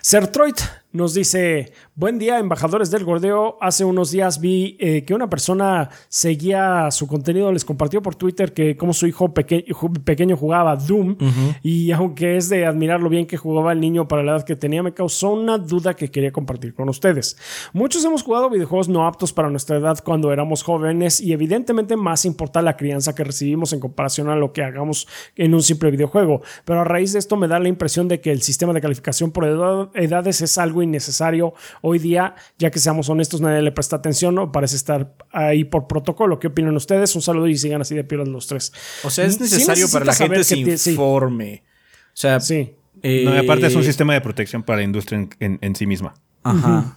[0.00, 0.56] Sertroid
[0.94, 3.58] nos dice, buen día, embajadores del gordeo.
[3.60, 8.52] Hace unos días vi eh, que una persona seguía su contenido, les compartió por Twitter
[8.52, 11.16] que como su hijo pequeño jugaba Doom
[11.64, 14.54] y aunque es de admirar lo bien que jugaba el niño para la edad que
[14.54, 17.36] tenía, me causó una duda que quería compartir con ustedes.
[17.72, 22.24] Muchos hemos jugado videojuegos no aptos para nuestra edad cuando éramos jóvenes y evidentemente más
[22.24, 26.42] importa la crianza que recibimos en comparación a lo que hagamos en un simple videojuego.
[26.64, 29.32] Pero a raíz de esto me da la impresión de que el sistema de calificación
[29.32, 34.38] por edades es algo innecesario hoy día, ya que seamos honestos, nadie le presta atención
[34.38, 36.38] o parece estar ahí por protocolo.
[36.38, 37.14] ¿Qué opinan ustedes?
[37.16, 38.72] Un saludo y sigan así de piernas los tres.
[39.02, 41.64] O sea, es necesario para la gente se informe.
[42.08, 42.76] O sea, sí.
[43.02, 46.14] Eh, aparte es un sistema de protección para la industria en, sí misma.
[46.42, 46.96] Ajá.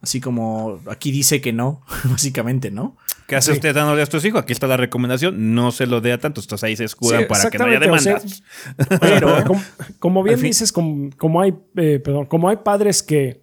[0.00, 2.96] Así como aquí dice que no, básicamente, ¿no?
[3.26, 4.40] ¿Qué hace usted dándole a estos hijos?
[4.40, 7.50] Aquí está la recomendación, no se lo dé a tanto, entonces ahí se escudan para
[7.50, 8.42] que no haya demandas.
[9.00, 9.36] pero,
[9.98, 13.42] como, bien dices, como, hay, eh, perdón, como hay padres que,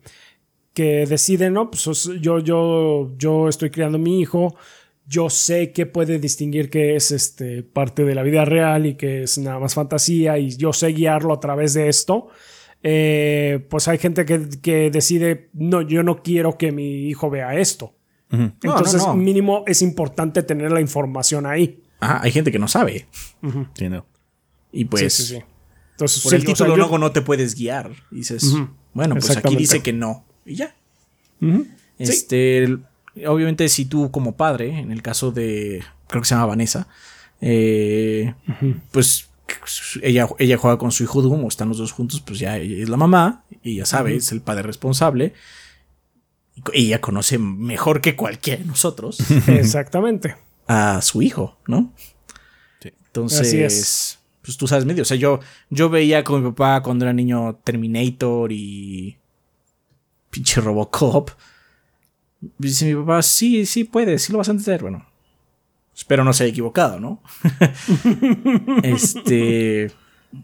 [0.73, 4.55] que deciden, no, pues yo, yo, yo estoy criando a mi hijo,
[5.05, 9.23] yo sé que puede distinguir que es este, parte de la vida real y que
[9.23, 12.29] es nada más fantasía y yo sé guiarlo a través de esto.
[12.83, 17.93] Eh, pues hay gente que, decide, no, yo no quiero que mi hijo vea esto.
[18.33, 21.81] Entonces, mínimo es importante tener la información ahí.
[21.99, 23.07] Ah, hay gente que no sabe.
[23.75, 24.05] Sí, no.
[24.71, 25.13] Y pues.
[25.13, 25.43] Sí, sí,
[25.91, 27.91] Entonces, por el título luego no te puedes guiar.
[28.11, 28.55] dices,
[28.93, 30.25] bueno, pues aquí dice que no.
[30.45, 30.75] Y ya.
[31.97, 32.77] Este.
[33.27, 35.83] Obviamente, si tú como padre, en el caso de.
[36.07, 36.87] Creo que se llama Vanessa.
[37.39, 38.33] Eh,
[38.91, 39.29] pues
[40.01, 42.89] ella, ella juega con su hijo Doom o están los dos juntos, pues ya es
[42.89, 45.33] la mamá y ya sabe, es el padre responsable.
[46.73, 49.17] Y ella conoce mejor que cualquiera de nosotros.
[49.47, 50.35] Exactamente.
[50.67, 51.93] A su hijo, ¿no?
[52.81, 55.03] Entonces, pues tú sabes medio.
[55.03, 59.17] O sea, yo, yo veía con mi papá cuando era niño Terminator y.
[60.29, 61.29] pinche Robocop.
[62.57, 64.81] Dice mi papá, sí, sí puedes, sí lo vas a entender.
[64.81, 65.05] Bueno,
[65.95, 67.21] espero no se haya equivocado, ¿no?
[68.83, 69.91] este.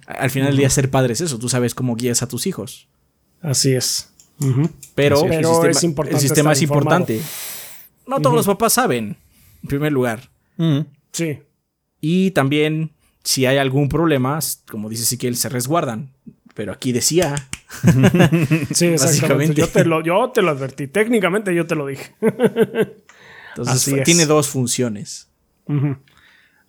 [0.06, 1.40] Al final del día, ser padre es eso.
[1.40, 2.88] Tú sabes cómo guías a tus hijos.
[3.42, 4.14] Así es.
[4.96, 7.22] Pero, Pero el sistema, es importante el sistema estar es importante.
[8.08, 9.18] No todos los papás saben,
[9.64, 10.30] en primer lugar.
[11.12, 11.40] Sí.
[12.02, 12.92] Y también,
[13.24, 14.40] si hay algún problema,
[14.70, 16.14] como dice Siquiel, se resguardan.
[16.54, 17.36] Pero aquí decía.
[18.74, 18.98] Sí, exactamente.
[18.98, 19.54] Básicamente.
[19.54, 20.88] Yo te, lo, yo te lo advertí.
[20.88, 22.16] Técnicamente yo te lo dije.
[22.22, 24.06] Entonces, Así fue- es.
[24.06, 25.30] tiene dos funciones.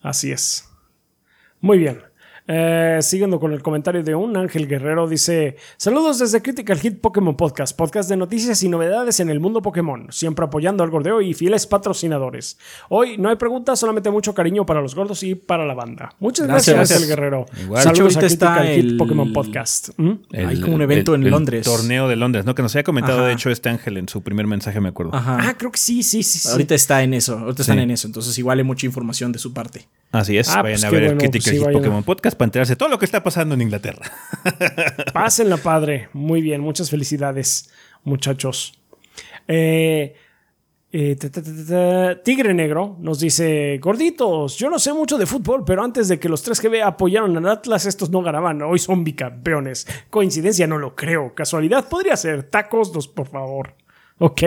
[0.03, 0.69] Así es.
[1.61, 2.03] Muy bien.
[2.53, 7.37] Eh, siguiendo con el comentario de un Ángel Guerrero, dice: Saludos desde Critical Hit Pokémon
[7.37, 11.33] Podcast, podcast de noticias y novedades en el mundo Pokémon, siempre apoyando al gordeo y
[11.33, 12.59] fieles patrocinadores.
[12.89, 16.13] Hoy no hay preguntas, solamente mucho cariño para los gordos y para la banda.
[16.19, 16.99] Muchas gracias, Gracias.
[17.03, 17.47] Ángel Guerrero.
[17.63, 17.83] Igual.
[17.85, 19.91] Saludos a ahorita está Critical Hit el- Pokémon Podcast.
[19.97, 20.11] ¿Mm?
[20.35, 21.65] Hay como un evento en Londres.
[21.65, 22.57] Torneo de Londres, ¿no?
[22.57, 23.29] Que nos había comentado, Ajá.
[23.29, 25.15] de hecho, este Ángel en su primer mensaje, me acuerdo.
[25.15, 25.39] Ajá.
[25.41, 26.41] Ah, creo que sí, sí, sí.
[26.41, 26.49] sí.
[26.51, 27.39] Ahorita está en eso.
[27.39, 27.83] Ahorita están Sí.
[27.85, 28.09] en eso.
[28.09, 29.87] Entonces, igual hay mucha información de su parte.
[30.13, 32.03] Así es, Ah, vayan pues a ver bueno, el Critical pues sí, Hit a- Pokémon
[32.03, 34.11] Podcast para enterarse todo lo que está pasando en Inglaterra.
[35.12, 36.09] Pásenla, padre.
[36.15, 37.71] Muy bien, muchas felicidades,
[38.03, 38.81] muchachos.
[39.47, 40.15] Eh,
[40.91, 42.21] eh.
[42.25, 46.31] Tigre Negro nos dice: Gorditos, yo no sé mucho de fútbol, pero antes de que
[46.31, 48.62] los 3GB apoyaron al Atlas, estos no ganaban.
[48.62, 49.87] Hoy son bicampeones.
[50.09, 51.35] Coincidencia, no lo creo.
[51.35, 52.45] Casualidad, podría ser.
[52.45, 53.75] Tacos, dos, por favor.
[54.17, 54.43] Ok.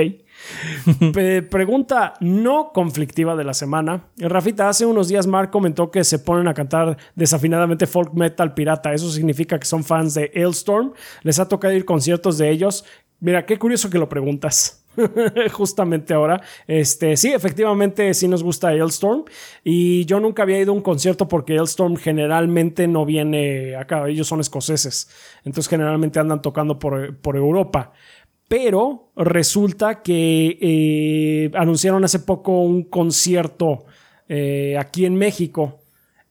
[1.50, 4.08] Pregunta no conflictiva de la semana.
[4.18, 8.94] Rafita, hace unos días Mark comentó que se ponen a cantar desafinadamente folk metal pirata.
[8.94, 10.94] ¿Eso significa que son fans de Hailstorm?
[11.24, 12.86] ¿Les ha tocado ir conciertos de ellos?
[13.20, 14.84] Mira, qué curioso que lo preguntas.
[15.52, 16.42] Justamente ahora.
[16.68, 19.24] Este, sí, efectivamente sí nos gusta Hailstorm.
[19.64, 24.08] Y yo nunca había ido a un concierto porque Hailstorm generalmente no viene acá.
[24.08, 25.10] Ellos son escoceses.
[25.46, 27.94] Entonces generalmente andan tocando por, por Europa.
[28.48, 33.86] Pero resulta que eh, anunciaron hace poco un concierto
[34.30, 35.80] eh, aquí en México.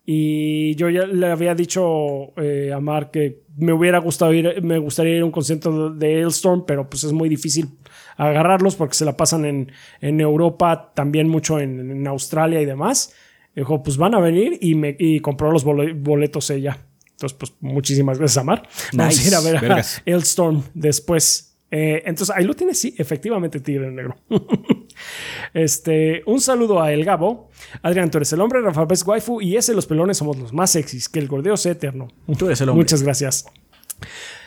[0.05, 4.78] Y yo ya le había dicho eh, a Mark que me hubiera gustado ir, me
[4.78, 7.68] gustaría ir a un concierto de Hailstorm, pero pues es muy difícil
[8.16, 13.14] agarrarlos porque se la pasan en, en Europa, también mucho en, en Australia y demás.
[13.55, 16.78] Dijo, pues van a venir y, me, y compró los bole- boletos ella.
[17.10, 18.68] Entonces, pues muchísimas gracias, Amar.
[18.94, 19.24] Vamos Nice.
[19.24, 19.82] a ir a ver a.
[20.06, 21.51] Hailstorm después.
[21.74, 24.15] Eh, entonces, ahí lo tienes, sí, efectivamente, Tigre Negro.
[25.55, 27.49] este, un saludo a El Gabo.
[27.81, 30.70] Adrián, tú eres el hombre, Rafa Best Waifu y ese, los pelones, somos los más
[30.70, 31.09] sexys.
[31.09, 32.09] Que el gordeo sea eterno.
[32.39, 32.85] Tú eres el hombre.
[32.85, 33.47] Muchas gracias.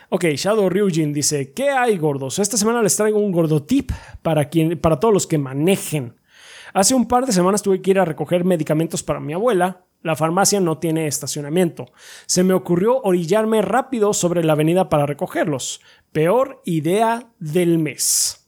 [0.09, 2.37] Ok, Shadow Ryujin dice: ¿Qué hay, gordos?
[2.37, 3.91] Esta semana les traigo un gordo tip
[4.21, 6.13] para, quien, para todos los que manejen.
[6.75, 9.81] Hace un par de semanas tuve que ir a recoger medicamentos para mi abuela.
[10.03, 11.87] La farmacia no tiene estacionamiento.
[12.27, 15.81] Se me ocurrió orillarme rápido sobre la avenida para recogerlos.
[16.15, 18.47] Peor idea del mes.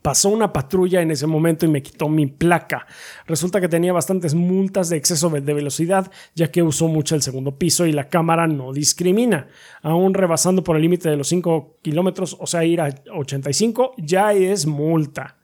[0.00, 2.86] Pasó una patrulla en ese momento y me quitó mi placa.
[3.26, 7.58] Resulta que tenía bastantes multas de exceso de velocidad, ya que usó mucho el segundo
[7.58, 9.48] piso y la cámara no discrimina.
[9.82, 14.32] Aún rebasando por el límite de los 5 kilómetros, o sea, ir a 85, ya
[14.32, 15.36] es multa.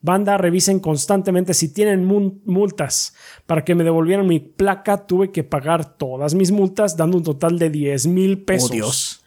[0.00, 2.04] Banda, revisen constantemente si tienen
[2.44, 3.14] multas.
[3.46, 7.56] Para que me devolvieran mi placa, tuve que pagar todas mis multas, dando un total
[7.56, 8.70] de 10 mil pesos.
[8.70, 9.21] Oh, Dios.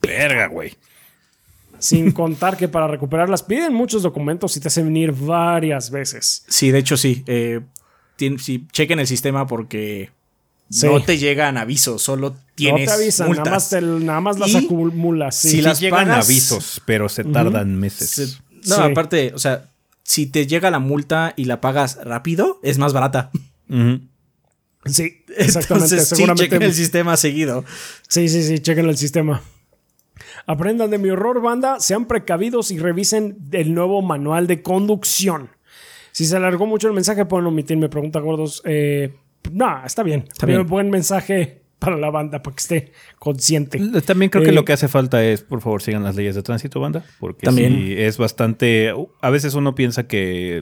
[0.00, 0.74] Verga, güey.
[1.78, 6.44] Sin contar que para recuperarlas piden muchos documentos y te hacen venir varias veces.
[6.48, 7.22] Sí, de hecho, sí.
[7.26, 7.60] Eh,
[8.38, 10.10] sí, chequen el sistema porque
[10.70, 10.86] Sí.
[10.86, 13.44] no te llegan avisos, solo tienes no te avisan, multas.
[13.44, 15.36] nada más, te- nada más las Y acumulas.
[15.36, 15.50] sí.
[15.50, 18.10] si las llegan pagas- avisos, pero se tardan meses.
[18.10, 18.82] Se- no, Sí.
[18.82, 19.68] aparte, o sea,
[20.02, 23.30] si te llega la multa y la pagas rápido, es más barata.
[24.86, 25.74] Sí, exactamente.
[25.74, 26.44] Entonces, sí, seguramente.
[26.44, 27.64] chequen el sistema seguido.
[28.08, 29.42] Sí, sí, sí, chequen el sistema.
[30.46, 35.50] Aprendan de mi horror, banda, sean precavidos y revisen el nuevo manual de conducción.
[36.12, 38.62] Si se alargó mucho el mensaje, pueden omitirme, pregunta gordos.
[38.64, 39.14] Eh,
[39.52, 40.24] no, está bien.
[40.32, 40.66] Está bien.
[40.66, 43.78] Buen mensaje para la banda, para que esté consciente.
[44.02, 46.42] También creo que Eh, lo que hace falta es, por favor, sigan las leyes de
[46.42, 47.04] tránsito, banda.
[47.20, 47.74] Porque También.
[47.74, 48.92] sí, es bastante.
[49.20, 50.60] A veces uno piensa que.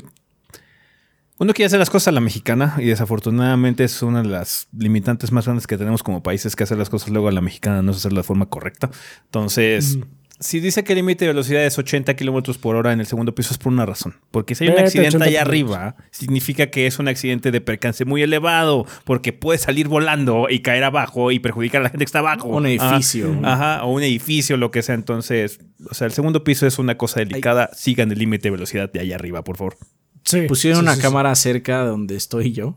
[1.37, 5.33] Uno quiere hacer las cosas a la mexicana y desafortunadamente es una de las limitantes
[5.33, 7.91] más grandes que tenemos como países que hacer las cosas luego a la mexicana no
[7.91, 8.91] es hacerlo de forma correcta.
[9.25, 9.99] Entonces,
[10.39, 13.35] si dice que el límite de velocidad es 80 kilómetros por hora en el segundo
[13.35, 14.15] piso es por una razón.
[14.31, 18.05] Porque si hay un accidente 80 allá arriba, significa que es un accidente de percance
[18.05, 22.09] muy elevado porque puede salir volando y caer abajo y perjudicar a la gente que
[22.09, 22.49] está abajo.
[22.49, 23.37] Un edificio.
[23.43, 24.95] Ajá, ajá, o un edificio, lo que sea.
[24.95, 25.59] Entonces,
[25.91, 27.71] o sea, el segundo piso es una cosa delicada.
[27.73, 29.77] Sigan el límite de velocidad de allá arriba, por favor.
[30.25, 30.43] Sí.
[30.49, 31.03] Pusieron sí, una sí, sí.
[31.03, 32.77] cámara cerca de donde estoy yo.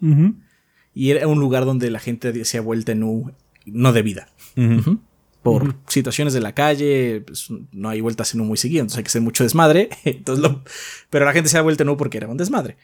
[0.00, 0.34] Ujú.
[0.94, 3.32] Y era un lugar donde la gente se ha vuelto en
[3.66, 4.28] no de vida.
[5.42, 9.04] Por situaciones de la calle, pues, no hay vueltas en U muy seguido, entonces hay
[9.04, 9.88] que hacer mucho desmadre.
[10.04, 10.48] Entonces
[11.10, 12.76] pero la gente se ha vuelto en U porque era un desmadre.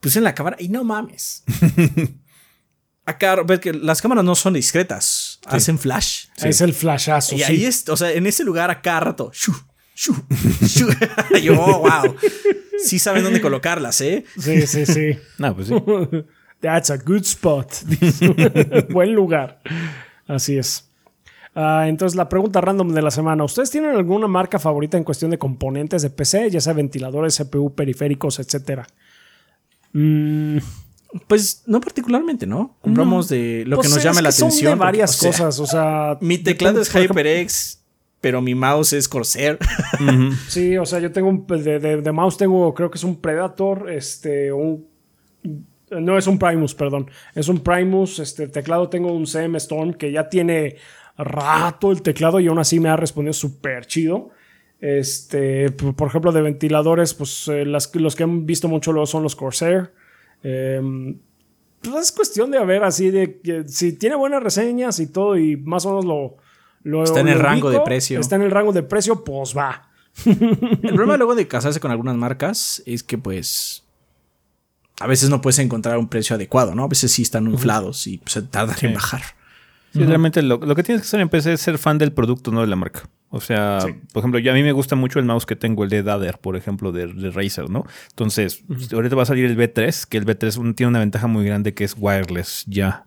[0.00, 1.44] Puse en la cámara y no mames.
[3.04, 6.26] Acá, ves que las cámaras no son discretas, hacen flash.
[6.36, 7.34] Es el flashazo.
[7.34, 9.32] Y ahí es, o sea, en ese lugar acá rato.
[11.42, 12.16] yo, wow.
[12.84, 14.24] Sí saben dónde colocarlas, ¿eh?
[14.38, 15.18] Sí, sí, sí.
[15.38, 15.74] no, pues sí.
[16.60, 17.72] That's a good spot.
[18.90, 19.60] Buen lugar.
[20.26, 20.88] Así es.
[21.54, 23.44] Ah, entonces, la pregunta random de la semana.
[23.44, 27.74] ¿Ustedes tienen alguna marca favorita en cuestión de componentes de PC, ya sea ventiladores, CPU,
[27.74, 28.86] periféricos, etcétera?
[29.92, 30.58] Mm,
[31.26, 32.76] pues no particularmente, ¿no?
[32.80, 34.70] Compramos de lo que pues nos llama la atención.
[34.70, 36.16] Son de varias cosas, o sea.
[36.20, 37.81] Mi teclado es HyperX,
[38.22, 39.58] pero mi mouse es Corsair.
[40.48, 41.44] sí, o sea, yo tengo un.
[41.46, 44.86] De, de, mouse tengo, creo que es un Predator, este, un.
[45.90, 47.10] No es un Primus, perdón.
[47.34, 48.20] Es un Primus.
[48.20, 50.76] Este teclado tengo un CM Storm que ya tiene
[51.18, 54.30] rato el teclado y aún así me ha respondido súper chido.
[54.80, 59.34] Este, por ejemplo, de ventiladores, pues eh, los que han visto mucho luego son los
[59.34, 59.92] Corsair.
[60.44, 61.18] Em,
[61.80, 65.56] pues es cuestión de ver así de que si tiene buenas reseñas y todo y
[65.56, 66.36] más o menos lo...
[66.82, 68.20] lo está en el rango de precio.
[68.20, 69.88] Está en el rango de precio, pues va.
[70.26, 73.82] el problema luego de casarse con algunas marcas es que pues
[75.00, 76.84] a veces no puedes encontrar un precio adecuado, ¿no?
[76.84, 79.22] A veces sí están inflados y pues, se tardan en bajar.
[79.92, 82.62] Sí, realmente lo, que tienes que hacer en PC es ser fan del producto, no
[82.62, 83.02] de la marca.
[83.28, 83.78] O sea,
[84.12, 86.38] por ejemplo, yo, a mí me gusta mucho el mouse que tengo, el de Dader,
[86.38, 87.84] por ejemplo, de, Razer, ¿no?
[88.10, 91.74] Entonces, ahorita va a salir el B3, que el B3 tiene una ventaja muy grande
[91.74, 93.06] que es wireless ya.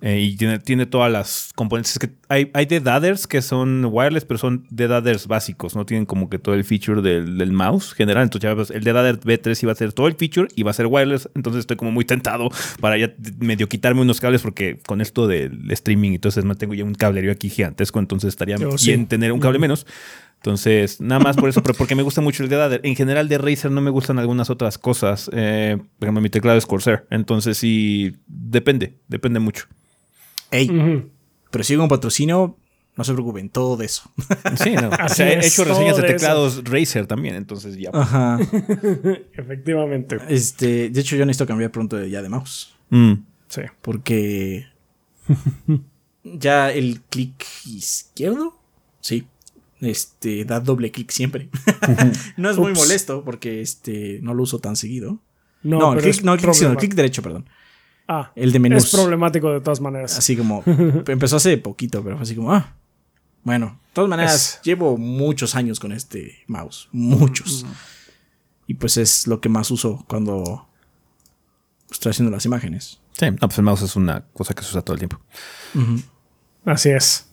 [0.00, 1.98] Eh, y tiene, tiene todas las componentes.
[1.98, 5.76] que hay, hay de dadders que son wireless, pero son de dadders básicos.
[5.76, 8.24] No tienen como que todo el feature del, mouse general.
[8.24, 10.70] Entonces, ya, pues, el de dadder B3 iba a ser todo el feature y va
[10.70, 11.28] a ser wireless.
[11.34, 12.48] Entonces, estoy como muy tentado
[12.80, 16.84] para ya medio quitarme unos cables, porque con esto del streaming, entonces me tengo ya
[16.84, 17.98] un cablerío aquí gigantesco.
[17.98, 19.86] Entonces, estaría bien tener un cable menos.
[20.44, 22.82] Entonces, nada más por eso, pero porque me gusta mucho el de Dadder.
[22.84, 25.30] En general, de Razer no me gustan algunas otras cosas.
[25.32, 27.06] Eh, por ejemplo, mi teclado es Corsair.
[27.08, 29.64] Entonces, sí, depende, depende mucho.
[30.50, 30.68] Ey,
[31.50, 32.58] pero si un patrocinio,
[32.94, 34.02] no se preocupen, todo de eso.
[34.62, 34.90] Sí, no.
[34.90, 37.88] o sea, he hecho reseñas de teclados Razer también, entonces ya.
[37.94, 38.38] Ajá.
[39.32, 40.18] Efectivamente.
[40.28, 42.76] Este, de hecho, yo necesito cambiar pronto ya de mouse.
[42.90, 43.14] Mm.
[43.48, 43.62] Sí.
[43.80, 44.66] Porque
[46.22, 48.60] ya el clic izquierdo,
[49.00, 49.26] sí,
[49.86, 51.48] este, da doble clic siempre.
[52.36, 55.20] no es muy molesto porque este, no lo uso tan seguido.
[55.62, 57.48] No, el clic, no, el clic, derecho, perdón.
[58.06, 58.84] Ah, el de menús.
[58.84, 60.18] Es problemático de todas maneras.
[60.18, 60.62] Así como,
[61.06, 62.74] empezó hace poquito, pero fue así como, ah,
[63.42, 67.64] bueno, de todas maneras, llevo muchos años con este mouse, muchos.
[68.66, 70.66] Y pues es lo que más uso cuando
[71.90, 73.00] estoy haciendo las imágenes.
[73.12, 75.20] Sí, no, pues el mouse es una cosa que se usa todo el tiempo.
[76.64, 77.28] Así es.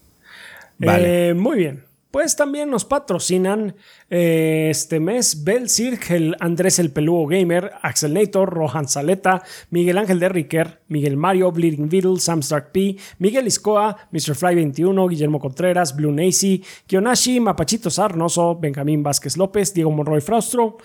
[0.77, 1.29] Vale.
[1.29, 1.85] Eh, muy bien.
[2.11, 3.73] Pues también nos patrocinan
[4.09, 5.67] eh, este mes Bel
[6.09, 11.53] el Andrés el Peludo Gamer, Axel Nator, Rohan Saleta, Miguel Ángel de Riquer, Miguel Mario,
[11.53, 14.35] Bleeding Beetle, Sam Stark P, Miguel Iscoa, Mr.
[14.35, 20.77] Fly 21, Guillermo Contreras, Blue Nacy, Kionashi, Mapachito Sarnoso, Benjamín Vázquez López, Diego Monroy Fraustro,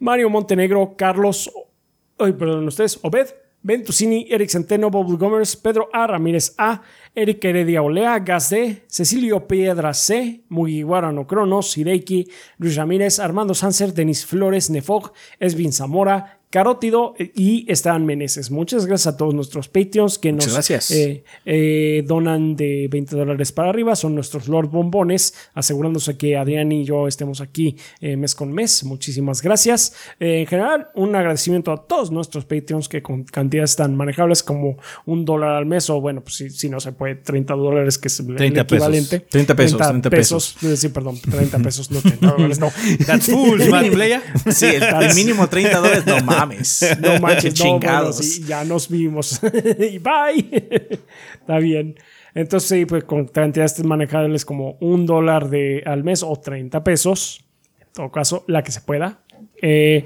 [0.00, 1.50] Mario Montenegro, Carlos,
[2.18, 3.28] ay, perdón ustedes, Obed,
[3.64, 6.06] Ventusini, Eric Centeno, Bob Gomers, Pedro A.
[6.06, 6.82] Ramírez A.,
[7.16, 12.28] Eric Heredia Olea, Gas D, Cecilio Piedra C, Mugiwara no Cronos, Hideiki,
[12.58, 18.52] Luis Ramírez, Armando Sanser, Denis Flores, Nefog, Esvin Zamora, Carótido y Esteban Meneses.
[18.52, 23.70] Muchas gracias a todos nuestros Patreons que nos eh, eh, donan de 20 dólares para
[23.70, 23.96] arriba.
[23.96, 28.84] Son nuestros Lord Bombones, asegurándose que Adrián y yo estemos aquí eh, mes con mes.
[28.84, 29.96] Muchísimas gracias.
[30.20, 34.76] en general, un agradecimiento a todos nuestros Patreons que con cantidades tan manejables como
[35.06, 38.20] un dólar al mes o bueno, pues si, no se puede, 30 dólares que es
[38.20, 39.20] el equivalente.
[39.20, 39.78] 30 pesos.
[39.78, 40.56] 30, pesos.
[40.76, 42.72] Sí, perdón, 30 pesos, no 30 dólares, no.
[43.06, 43.60] That's full,
[43.92, 44.22] playa.
[44.50, 48.46] Sí, el, mínimo 30 dólares, no No manches, chingados.
[48.46, 49.40] ya nos vimos.
[49.78, 51.00] y bye.
[51.40, 51.96] Está bien.
[52.34, 57.44] Entonces, sí, pues con cantidades manejables como un dólar de, al mes o 30 pesos.
[57.80, 59.20] En todo caso, la que se pueda.
[59.60, 60.04] Eh,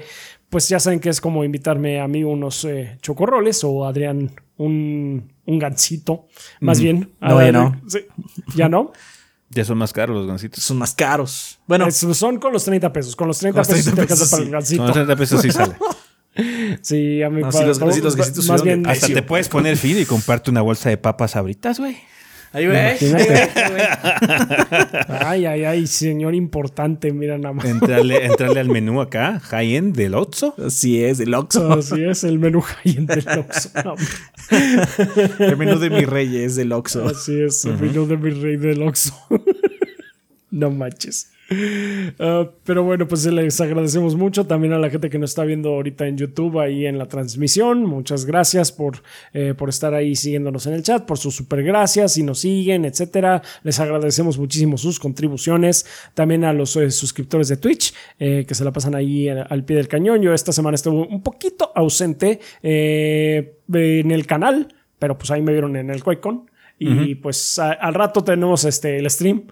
[0.49, 5.31] pues ya saben que es como invitarme a mí unos eh, chocorroles o Adrián un,
[5.49, 6.27] un gansito.
[6.59, 7.13] Más bien.
[7.19, 7.81] No, ya no.
[8.55, 8.91] ¿Ya no?
[9.49, 10.63] Ya son más caros los gansitos.
[10.63, 11.59] Son más caros.
[11.65, 11.89] Bueno.
[11.91, 13.15] son con los 30 pesos.
[13.15, 14.77] Con los 30 pesos, te para el gansito.
[14.77, 15.75] Con los 30 pesos sí sale.
[16.81, 20.49] Sí, a mí no, los, los, más bien, Hasta te puedes poner fin y comprarte
[20.49, 21.97] una bolsa de papas abritas, güey.
[22.51, 22.97] Ahí ve.
[25.07, 27.65] ay, ay, ay, señor importante, mira nada más.
[27.65, 30.55] Entrarle, entrarle al menú acá, high-end del Otso.
[30.65, 31.73] Así es, del Oxxo.
[31.73, 33.69] Así es, el menú high-end del Oxxo.
[34.49, 37.05] No, el menú de mi rey es del Oxxo.
[37.05, 39.13] Así es, el menú de mi rey del Oxxo.
[40.51, 41.31] no manches.
[41.51, 45.69] Uh, pero bueno, pues les agradecemos mucho también a la gente que nos está viendo
[45.69, 47.85] ahorita en YouTube, ahí en la transmisión.
[47.85, 49.01] Muchas gracias por,
[49.33, 52.85] eh, por estar ahí siguiéndonos en el chat, por sus super gracias, si nos siguen,
[52.85, 53.41] etcétera.
[53.63, 55.85] Les agradecemos muchísimo sus contribuciones.
[56.13, 59.77] También a los eh, suscriptores de Twitch eh, que se la pasan ahí al pie
[59.77, 60.21] del cañón.
[60.21, 65.75] Yo esta semana estuve un poquito ausente en el canal, pero pues ahí me vieron
[65.75, 66.49] en el QuakeCon.
[66.81, 69.47] Y pues al rato tenemos este, el stream.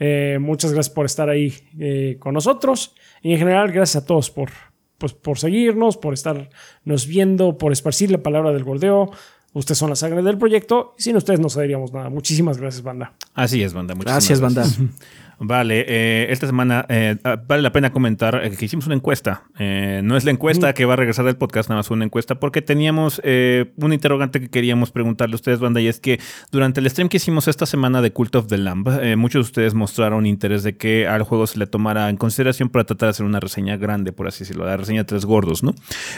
[0.00, 2.94] Eh, muchas gracias por estar ahí eh, con nosotros.
[3.22, 4.50] Y en general, gracias a todos por,
[4.98, 9.10] pues, por seguirnos, por estarnos viendo, por esparcir la palabra del gordeo.
[9.52, 12.08] Ustedes son la sangre del proyecto y sin ustedes no sabríamos nada.
[12.08, 13.14] Muchísimas gracias, banda.
[13.34, 13.94] Así es, banda.
[13.96, 14.64] Gracias, banda.
[15.42, 19.44] Vale, eh, esta semana eh, ah, vale la pena comentar eh, que hicimos una encuesta.
[19.58, 22.60] no es la encuesta que va a regresar del podcast, nada más una encuesta, porque
[22.60, 26.20] teníamos un interrogante que queríamos preguntarle a ustedes, banda, y es que
[26.52, 28.86] durante el stream que hicimos esta semana de Cult of the Lamb,
[29.16, 32.84] muchos de ustedes mostraron interés de que al juego se le tomara en consideración para
[32.84, 35.74] tratar de hacer una reseña grande, por así decirlo, la reseña de tres gordos, ¿no?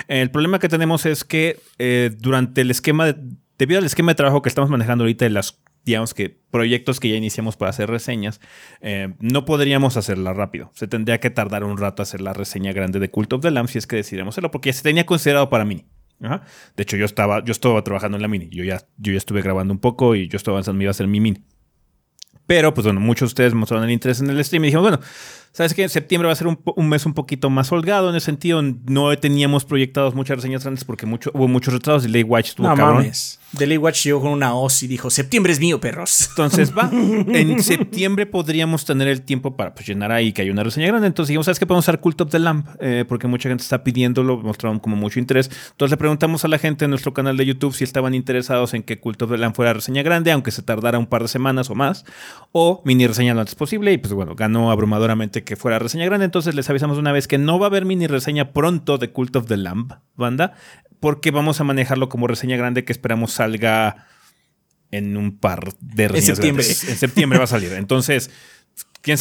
[0.09, 1.61] El problema que tenemos es que
[2.19, 3.17] durante el esquema de,
[3.63, 7.09] debido al esquema de trabajo que estamos manejando ahorita de las digamos que proyectos que
[7.09, 8.41] ya iniciamos para hacer reseñas,
[8.81, 10.73] eh, no podríamos hacerla rápido.
[10.75, 13.69] Se tendría que tardar un rato hacer la reseña grande de Cult of the Lamb
[13.69, 15.87] si es que decidiéramos hacerlo, porque ya se tenía considerado para mini.
[16.77, 18.49] De hecho, yo estaba, yo estaba trabajando en la mini.
[18.51, 20.93] Yo ya, yo ya estuve grabando un poco y yo estaba avanzando, me iba a
[20.93, 21.45] hacer mi mini.
[22.47, 25.01] Pero, pues bueno, muchos de ustedes mostraron el interés en el stream y dijimos, bueno,
[25.53, 25.89] ¿sabes qué?
[25.89, 28.63] Septiembre va a ser un, mes un poquito más holgado en ese sentido.
[28.63, 32.05] No teníamos proyectados muchas reseñas grandes porque mucho, hubo muchos retrasos.
[32.05, 32.97] Delay Watch estuvo no, cabrón.
[32.99, 33.39] Mames.
[33.53, 36.29] Delay Watch llegó con una hoz y dijo, septiembre es mío, perros.
[36.31, 40.65] Entonces, va, en septiembre podríamos tener el tiempo para pues, llenar ahí que hay una
[40.65, 41.07] reseña grande.
[41.07, 41.67] Entonces dijimos, ¿sabes qué?
[41.67, 45.19] Podemos usar Cult of the Lamp eh, porque mucha gente está pidiéndolo, mostraron como mucho
[45.19, 45.51] interés.
[45.71, 48.83] Entonces le preguntamos a la gente en nuestro canal de YouTube si estaban interesados en
[48.83, 51.69] que Cult of the Lamp fuera reseña grande, aunque se tardara un par de semanas
[51.69, 52.07] o más,
[52.53, 53.93] o mini reseña lo antes posible.
[53.93, 57.39] Y pues bueno, ganó abrumadoramente que fuera reseña grande entonces les avisamos una vez que
[57.39, 60.55] no va a haber mini reseña pronto de Cult of the Lamb, banda,
[61.01, 64.07] porque vamos a manejarlo como reseña grande que esperamos salga
[64.91, 66.29] en un par de reseñas.
[66.29, 66.65] En septiembre.
[66.67, 67.73] En septiembre va a salir.
[67.73, 68.31] Entonces,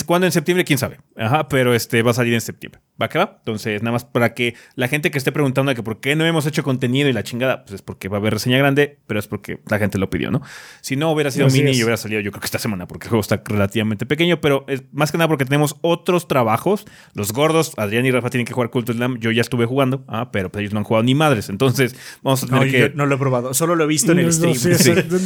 [0.06, 0.66] ¿cuándo en septiembre?
[0.66, 1.00] ¿Quién sabe?
[1.16, 2.82] Ajá, pero este va a salir en septiembre.
[3.02, 3.38] ¿Va que va?
[3.40, 6.46] Entonces, nada más para que la gente que esté preguntando que por qué no hemos
[6.46, 9.28] hecho contenido y la chingada, pues es porque va a haber reseña grande, pero es
[9.28, 10.42] porque la gente lo pidió, ¿no?
[10.82, 13.10] Si no hubiera sido mini, y hubiera salido yo creo que esta semana, porque el
[13.10, 16.86] juego está relativamente pequeño, pero es más que nada porque tenemos otros trabajos.
[17.14, 19.18] Los gordos, Adrián y Rafa tienen que jugar Cult Slam.
[19.20, 21.50] Yo ya estuve jugando, ah, pero pues ellos no han jugado ni madres.
[21.50, 22.80] Entonces, vamos a tener no, que.
[22.80, 24.56] Yo no lo he probado, solo lo he visto en el stream.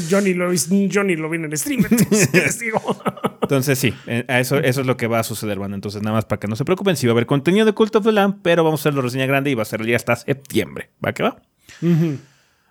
[0.07, 2.81] Yo, ni lo, yo, ni lo, vi en el stream, entonces les digo.
[3.41, 5.75] Entonces, sí, eh, eso, eso es lo que va a suceder, bueno.
[5.75, 7.95] Entonces, nada más para que no se preocupen, si va a haber contenido de Cult
[7.95, 10.15] of the Lamb, pero vamos a hacerlo reseña grande y va a ser ya hasta
[10.15, 10.91] septiembre.
[11.03, 11.41] ¿Va que va?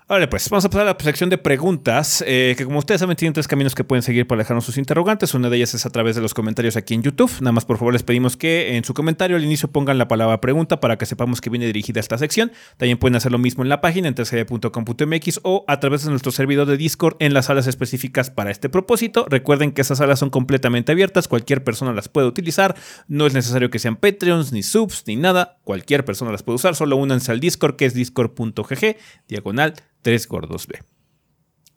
[0.07, 3.17] Vale, pues vamos a pasar a la sección de preguntas, eh, que como ustedes saben
[3.17, 5.33] tienen tres caminos que pueden seguir para dejarnos sus interrogantes.
[5.33, 7.33] Una de ellas es a través de los comentarios aquí en YouTube.
[7.41, 10.43] Nada más por favor les pedimos que en su comentario al inicio pongan la palabra
[10.43, 12.53] pregunta para que sepamos que viene dirigida esta sección.
[12.77, 16.33] También pueden hacer lo mismo en la página en terceria.com.mx o a través de nuestro
[16.33, 19.25] servidor de Discord en las salas específicas para este propósito.
[19.31, 22.75] Recuerden que esas salas son completamente abiertas, cualquier persona las puede utilizar.
[23.09, 25.57] No es necesario que sean Patreons, ni subs, ni nada.
[25.65, 26.77] Cualquier persona las puede usar.
[26.77, 28.97] Solo únanse al Discord que es discord.gg
[29.29, 29.73] diagonal
[30.05, 30.79] Tres gordos B.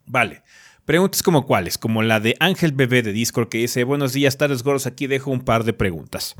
[0.04, 0.42] Vale.
[0.84, 4.62] Preguntas como cuáles, como la de Ángel Bebé de Discord que dice, buenos días, tardes
[4.62, 6.36] gordos, aquí dejo un par de preguntas.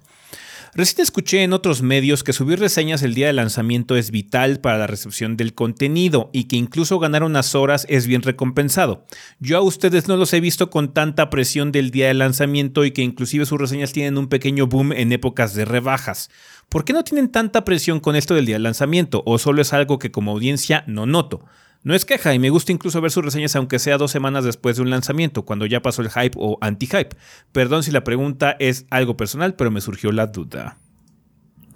[0.74, 4.76] Recién escuché en otros medios que subir reseñas el día de lanzamiento es vital para
[4.76, 9.06] la recepción del contenido y que incluso ganar unas horas es bien recompensado.
[9.40, 12.90] Yo a ustedes no los he visto con tanta presión del día de lanzamiento y
[12.90, 16.28] que inclusive sus reseñas tienen un pequeño boom en épocas de rebajas.
[16.68, 19.72] ¿Por qué no tienen tanta presión con esto del día de lanzamiento o solo es
[19.72, 21.46] algo que como audiencia no noto?
[21.84, 24.76] No es queja y me gusta incluso ver sus reseñas aunque sea dos semanas después
[24.76, 27.16] de un lanzamiento, cuando ya pasó el hype o anti-hype.
[27.52, 30.78] Perdón si la pregunta es algo personal, pero me surgió la duda.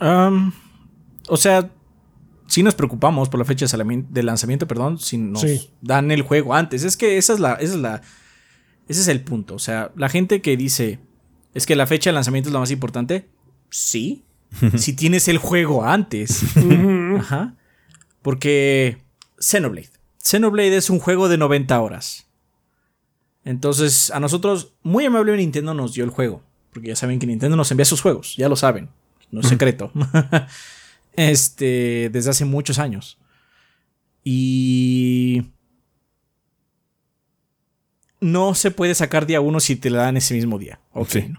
[0.01, 1.71] o sea,
[2.47, 5.45] si nos preocupamos por la fecha de lanzamiento, perdón, si nos
[5.81, 6.85] dan el juego antes.
[6.85, 8.03] Es que esa es la, esa es la,
[8.89, 9.55] ese es el punto.
[9.55, 10.99] O sea, la gente que dice,
[11.55, 13.29] es que la fecha de lanzamiento es la más importante,
[13.71, 14.25] sí.
[14.77, 16.43] si tienes el juego antes.
[17.19, 17.55] Ajá.
[18.21, 18.99] Porque
[19.43, 19.91] Xenoblade.
[20.23, 22.27] Xenoblade es un juego de 90 horas.
[23.45, 26.43] Entonces, a nosotros, muy amable Nintendo nos dio el juego.
[26.73, 28.89] Porque ya saben que Nintendo nos envía sus juegos, ya lo saben.
[29.31, 29.91] No es secreto.
[31.17, 33.19] este, desde hace muchos años.
[34.25, 35.43] Y.
[38.21, 40.79] no se puede sacar día uno si te la dan ese mismo día.
[40.93, 41.09] Ok.
[41.09, 41.33] Sí.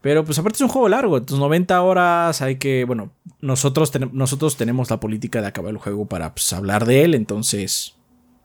[0.00, 3.10] Pero pues aparte es un juego largo, entonces 90 horas hay que, bueno,
[3.40, 7.14] nosotros, ten- nosotros tenemos la política de acabar el juego para pues, hablar de él,
[7.14, 7.94] entonces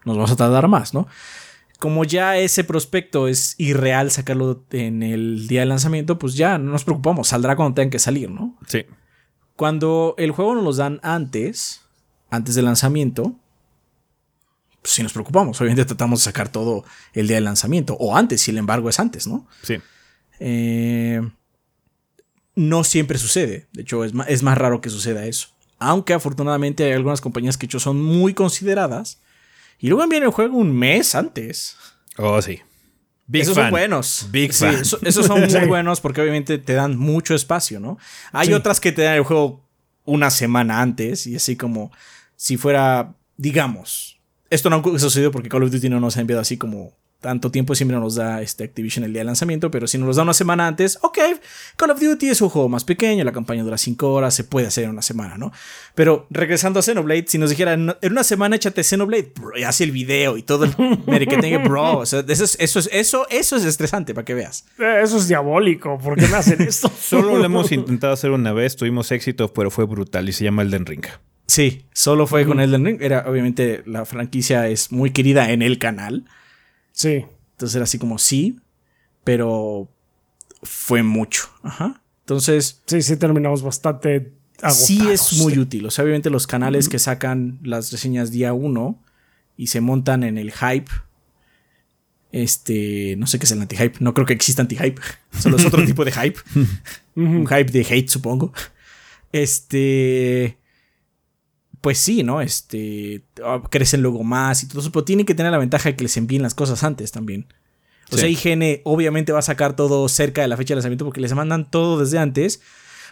[0.04, 1.08] nos vamos a tardar más, ¿no?
[1.80, 6.72] Como ya ese prospecto es irreal sacarlo en el día de lanzamiento, pues ya no
[6.72, 8.58] nos preocupamos, saldrá cuando tengan que salir, ¿no?
[8.68, 8.86] Sí.
[9.56, 11.82] Cuando el juego nos los dan antes,
[12.32, 13.36] antes del lanzamiento,
[14.82, 15.60] pues sí nos preocupamos.
[15.62, 19.00] Obviamente tratamos de sacar todo el día del lanzamiento, o antes, si el embargo es
[19.00, 19.46] antes, ¿no?
[19.62, 19.76] Sí.
[20.40, 21.22] Eh,
[22.56, 23.68] no siempre sucede.
[23.74, 25.50] De hecho, es ma- es más, raro que suceda eso.
[25.80, 29.20] Aunque afortunadamente hay algunas compañías que hecho son muy consideradas.
[29.80, 31.76] Y luego envían el juego un mes antes.
[32.18, 32.62] Oh, sí.
[33.28, 33.66] Big esos fan.
[33.66, 34.28] son buenos.
[34.32, 34.76] Big Sí, fan.
[34.76, 37.98] eso- esos son muy buenos porque obviamente te dan mucho espacio, ¿no?
[38.32, 38.54] Hay Sí.
[38.54, 39.68] otras que te dan el juego
[40.06, 41.92] una semana antes y así como
[42.36, 44.20] si fuera, digamos,
[44.50, 46.94] esto no ha sucedido porque Call of Duty no nos ha enviado así como
[47.24, 50.18] tanto tiempo, siempre nos da este Activision el día de lanzamiento, pero si nos los
[50.18, 51.18] da una semana antes, ok,
[51.78, 54.68] Call of Duty es un juego más pequeño, la campaña dura 5 horas, se puede
[54.68, 55.52] hacer en una semana, ¿no?
[55.96, 59.86] Pero regresando a Xenoblade, si nos dijera en una semana échate Xenoblade, bro, y hace
[59.86, 60.76] el video y todo el
[61.08, 64.66] merequetengue, bro, o sea, eso es, eso es, eso, eso es estresante para que veas.
[64.78, 65.98] Eh, Eso es diabólico.
[65.98, 66.92] ¿Por qué me hacen esto?
[67.00, 70.62] Solo lo hemos intentado hacer una vez, tuvimos éxito, pero fue brutal y se llama
[70.62, 71.06] Elden Ring.
[71.48, 72.98] Sí, solo fue con Elden Ring.
[73.02, 76.26] Era, obviamente, la franquicia es muy querida en el canal.
[76.94, 77.26] Sí.
[77.52, 78.60] Entonces era así como sí,
[79.26, 79.90] pero
[80.62, 81.50] fue mucho.
[81.64, 82.02] Ajá.
[82.22, 84.86] Entonces, Sí, sí, terminamos bastante agotados.
[84.86, 85.86] sí es muy útil.
[85.86, 88.98] O sea, obviamente los canales que sacan las reseñas día uno
[89.58, 90.90] y se montan en el hype.
[92.32, 93.98] Este, no sé qué es el anti-hype.
[94.00, 95.00] No creo que exista anti-hype.
[95.38, 96.40] Solo es otro tipo de hype.
[97.16, 98.54] Un hype de hate, supongo.
[99.32, 100.58] Este.
[101.84, 102.40] Pues sí, ¿no?
[102.40, 103.24] Este.
[103.44, 104.90] ah, Crecen luego más y todo eso.
[104.94, 107.46] Pero tienen que tener la ventaja de que les envíen las cosas antes también.
[108.10, 108.30] O sea.
[108.30, 111.70] IGN obviamente va a sacar todo cerca de la fecha de lanzamiento porque les mandan
[111.70, 112.62] todo desde antes.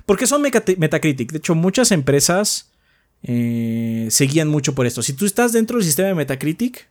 [0.05, 1.33] Porque son Metacritic.
[1.33, 2.71] De hecho, muchas empresas
[3.23, 5.01] eh, se guían mucho por esto.
[5.01, 6.87] Si tú estás dentro del sistema de Metacritic,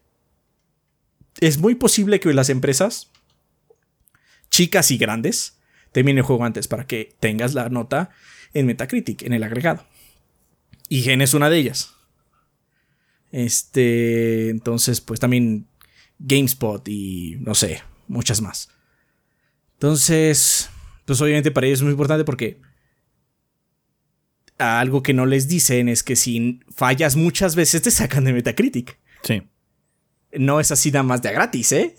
[1.41, 3.09] es muy posible que las empresas,
[4.51, 5.57] chicas y grandes,
[5.93, 8.11] terminen el juego antes para que tengas la nota
[8.53, 9.87] en Metacritic, en el agregado.
[10.91, 11.95] IGN es una de ellas.
[13.33, 15.69] Este, entonces, pues también
[16.19, 18.69] GameSpot y no sé, muchas más.
[19.75, 20.69] Entonces,
[21.07, 22.61] pues obviamente para ellos es muy importante porque
[24.59, 28.99] algo que no les dicen es que si fallas muchas veces te sacan de Metacritic.
[29.23, 29.43] Sí.
[30.33, 31.95] No es así nada más de a gratis, ¿eh?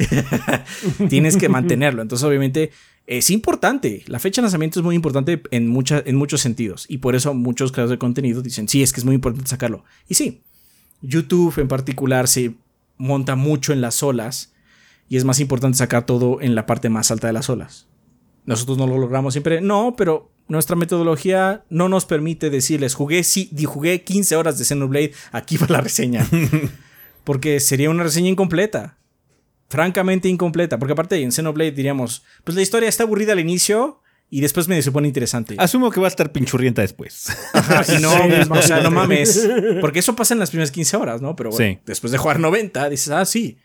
[1.09, 2.01] Tienes que mantenerlo.
[2.01, 2.71] Entonces, obviamente,
[3.17, 4.03] es importante.
[4.07, 6.85] La fecha de lanzamiento es muy importante en, mucha- en muchos sentidos.
[6.89, 9.83] Y por eso muchos creadores de contenido dicen, sí, es que es muy importante sacarlo.
[10.07, 10.41] Y sí,
[11.01, 12.53] YouTube en particular se
[12.97, 14.53] monta mucho en las olas.
[15.09, 17.87] Y es más importante sacar todo en la parte más alta de las olas.
[18.45, 19.59] Nosotros no lo logramos siempre.
[19.61, 25.11] No, pero nuestra metodología no nos permite decirles, jugué, sí, jugué 15 horas de Xenoblade,
[25.33, 26.25] aquí va la reseña.
[27.23, 28.97] Porque sería una reseña incompleta.
[29.71, 30.77] Francamente incompleta.
[30.77, 34.81] Porque aparte en Xenoblade diríamos, pues la historia está aburrida al inicio y después me
[34.81, 35.55] se pone interesante.
[35.57, 37.29] Asumo que va a estar pinchurrienta después.
[37.53, 38.11] Ajá, y no,
[38.43, 39.49] Sí, o sea, no mames.
[39.79, 41.35] Porque eso pasa en las primeras 15 horas, ¿no?
[41.37, 41.79] Pero bueno, Sí.
[41.85, 43.57] después de jugar 90, dices, ah, sí.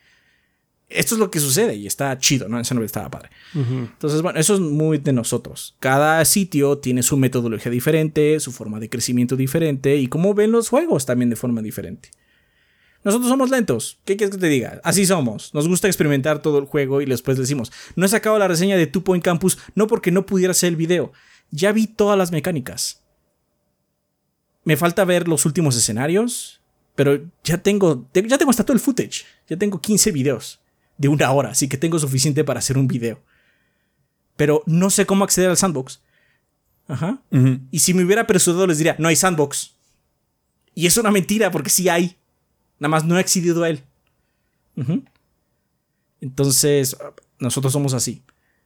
[0.88, 2.58] Esto es lo que sucede y está chido, ¿no?
[2.58, 3.30] En Xenoblade estaba padre.
[3.54, 5.74] Entonces, bueno, eso es muy de nosotros.
[5.80, 10.68] Cada sitio tiene su metodología diferente, su forma de crecimiento diferente y cómo ven los
[10.68, 12.10] juegos también de forma diferente.
[13.06, 13.98] Nosotros somos lentos.
[14.04, 14.80] ¿Qué quieres que te diga?
[14.82, 15.54] Así somos.
[15.54, 18.86] Nos gusta experimentar todo el juego y después decimos, no he sacado la reseña de
[18.88, 21.12] Two Point Campus no porque no pudiera hacer el video.
[21.52, 23.02] Ya vi todas las mecánicas.
[24.64, 26.60] Me falta ver los últimos escenarios,
[26.96, 29.24] pero ya tengo, te- ya tengo hasta todo el footage.
[29.48, 30.58] Ya tengo 15 videos
[30.98, 33.20] de una hora, así que tengo suficiente para hacer un video.
[34.36, 36.00] Pero no sé cómo acceder al sandbox.
[36.88, 37.22] Ajá.
[37.30, 37.60] Ujú.
[37.70, 39.74] Y si me hubiera apresurado les diría, no hay sandbox.
[40.74, 42.16] Y es una mentira porque sí hay.
[42.78, 43.82] Nada más no he accedido a él.
[46.20, 46.96] Entonces,
[47.38, 48.22] nosotros somos así.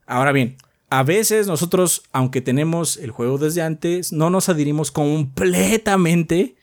[0.06, 0.56] Ahora bien,
[0.88, 6.56] a veces nosotros, aunque tenemos el juego desde antes, no nos adherimos completamente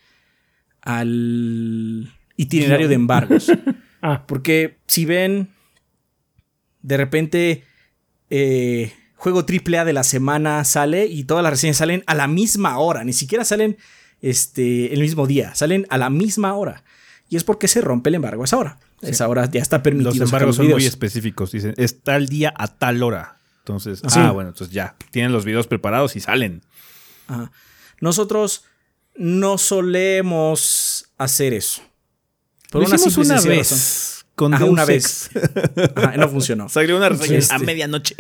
[0.82, 3.52] al itinerario de embargos.
[4.00, 5.50] Ah, Porque si ven,
[6.84, 7.64] de repente,
[8.30, 12.78] eh, juego AAA de la semana sale y todas las reseñas salen a la misma
[12.78, 13.04] hora.
[13.04, 13.76] Ni siquiera salen
[14.22, 16.84] este, el mismo día, salen a la misma hora.
[17.30, 18.80] Y es porque se rompe el embargo a esa hora.
[19.02, 20.12] Esa hora ya está permitido.
[20.12, 20.80] Los embargos son videos.
[20.80, 21.52] muy específicos.
[21.52, 23.38] Dicen, es tal día a tal hora.
[23.60, 24.20] Entonces, Sí.
[24.20, 24.96] ah, bueno, entonces ya.
[25.12, 26.62] Tienen los videos preparados y salen.
[27.28, 27.52] Ajá.
[28.00, 28.64] Nosotros
[29.16, 31.82] no solemos hacer eso.
[32.72, 33.70] Por Lo una hicimos una vez.
[33.72, 34.28] razón.
[34.36, 35.30] con Ajá, una vez.
[35.96, 36.70] Ajá, no funcionó.
[36.70, 37.56] Salió una reseña Este.
[37.56, 38.16] a medianoche.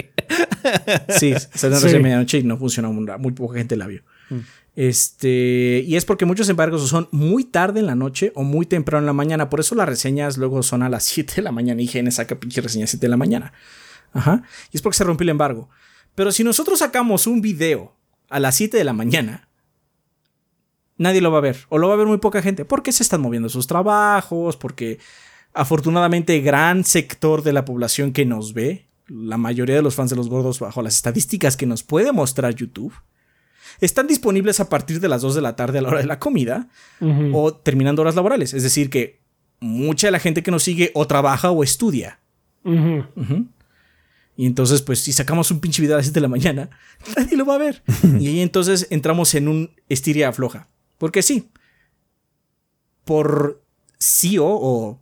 [1.09, 1.83] Sí, salió Sí.
[1.83, 2.91] recién medianoche y no funcionó.
[2.91, 4.01] Muy, muy poca gente la vio.
[4.29, 4.39] Mm.
[4.77, 9.01] Este, y es porque muchos embargos son muy tarde en la noche o muy temprano
[9.01, 9.49] en la mañana.
[9.49, 11.81] Por eso las reseñas luego son a las 7 de la mañana.
[11.81, 13.53] IGN saca pinche reseña a 7 de la mañana.
[14.13, 14.43] Ajá.
[14.71, 15.67] Y es porque se rompió el embargo.
[16.13, 17.95] Pero si nosotros sacamos un video
[18.29, 19.49] a las 7 de la mañana,
[20.97, 21.57] nadie lo va a ver.
[21.69, 22.63] O lo va a ver muy poca gente.
[22.63, 24.57] Porque se están moviendo sus trabajos.
[24.57, 24.99] Porque
[25.55, 30.15] afortunadamente gran sector de la población que nos ve, la mayoría de los fans de
[30.15, 32.93] los gordos bajo las estadísticas que nos puede mostrar YouTube,
[33.79, 36.19] están disponibles a partir de las 2 de la tarde a la hora de la
[36.19, 36.67] comida
[37.33, 38.53] o terminando horas laborales.
[38.53, 39.19] Es decir, que
[39.59, 42.19] mucha de la gente que nos sigue o trabaja o estudia.
[44.35, 46.69] Y entonces, pues, si sacamos un pinche video a las 7 de la mañana,
[47.17, 47.81] nadie lo va a ver.
[48.19, 50.67] y ahí entonces entramos en un estiria floja.
[50.99, 51.49] Porque sí,
[53.03, 53.61] por
[53.97, 54.99] sí o,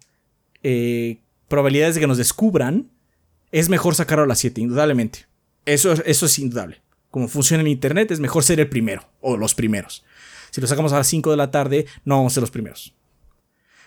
[0.64, 2.89] eh, probabilidades de que nos descubran,
[3.52, 5.26] es mejor sacarlo a las 7, indudablemente.
[5.65, 6.81] Eso, es- eso es indudable.
[7.16, 10.04] Como funciona en Internet, es mejor ser el primero o los primeros.
[10.52, 12.94] Si lo sacamos a las 5 de la tarde, no vamos a ser los primeros.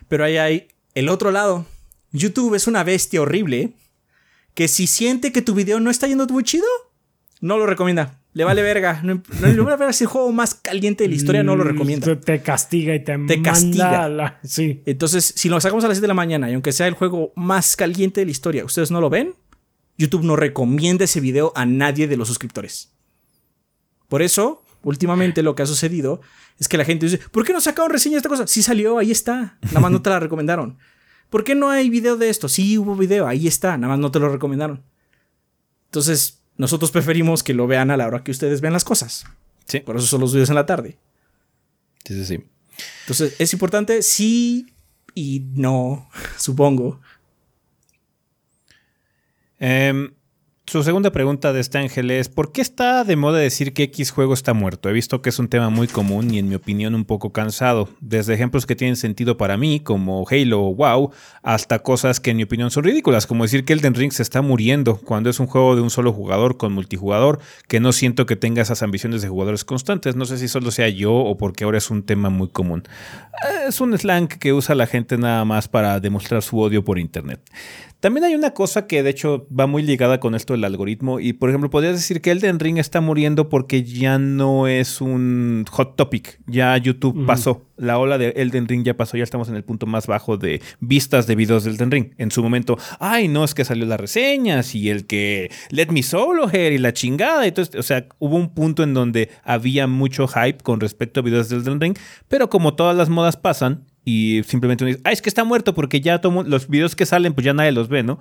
[0.08, 1.66] Pero ahí hay el otro lado.
[2.10, 3.74] YouTube es una bestia horrible
[4.54, 6.64] que si siente que tu video no está yendo muy chido,
[7.42, 8.18] no lo recomienda.
[8.32, 9.02] Le vale verga.
[9.04, 11.68] No, no vale verga si el juego más caliente de la historia no lo Mm,
[11.68, 12.06] recomienda.
[12.06, 14.08] Te, te castiga y te, manda castiga.
[14.08, 14.82] la- sí.
[14.86, 17.34] Entonces, si lo sacamos a las 7 de la mañana y aunque sea el juego
[17.36, 19.34] más caliente de la historia, ustedes no lo ven,
[19.98, 22.94] YouTube no recomienda ese video a nadie de los suscriptores.
[24.08, 26.20] Por eso, últimamente lo que ha sucedido
[26.58, 28.46] es que la gente dice, ¿por qué no sacaron reseña de esta cosa?
[28.46, 29.58] Sí salió, ahí está.
[29.62, 30.78] Nada más no te la recomendaron.
[31.30, 32.48] ¿Por qué no hay video de esto?
[32.48, 34.82] Sí hubo video, ahí está, nada más no te lo recomendaron.
[35.86, 39.24] Entonces, nosotros preferimos que lo vean a la hora que ustedes vean las cosas.
[39.66, 39.80] Sí.
[39.80, 40.98] Por eso son los videos en la tarde.
[42.04, 42.44] Sí, sí, sí.
[43.02, 44.02] Entonces, ¿es importante?
[44.02, 44.72] Sí
[45.14, 47.00] y no, supongo.
[49.58, 50.12] Em,
[50.68, 54.10] su segunda pregunta de este ángel es: ¿Por qué está de moda decir que X
[54.10, 54.90] juego está muerto?
[54.90, 57.88] He visto que es un tema muy común y, en mi opinión, un poco cansado.
[58.00, 61.10] Desde ejemplos que tienen sentido para mí, como Halo o WoW,
[61.42, 64.42] hasta cosas que, en mi opinión, son ridículas, como decir que Elden Ring se está
[64.42, 68.36] muriendo cuando es un juego de un solo jugador con multijugador, que no siento que
[68.36, 70.16] tenga esas ambiciones de jugadores constantes.
[70.16, 72.82] No sé si solo sea yo o porque ahora es un tema muy común.
[73.66, 77.40] Es un slang que usa la gente nada más para demostrar su odio por internet.
[78.00, 81.32] También hay una cosa que de hecho va muy ligada con esto del algoritmo y
[81.32, 85.96] por ejemplo podrías decir que Elden Ring está muriendo porque ya no es un hot
[85.96, 89.64] topic, ya YouTube pasó, la ola de Elden Ring ya pasó, ya estamos en el
[89.64, 92.14] punto más bajo de vistas de videos de Elden Ring.
[92.18, 96.04] En su momento, ay no, es que salió las reseñas y el que Let Me
[96.04, 100.28] Solo Here y la chingada, entonces, o sea, hubo un punto en donde había mucho
[100.28, 101.98] hype con respecto a videos de Elden Ring,
[102.28, 105.74] pero como todas las modas pasan, y simplemente uno dice, ah, es que está muerto
[105.74, 108.18] porque ya tomo los videos que salen, pues ya nadie los ve, ¿no?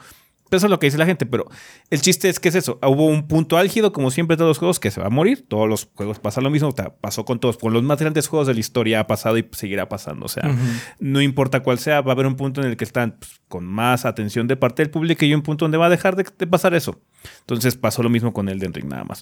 [0.51, 1.45] Eso es lo que dice la gente, pero
[1.89, 2.77] el chiste es que es eso.
[2.81, 5.45] Hubo un punto álgido, como siempre, todos los juegos, que se va a morir.
[5.47, 6.67] Todos los juegos pasan lo mismo.
[6.67, 7.57] O sea, pasó con todos.
[7.57, 10.25] Con los más grandes juegos de la historia ha pasado y seguirá pasando.
[10.25, 10.43] O sea,
[10.99, 13.65] no importa cuál sea, va a haber un punto en el que están pues, con
[13.65, 16.47] más atención de parte del público y un punto donde va a dejar de, de
[16.47, 17.01] pasar eso.
[17.41, 19.21] Entonces pasó lo mismo con Elden Ring, nada más.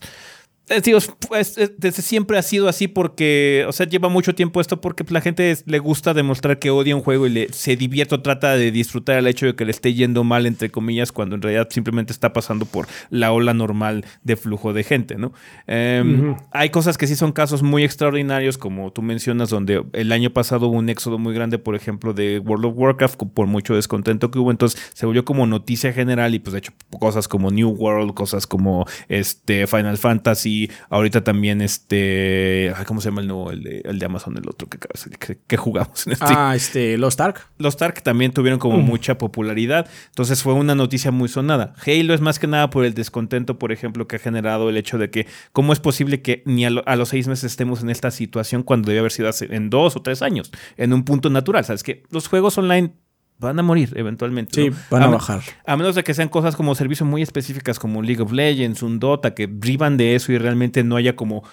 [0.84, 0.98] Digo,
[1.28, 5.12] pues, desde siempre ha sido así porque, o sea, lleva mucho tiempo esto porque pues,
[5.14, 8.22] la gente es- le gusta demostrar que odia un juego y le, se divierte o
[8.22, 11.44] trata de disfrutar el hecho de que le esté yendo mal, entre comillas, cuando en
[11.44, 15.34] realidad simplemente está pasando por la ola normal de flujo de gente, ¿no?
[15.68, 16.36] Em.
[16.52, 20.68] Hay cosas que sí son casos muy extraordinarios, como tú mencionas, donde el año pasado
[20.68, 24.40] hubo un éxodo muy grande, por ejemplo, de World of Warcraft, por mucho descontento que
[24.40, 28.16] hubo, entonces se volvió como noticia general y pues de hecho cosas como New World,
[28.16, 30.55] cosas como este Final Fantasy,
[30.90, 33.52] ahorita también este, ay, ¿cómo se llama el nuevo?
[33.52, 34.78] El de, el de Amazon, el otro que,
[35.20, 36.34] que, que jugamos en Steam.
[36.36, 37.48] Ah, este, Lost Ark.
[37.58, 41.74] Los Tark también tuvieron como mucha popularidad, entonces fue una noticia muy sonada.
[41.86, 44.98] Halo es más que nada por el descontento, por ejemplo, que ha generado el hecho
[44.98, 47.90] de que cómo es posible que ni a, lo- a los seis meses estemos en
[47.90, 51.30] esta situación cuando debe haber sido hace- en dos o tres años, en un punto
[51.30, 51.66] natural.
[51.66, 52.94] Sabes que los juegos online
[53.40, 54.62] van a morir eventualmente.
[54.62, 54.76] Sí, ¿no?
[54.90, 55.42] van a me- bajar.
[55.66, 59.00] A menos de que sean cosas como servicios muy específicas como League of Legends, un
[59.00, 61.44] Dota, que vivan de eso y realmente no haya como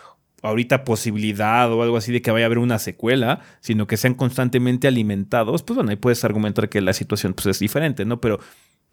[0.43, 4.15] ahorita posibilidad o algo así de que vaya a haber una secuela, sino que sean
[4.15, 8.21] constantemente alimentados, pues bueno, ahí puedes argumentar que la situación pues, es diferente, ¿no?
[8.21, 8.41] Pero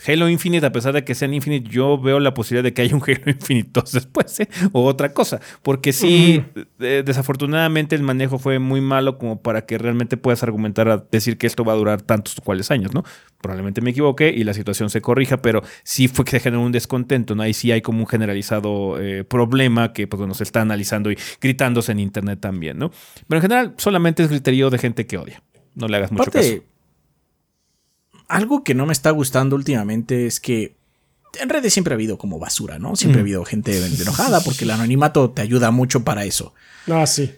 [0.07, 2.95] Halo Infinite, a pesar de que sean Infinite, yo veo la posibilidad de que haya
[2.95, 4.49] un Halo Infinite 2 después, ¿eh?
[4.71, 5.39] O otra cosa.
[5.61, 6.43] Porque sí,
[6.79, 11.37] eh, desafortunadamente el manejo fue muy malo como para que realmente puedas argumentar a decir
[11.37, 13.03] que esto va a durar tantos o cuales años, ¿no?
[13.41, 16.71] Probablemente me equivoqué y la situación se corrija, pero sí fue que se generó un
[16.71, 17.43] descontento, ¿no?
[17.43, 21.17] Ahí sí hay como un generalizado eh, problema que, pues bueno, se está analizando y
[21.41, 22.91] gritándose en internet también, ¿no?
[23.27, 25.43] Pero en general solamente es griterío de gente que odia.
[25.75, 26.55] No le hagas mucho caso.
[28.29, 30.77] Algo que no me está gustando últimamente es que
[31.39, 32.95] en redes siempre ha habido como basura, ¿no?
[32.95, 36.53] Siempre ha habido gente enojada porque el anonimato te ayuda mucho para eso.
[36.87, 37.33] Ah, sí.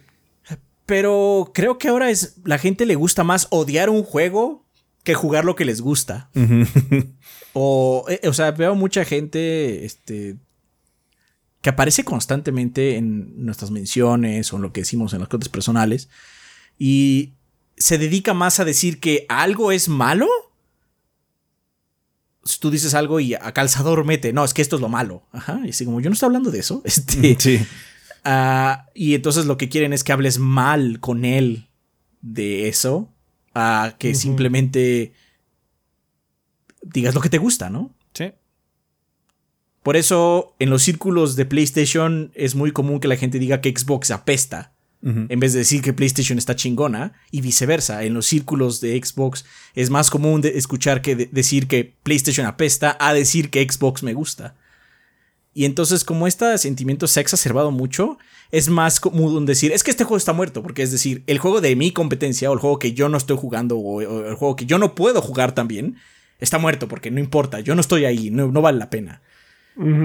[0.85, 4.65] Pero creo que ahora es la gente le gusta más odiar un juego
[5.03, 6.29] que jugar lo que les gusta.
[7.53, 10.37] o, eh, o sea, veo mucha gente este,
[11.61, 16.09] que aparece constantemente en nuestras menciones o en lo que decimos en las cuentas personales
[16.77, 17.33] y
[17.77, 20.27] se dedica más a decir que algo es malo.
[22.59, 25.27] Tú dices algo y a calzador mete, no, es que esto es lo malo.
[25.31, 26.81] Ajá, y así como yo no estoy hablando de eso.
[26.85, 27.65] Este, Sí.
[28.23, 31.67] ah, y entonces lo que quieren es que hables mal con él
[32.21, 33.09] de eso,
[33.53, 35.13] a que simplemente
[36.81, 37.93] digas lo que te gusta, ¿no?
[38.13, 38.31] Sí.
[39.83, 43.73] Por eso en los círculos de PlayStation es muy común que la gente diga que
[43.75, 44.73] Xbox apesta.
[45.03, 48.03] En vez de decir que PlayStation está chingona y viceversa.
[48.03, 52.45] En los círculos de Xbox es más común de escuchar que de- decir que PlayStation
[52.45, 54.55] apesta a decir que Xbox me gusta.
[55.53, 58.19] Y entonces como este sentimiento se ha exacerbado mucho,
[58.51, 61.61] es más común decir, es que este juego está muerto, porque es decir, el juego
[61.61, 64.65] de mi competencia o el juego que yo no estoy jugando o el juego que
[64.65, 65.97] yo no puedo jugar también,
[66.39, 69.21] está muerto, porque no importa, yo no estoy ahí, no, no vale la pena.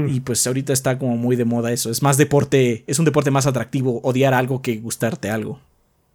[0.08, 1.90] Y pues ahorita está como muy de moda eso.
[1.90, 5.60] Es más deporte, es un deporte más atractivo odiar algo que gustarte algo.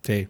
[0.01, 0.27] Sí.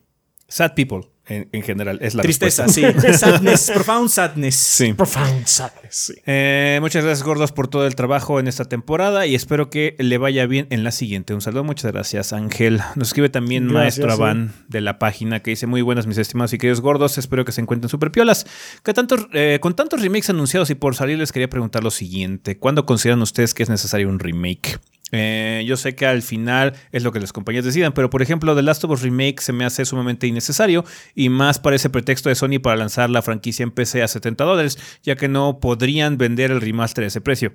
[0.47, 3.01] Sad people, en, en general, es la Tristeza, respuesta.
[3.11, 3.17] sí.
[3.17, 4.55] Sadness, profound sadness.
[4.55, 4.93] Sí.
[4.93, 6.13] Profound sadness, sí.
[6.25, 10.17] Eh, muchas gracias, gordos, por todo el trabajo en esta temporada y espero que le
[10.17, 11.33] vaya bien en la siguiente.
[11.33, 12.81] Un saludo, muchas gracias, Ángel.
[12.95, 14.21] Nos escribe también Gracias, Maestro sí.
[14.21, 17.17] Avan de la página que dice: Muy buenas, mis estimados y queridos gordos.
[17.17, 18.45] Espero que se encuentren súper piolas.
[18.83, 22.57] Que tantos, eh, con tantos remakes anunciados y por salir, les quería preguntar lo siguiente:
[22.57, 24.79] ¿Cuándo consideran ustedes que es necesario un remake?
[25.11, 28.55] Eh, yo sé que al final es lo que las compañías decidan, pero por ejemplo,
[28.55, 30.85] The Last of Us Remake se me hace sumamente innecesario
[31.15, 34.77] y más parece pretexto de Sony para lanzar la franquicia en PC a 70 dólares,
[35.03, 37.53] ya que no podrían vender el remaster a ese precio.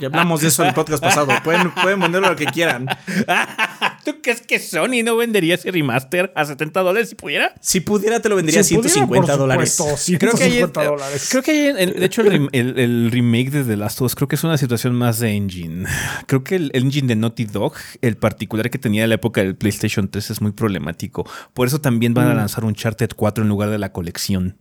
[0.00, 1.32] Ya hablamos de eso en el podcast pasado.
[1.44, 2.88] Pueden, pueden ponerlo lo que quieran.
[4.04, 7.54] ¿Tú crees que Sony no vendería ese remaster a 70 dólares si pudiera?
[7.60, 9.72] Si pudiera, te lo vendría a Si pudiera, 150 por dólares.
[9.74, 11.28] supuesto, Creo que hay, 150 dólares.
[11.30, 14.14] creo que hay, de hecho, el, rem- el- el remake de The Last of Us
[14.14, 15.86] creo que es una situación más de engine.
[16.26, 19.56] Creo que el engine de Naughty Dog, el particular que tenía en la época del
[19.56, 21.28] PlayStation 3, es muy problemático.
[21.52, 24.56] Por eso también van a lanzar un Charted 4 en lugar de la colección.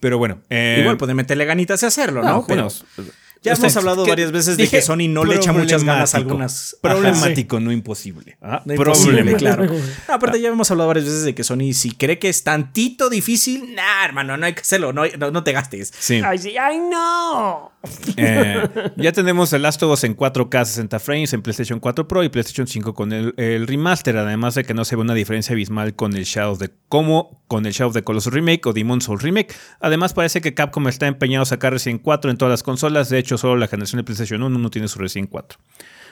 [0.00, 0.42] Pero bueno.
[0.50, 2.28] eh, Igual pueden meterle ganitas y hacerlo, ¿no?
[2.28, 3.10] no, Pero bueno,
[3.44, 6.14] ya o sea, hemos hablado varias veces de que Sony no le echa muchas ganas
[6.14, 6.30] a problemático.
[6.32, 6.76] algunas.
[6.80, 8.36] Problemático, no imposible.
[8.42, 9.38] Ah, No imposible, problemático.
[9.38, 9.72] claro.
[10.08, 13.08] No, aparte, ya hemos hablado varias veces de que Sony, si cree que es tantito
[13.10, 15.92] difícil, nah, hermano, no hay que hacerlo, no, no, no te gastes.
[15.98, 16.20] Sí.
[16.24, 17.70] Ay, sí, ay, no.
[18.16, 22.22] Eh, ya tenemos el Last of Us en 4K 60 frames en PlayStation 4 Pro
[22.24, 25.52] y PlayStation 5 con el, el remaster, además de que no se ve una diferencia
[25.54, 29.00] abismal con el Shadow de como con el Shadow of the Colossus Remake o Demon
[29.00, 29.54] Souls Remake.
[29.80, 33.18] Además parece que Capcom está empeñado a sacar Resident 4 en todas las consolas, de
[33.18, 35.58] hecho solo la generación de PlayStation 1 no tiene su Resident 4.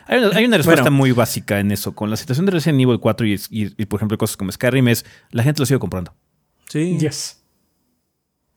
[0.08, 0.96] Hay una, hay una respuesta Bueno.
[0.96, 1.94] muy básica en eso.
[1.94, 4.88] Con la situación de Resident Evil 4 y, y- y, por ejemplo cosas como Skyrim
[4.88, 6.12] es, la gente lo sigue comprando.
[6.68, 6.98] Sí.
[6.98, 7.41] Yes.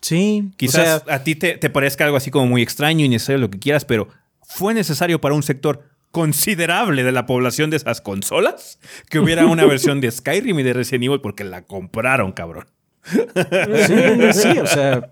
[0.06, 0.52] Sí.
[0.56, 3.50] Quizás O sea, a ti te, te parezca algo así como muy extraño, innecesario, lo
[3.50, 4.08] que quieras, pero
[4.44, 8.78] fue necesario para un sector considerable de la población de esas consolas
[9.10, 12.68] que hubiera una versión de Skyrim y de Resident Evil porque la compraron, cabrón.
[13.04, 15.10] sí, sí, o sea.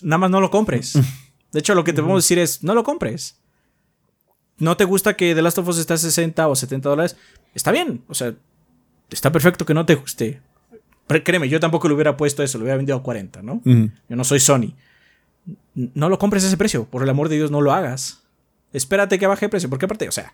[0.00, 0.96] Nada más no lo compres.
[1.50, 3.40] De hecho, lo que te podemos decir es: no lo compres.
[4.58, 7.16] ¿No te gusta que The Last of Us esté a 60 o 70 dólares?
[7.56, 8.04] Está bien.
[8.06, 8.32] O sea,
[9.10, 10.40] está perfecto que no te guste.
[11.06, 13.60] Pero créeme, yo tampoco le hubiera puesto eso, lo hubiera vendido a 40, ¿no?
[13.64, 14.74] Yo no soy Sony.
[15.74, 16.84] No lo compres a ese precio.
[16.84, 18.22] Por el amor de Dios, no lo hagas.
[18.72, 19.68] Espérate que baje de precio.
[19.68, 20.32] Porque aparte, o sea,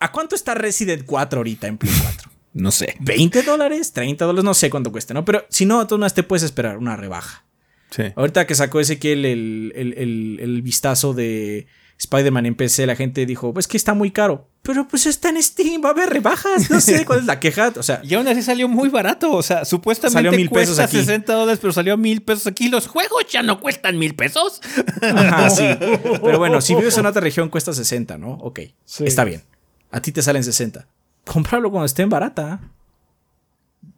[0.00, 2.30] ¿a cuánto está Resident 4 ahorita en Play 4?
[2.54, 2.96] No sé.
[3.00, 3.94] ¿20 dólares?
[3.94, 4.42] ¿30 dólares?
[4.42, 5.24] No sé cuánto cueste, ¿no?
[5.24, 7.44] Pero si no, tú no te puedes esperar una rebaja.
[7.90, 8.04] Sí.
[8.16, 11.66] Ahorita que sacó Ezequiel el, el, el, el vistazo de
[11.98, 14.48] Spider-Man en PC, la gente dijo, pues que está muy caro.
[14.62, 16.70] Pero pues está en Steam, va a haber rebajas.
[16.70, 17.72] No sé cuál es la queja.
[17.76, 19.32] O sea, Y aún así salió muy barato.
[19.32, 21.04] O sea, supuestamente Salió mil pesos cuesta aquí.
[21.04, 22.68] 60 dólares, pero salió mil pesos aquí.
[22.68, 24.60] Los juegos ya no cuestan mil pesos.
[25.02, 25.64] Ajá, sí.
[26.22, 28.32] Pero bueno, si vives en otra región cuesta 60, ¿no?
[28.34, 29.04] Ok, Sí.
[29.04, 29.42] está bien.
[29.90, 30.86] A ti te salen 60.
[31.24, 32.60] Cómpralo cuando esté en barata.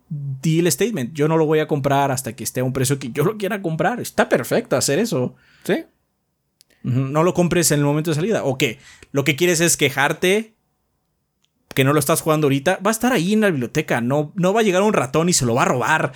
[0.08, 1.12] Di el statement.
[1.12, 3.36] Yo no lo voy a comprar hasta que esté a un precio que yo lo
[3.36, 4.00] quiera comprar.
[4.00, 5.34] Está perfecto hacer eso.
[5.64, 5.84] Sí.
[6.82, 8.44] No lo compres en el momento de salida.
[8.44, 8.78] O que
[9.12, 10.54] lo que quieres es quejarte
[11.74, 12.78] que no lo estás jugando ahorita.
[12.84, 14.00] Va a estar ahí en la biblioteca.
[14.00, 16.12] No, no va a llegar un ratón y se lo va a robar.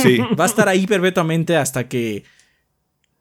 [0.00, 0.18] Sí.
[0.38, 2.24] Va a estar ahí perpetuamente hasta que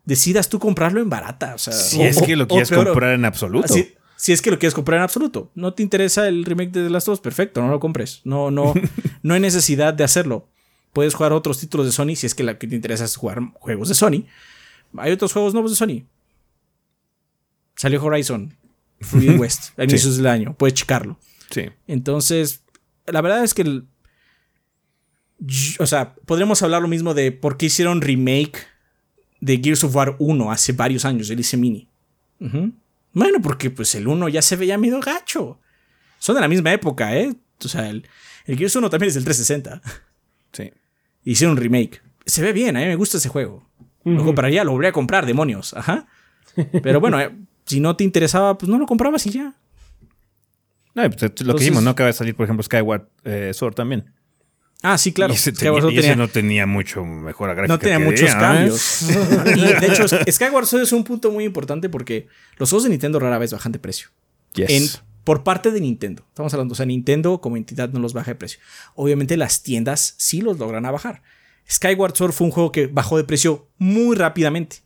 [0.05, 1.55] decidas tú comprarlo en barata.
[1.55, 3.73] O sea, Si o- es que lo quieres peor, comprar en absoluto.
[3.73, 5.51] Si, Si es que lo quieres comprar en absoluto.
[5.55, 8.21] No te interesa el remake de The Last of Us, perfecto, no lo compres.
[8.23, 8.73] No, no,
[9.23, 10.47] no hay necesidad de hacerlo.
[10.93, 13.39] Puedes jugar otros títulos de Sony si es que lo que te interesa es jugar
[13.53, 14.25] juegos de Sony.
[14.97, 16.03] Hay otros juegos nuevos de Sony.
[17.81, 18.55] Salió Horizon,
[19.01, 20.53] Forbidden West, a inicios del año.
[20.55, 21.17] Puedes checarlo.
[21.49, 21.63] Sí.
[21.87, 22.63] Entonces,
[23.07, 23.63] la verdad es que.
[23.63, 23.87] el-
[25.79, 28.67] o sea, podríamos hablar lo mismo de por qué hicieron remake
[29.39, 31.89] de Gears of War 1 hace varios años, el IC Mini.
[32.39, 32.71] Ujú.
[33.13, 35.59] Bueno, porque pues el 1 ya se veía medio gacho.
[36.19, 37.33] Son de la misma época, ¿eh?
[37.63, 38.07] O sea, el,
[38.45, 39.81] el Gears 1 también es del 360.
[40.53, 40.71] Sí.
[41.23, 42.03] Hicieron un remake.
[42.25, 43.67] Se ve bien, a mí me gusta ese juego.
[44.03, 45.73] Lo compraría, lo volvería a comprar, demonios.
[45.73, 46.05] Ajá.
[46.83, 47.31] Pero bueno, eh,
[47.71, 49.55] si no te interesaba, pues no lo comprabas y ya.
[50.93, 51.89] No, pues, lo que Entonces- dijimos, ¿no?
[51.91, 54.05] Acaba de salir, por ejemplo, Skyward eh, Sword también.
[54.83, 55.31] Ah, sí, claro.
[55.31, 57.73] Y ese, tenía- no tenía mucho mejora gráfica.
[57.73, 58.33] No tenía que muchos ¿eh?
[58.33, 59.01] cambios.
[59.55, 62.27] y de hecho, Skyward Sword es un punto muy importante porque
[62.57, 64.09] los juegos de Nintendo rara vez bajan de precio.
[64.53, 64.69] Yes.
[64.69, 66.25] En- por parte de Nintendo.
[66.29, 68.59] Estamos hablando, o sea, Nintendo como entidad no los baja de precio.
[68.95, 71.21] Obviamente las tiendas sí los logran a bajar.
[71.69, 74.77] Skyward Sword fue un juego que bajó de precio muy rápidamente.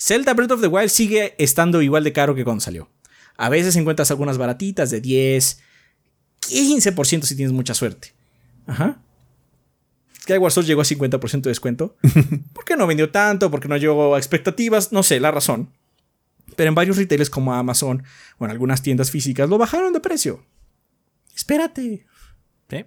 [0.00, 2.88] Zelda Breath of the Wild sigue estando igual de caro que cuando salió.
[3.36, 5.60] A veces encuentras algunas baratitas de 10,
[6.40, 8.14] 15% si tienes mucha suerte.
[8.66, 9.02] Ajá.
[10.22, 11.96] Skyward Sword llegó a 50% de descuento.
[12.54, 13.50] ¿Por qué no vendió tanto?
[13.50, 14.90] ¿Por qué no llegó a expectativas?
[14.90, 15.70] No sé, la razón.
[16.56, 18.02] Pero en varios retailers como Amazon
[18.38, 20.44] o en algunas tiendas físicas lo bajaron de precio.
[21.34, 22.06] Espérate.
[22.70, 22.84] Sí.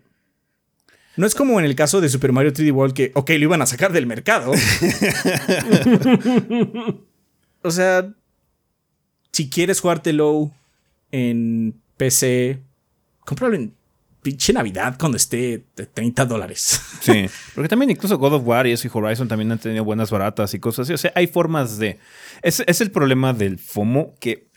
[1.16, 3.62] No es como en el caso de Super Mario 3D World que, ok, lo iban
[3.62, 4.52] a sacar del mercado.
[7.62, 8.10] o sea,
[9.32, 10.52] si quieres jugártelo
[11.12, 12.62] en PC,
[13.20, 13.74] cómpralo en
[14.24, 16.82] pinche Navidad cuando esté de 30 dólares.
[17.02, 20.10] Sí, porque también incluso God of War y eso y Horizon también han tenido buenas
[20.10, 20.94] baratas y cosas así.
[20.94, 22.00] O sea, hay formas de...
[22.42, 24.48] Es, es el problema del FOMO que...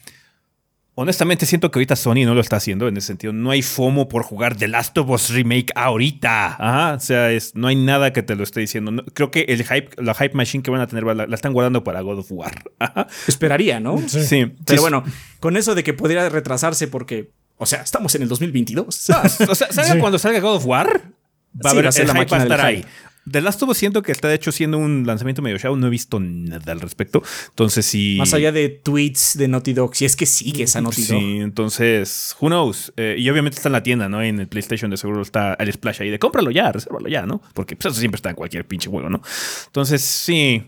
[0.99, 3.31] Honestamente siento que ahorita Sony no lo está haciendo en ese sentido.
[3.35, 6.57] No hay FOMO por jugar The Last of Us Remake ahorita.
[6.59, 8.91] Ajá, o sea, es, no hay nada que te lo esté diciendo.
[8.91, 11.53] No- creo que el hype, la hype machine que van a tener la, la están
[11.53, 12.65] guardando para God of War.
[12.79, 13.07] Ajá.
[13.29, 13.99] Esperaría, ¿no?
[14.09, 14.47] Sí.
[14.65, 15.05] Pero sí, bueno,
[15.39, 18.87] con eso de que podría retrasarse porque, o sea, estamos en el 2022.
[19.51, 19.99] O sea, ¿salga Sí.
[19.99, 20.89] cuando salga God of War?
[20.89, 22.85] Va a Sí, haber el la hype va a del estar ahí.
[23.31, 25.77] The Last of Us siento que está de hecho siendo un lanzamiento medio show.
[25.77, 27.23] No he visto nada al respecto.
[27.49, 28.17] Entonces sí.
[28.19, 31.21] Más allá de tweets de Naughty Dog, si es que sigue esa Naughty Dog.
[31.21, 32.93] Sí, entonces, who knows.
[32.97, 34.23] Eh, y obviamente está en la tienda, ¿no?
[34.23, 37.43] En el PlayStation de seguro está el splash ahí de cómpralo ya, resérvalo ya, ¿no?
[37.55, 39.21] Porque pues, eso siempre está en cualquier pinche juego, ¿no?
[39.67, 40.63] Entonces, sí.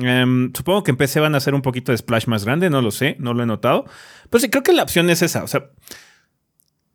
[0.00, 2.82] Em, supongo que en PC van a hacer un poquito de splash más grande, no
[2.82, 3.84] lo sé, no lo he notado.
[4.30, 5.44] Pero sí, creo que la opción es esa.
[5.44, 5.66] O sea,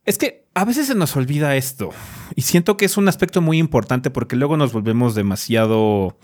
[0.10, 1.92] es que a veces se nos olvida esto.
[2.36, 6.18] Y siento que es un aspecto muy importante porque luego nos volvemos demasiado.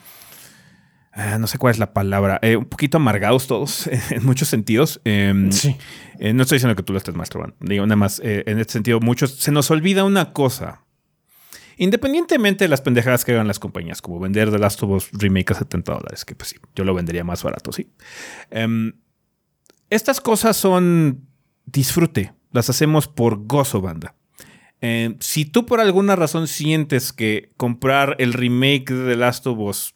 [1.14, 2.40] ah, no sé cuál es la palabra.
[2.42, 5.02] eh, un poquito amargados todos, en muchos sentidos.
[5.06, 5.78] Em, Sí.
[6.20, 7.56] eh, no estoy diciendo que tú lo estés masturbando.
[7.62, 9.36] Digo, nada más, eh, en este sentido, muchos.
[9.36, 10.82] Se nos olvida una cosa.
[11.78, 15.52] Independientemente de las pendejadas que hagan las compañías, como vender The Last of Us Remake
[15.54, 17.92] a 70 dólares, que pues sí, yo lo vendería más barato, sí.
[18.50, 18.94] Em,
[19.90, 21.28] estas cosas son
[21.66, 24.16] disfrute, las hacemos por gozo, banda.
[24.82, 29.60] Em, si tú por alguna razón sientes que comprar el remake de The Last of
[29.60, 29.96] Us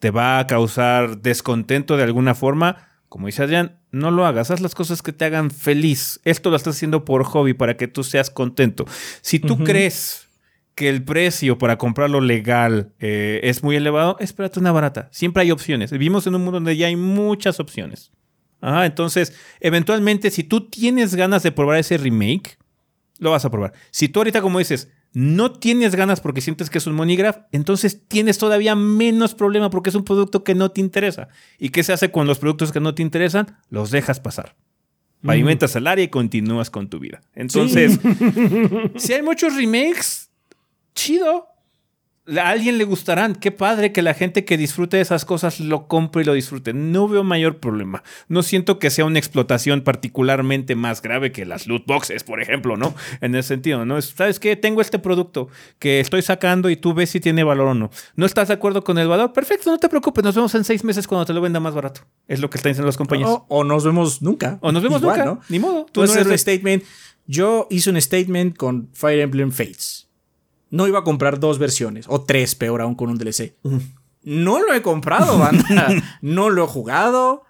[0.00, 4.60] te va a causar descontento de alguna forma, como dice Adrián, no lo hagas, haz
[4.60, 6.20] las cosas que te hagan feliz.
[6.24, 8.86] Esto lo estás haciendo por hobby, para que tú seas contento.
[9.20, 10.28] Si tú crees
[10.74, 15.08] que el precio para comprarlo legal eh, es muy elevado, espérate una barata.
[15.12, 15.92] Siempre hay opciones.
[15.92, 18.12] Vivimos en un mundo donde ya hay muchas opciones.
[18.62, 22.58] Ajá, entonces, eventualmente, si tú tienes ganas de probar ese remake,
[23.18, 23.72] lo vas a probar.
[23.90, 28.02] Si tú ahorita, como dices, no tienes ganas porque sientes que es un monograph, entonces
[28.08, 31.28] tienes todavía menos problema porque es un producto que no te interesa.
[31.58, 33.58] ¿Y qué se hace con los productos que no te interesan?
[33.68, 34.54] Los dejas pasar.
[35.24, 37.20] Pavimentas el área y continúas con tu vida.
[37.34, 37.98] Entonces,
[38.96, 40.30] si hay muchos remakes,
[40.94, 41.48] chido.
[42.24, 43.34] A alguien le gustarán.
[43.34, 46.72] Qué padre que la gente que disfrute de esas cosas lo compre y lo disfrute.
[46.72, 48.04] No veo mayor problema.
[48.28, 52.76] No siento que sea una explotación particularmente más grave que las loot boxes, por ejemplo,
[52.76, 52.94] ¿no?
[53.20, 53.98] En ese sentido, ¿no?
[53.98, 54.54] Es, ¿Sabes qué?
[54.54, 55.48] Tengo este producto
[55.80, 57.90] que estoy sacando y tú ves si tiene valor o no.
[58.14, 59.32] ¿No estás de acuerdo con el valor?
[59.32, 60.22] Perfecto, no te preocupes.
[60.22, 62.02] Nos vemos en seis meses cuando te lo venda más barato.
[62.28, 63.30] Es lo que están diciendo las compañías.
[63.30, 64.58] O, o nos vemos nunca.
[64.60, 65.30] O nos vemos Igual, nunca.
[65.32, 65.40] ¿no?
[65.48, 65.86] Ni modo.
[65.90, 66.84] Tú no eres un de- statement.
[67.26, 70.08] Yo hice un statement con Fire Emblem Fates.
[70.72, 73.52] No iba a comprar dos versiones, o tres, peor aún con un DLC.
[74.22, 75.88] No lo he comprado, banda.
[76.22, 77.44] no lo he jugado.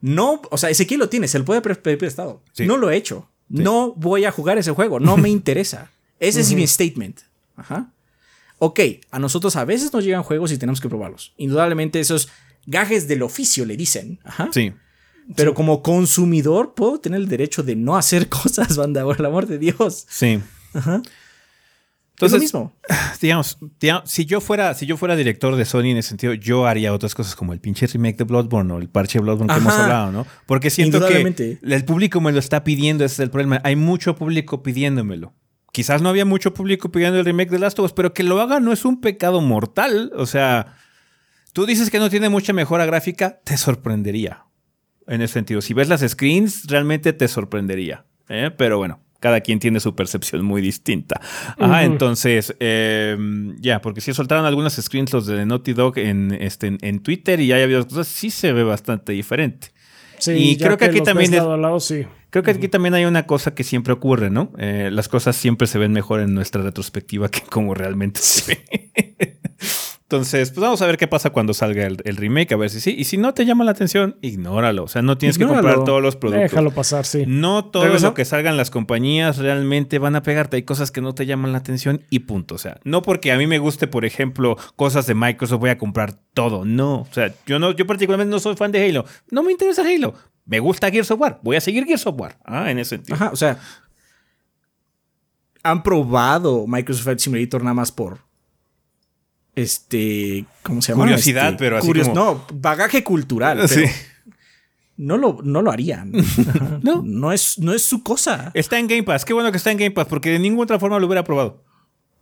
[0.00, 2.42] No, o sea, Ezequiel lo tiene, se lo puede pedir prestado.
[2.52, 2.66] Sí.
[2.66, 3.28] No lo he hecho.
[3.50, 5.90] No voy a jugar ese juego, no me interesa.
[6.18, 7.20] Ese es mi statement.
[7.56, 7.92] Ajá.
[8.58, 8.80] Ok,
[9.10, 11.34] a nosotros a veces nos llegan juegos y tenemos que probarlos.
[11.36, 12.30] Indudablemente esos
[12.64, 14.18] gajes del oficio le dicen.
[14.24, 14.48] Ajá.
[14.50, 14.72] Sí.
[15.34, 19.46] Pero como consumidor, puedo tener el derecho de no hacer cosas, banda, por el amor
[19.46, 20.06] de Dios.
[20.08, 20.40] Sí.
[20.72, 21.02] Ajá.
[22.16, 22.76] Entonces, es lo mismo.
[23.20, 26.66] Digamos, digamos, si yo fuera, si yo fuera director de Sony en ese sentido, yo
[26.66, 29.60] haría otras cosas como el pinche remake de Bloodborne o el parche de Bloodborne que
[29.60, 30.26] hemos hablado, ¿no?
[30.46, 33.60] Porque siento que el público me lo está pidiendo, ese es el problema.
[33.64, 35.34] Hay mucho público pidiéndomelo.
[35.72, 38.40] Quizás no había mucho público pidiendo el remake de Last of Us, pero que lo
[38.40, 40.10] haga no es un pecado mortal.
[40.16, 40.74] O sea,
[41.52, 44.46] tú dices que no tiene mucha mejora gráfica, te sorprendería.
[45.06, 48.06] En ese sentido, si ves las screens, realmente te sorprendería.
[48.30, 48.50] ¿eh?
[48.56, 51.20] Pero bueno, cada quien tiene su percepción muy distinta.
[51.58, 53.16] Ajá, entonces, eh,
[53.60, 57.40] ya, porque si soltaron algunas screens los de Naughty Dog en, este, en, en Twitter
[57.40, 59.68] y ya había cosas, sí se ve bastante diferente.
[60.18, 62.06] Sí, Y creo que aquí también es- lado sí.
[62.30, 64.52] Creo que aquí también hay una cosa que siempre ocurre, ¿no?
[64.58, 69.38] Eh, las cosas siempre se ven mejor en nuestra retrospectiva que como realmente se ve.
[70.08, 72.80] Entonces, pues vamos a ver qué pasa cuando salga el, el remake, a ver si
[72.80, 72.94] sí.
[72.96, 74.84] Y si no te llama la atención, ignóralo.
[74.84, 76.52] O sea, no tienes que comprar todos los productos.
[76.52, 77.24] Déjalo pasar, sí.
[77.26, 78.06] No todo Regresó.
[78.06, 80.58] lo que salgan las compañías realmente van a pegarte.
[80.58, 82.54] Hay cosas que no te llaman la atención y punto.
[82.54, 85.78] O sea, no porque a mí me guste, por ejemplo, cosas de Microsoft, voy a
[85.78, 86.64] comprar todo.
[86.64, 87.00] No.
[87.00, 89.04] O sea, yo no, yo particularmente no soy fan de Halo.
[89.32, 90.14] No me interesa Halo.
[90.44, 91.40] Me gusta Gears of War.
[91.42, 92.38] Voy a seguir Gears of War.
[92.44, 93.16] Ah, en ese sentido.
[93.16, 93.58] Ajá, o sea.
[95.64, 98.25] Han probado Microsoft Flight Simulator nada más por.
[99.56, 100.44] Este.
[100.62, 101.04] ¿Cómo se llama?
[101.04, 103.68] Curiosidad, Este, pero así curios- como- No, bagaje cultural.
[103.68, 103.82] Sí.
[104.98, 106.12] No, lo, no lo harían.
[106.82, 107.02] No.
[107.04, 107.32] no.
[107.32, 108.50] es, no es su cosa.
[108.54, 109.24] Está en Game Pass.
[109.24, 111.62] Qué bueno que está en Game Pass porque de ninguna otra forma lo hubiera probado.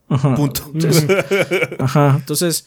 [0.08, 0.34] Ajá.
[0.34, 0.72] Punto.
[1.80, 2.14] Ajá.
[2.18, 2.66] Entonces,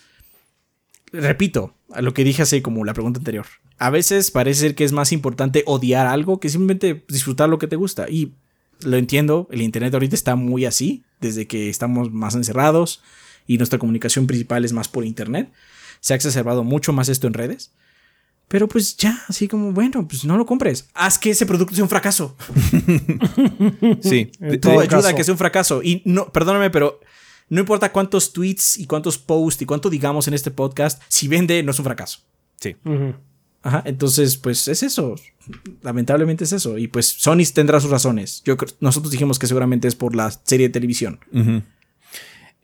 [1.12, 3.46] repito a lo que dije hace como la pregunta anterior.
[3.80, 7.68] A veces parece ser que es más importante odiar algo que simplemente disfrutar lo que
[7.68, 8.10] te gusta.
[8.10, 8.34] Y
[8.82, 13.02] lo entiendo, el Internet ahorita está muy así, desde que estamos más encerrados
[13.48, 15.52] y nuestra comunicación principal es más por Internet.
[16.00, 17.72] Se ha exacerbado mucho más esto en redes.
[18.48, 20.88] Pero pues ya, así como, bueno, pues no lo compres.
[20.94, 22.36] Haz que ese producto sea un fracaso.
[24.02, 24.26] Sí.
[24.62, 25.08] Todo ayuda caso.
[25.10, 25.82] a que sea un fracaso.
[25.84, 27.00] Y no, perdóname, pero
[27.50, 31.64] no importa cuántos tweets y cuántos posts y cuánto digamos en este podcast, si vende,
[31.64, 32.20] no es un fracaso.
[32.60, 32.76] sí.
[33.64, 35.16] Ajá, entonces, pues es eso.
[35.82, 36.78] Lamentablemente es eso.
[36.78, 38.42] Y pues Sony tendrá sus razones.
[38.46, 41.20] Yo, nosotros dijimos que seguramente es por la serie de televisión.
[41.34, 41.64] Y,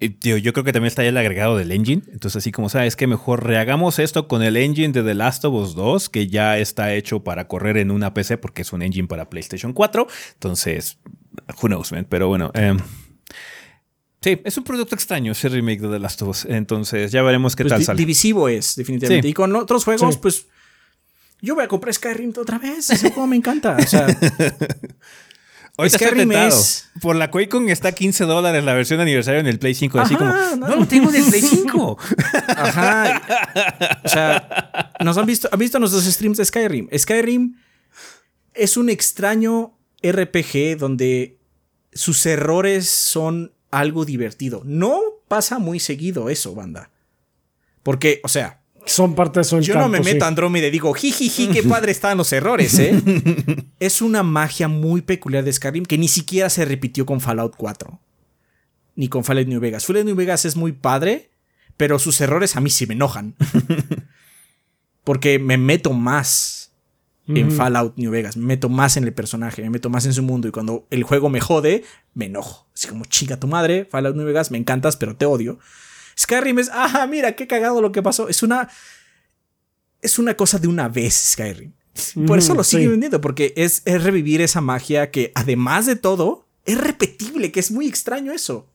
[0.09, 2.01] tío, yo creo que también está ahí el agregado del engine.
[2.11, 5.53] Entonces, así como sabes que mejor rehagamos esto con el engine de The Last of
[5.53, 9.07] Us 2, que ya está hecho para correr en una PC porque es un engine
[9.07, 10.07] para PlayStation 4.
[10.33, 10.97] Entonces,
[11.61, 12.05] who knows, man.
[12.09, 12.77] Pero bueno, em,
[14.21, 16.45] sí, es un producto extraño ese remake de The Last of Us.
[16.45, 17.97] Entonces, ya veremos qué Pues, tal di- sale.
[17.97, 19.27] divisivo es, definitivamente.
[19.27, 19.31] Sí.
[19.31, 20.19] Y con otros juegos, Sí.
[20.21, 20.45] pues
[21.41, 22.89] yo voy a comprar Skyrim otra vez.
[22.89, 23.75] Ese juego me encanta.
[23.77, 24.07] O sea,
[25.77, 29.47] Estoy Skyrim es- Por la QuakeCon está a 15 dólares la versión de aniversario en
[29.47, 29.99] el Play 5.
[29.99, 30.19] así Ajá,
[30.51, 30.67] como, no.
[30.67, 31.97] no lo tengo en el Play 5.
[32.57, 33.21] Ajá.
[34.05, 36.89] O sea, nos han visto, han visto nuestros streams de Skyrim.
[36.95, 37.55] Skyrim
[38.53, 41.39] es un extraño RPG donde
[41.91, 44.61] sus errores son algo divertido.
[44.65, 46.91] No pasa muy seguido eso, banda.
[47.81, 50.93] Porque, o sea, Son parte de su yo no me meto a Andrómeda y digo,
[50.93, 53.01] jijiji, qué padre están los errores, ¿eh?
[53.79, 57.99] es una magia muy peculiar de Skyrim que ni siquiera se repitió con Fallout 4.
[58.95, 59.85] Ni con Fallout New Vegas.
[59.85, 61.31] Fallout New Vegas es muy padre,
[61.77, 63.35] pero sus errores a mí sí me enojan.
[65.03, 66.71] Porque me meto más
[67.27, 67.55] en Ujú.
[67.55, 70.47] Fallout New Vegas, me meto más en el personaje, me meto más en su mundo
[70.47, 71.83] y cuando el juego me jode,
[72.13, 72.67] me enojo.
[72.73, 75.59] Así como, chica tu madre, Fallout New Vegas, me encantas, pero te odio.
[76.19, 78.29] Skyrim es, ah, mira, qué cagado lo que pasó.
[78.29, 78.69] Es una,
[80.01, 81.73] es una cosa de una vez, Skyrim.
[82.25, 82.89] Por eso lo sigue sí.
[82.89, 87.71] vendiendo, porque es, es revivir esa magia que, además de todo, es repetible, que es
[87.71, 88.72] muy extraño eso.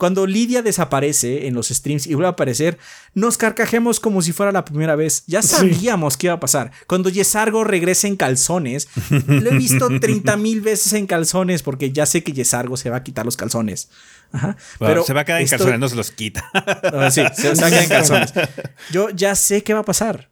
[0.00, 2.78] Cuando Lidia desaparece en los streams y vuelve a aparecer,
[3.14, 5.22] nos carcajemos como si fuera la primera vez.
[5.28, 5.48] Ya Sí.
[5.48, 6.72] sabíamos que iba a pasar.
[6.88, 8.88] Cuando Yesargo regresa en calzones,
[9.26, 12.96] lo he visto 30 mil veces en calzones porque ya sé que Yesargo se va
[12.96, 13.90] a quitar los calzones.
[14.32, 14.56] Ajá.
[14.78, 16.44] Bueno, Pero se va a quedar en calzones, no se los quita.
[16.92, 18.32] Ah, sí, se va a quedar en calzones.
[18.90, 20.30] Yo ya sé qué va a pasar.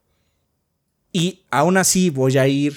[1.12, 2.74] Y aún así voy a ir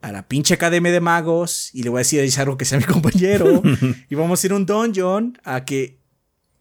[0.00, 2.78] a la pinche academia de magos y le voy a decir a Isaro que sea
[2.78, 3.62] mi compañero.
[4.10, 6.01] y vamos a ir a un dungeon a que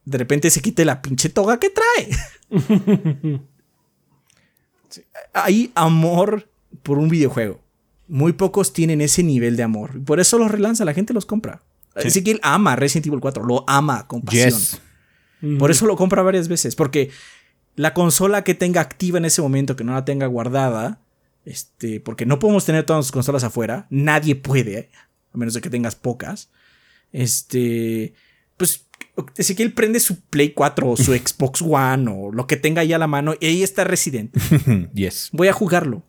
[0.05, 3.41] de repente se quite la pinche toga que trae.
[4.89, 6.49] Sí, Hay amor
[6.83, 7.61] por un videojuego.
[8.09, 10.03] Muy pocos tienen ese nivel de amor.
[10.03, 11.61] Por eso los relanza, la gente los compra.
[11.95, 12.09] Sí.
[12.09, 14.49] Así que él ama Resident Evil 4, lo ama con pasión.
[14.49, 14.81] Yes.
[15.57, 16.75] Por eso lo compra varias veces.
[16.75, 17.09] Porque
[17.75, 20.99] la consola que tenga activa en ese momento, que no la tenga guardada,
[21.45, 24.89] este, porque no podemos tener todas las consolas afuera, nadie puede,
[25.33, 26.49] a menos de que tengas pocas.
[27.11, 28.13] Este,
[28.57, 28.85] pues
[29.35, 32.97] Ezequiel prende su Play 4 o su Xbox One o lo que tenga ahí a
[32.97, 34.35] la mano y ahí está Resident.
[34.93, 35.29] yes.
[35.31, 36.03] Voy a jugarlo.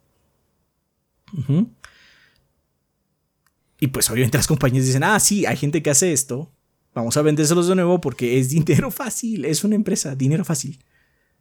[3.80, 6.52] Y pues obviamente las compañías dicen, ah, sí, hay gente que hace esto,
[6.94, 10.78] vamos a vendérselos de nuevo porque es dinero fácil, es una empresa, dinero fácil.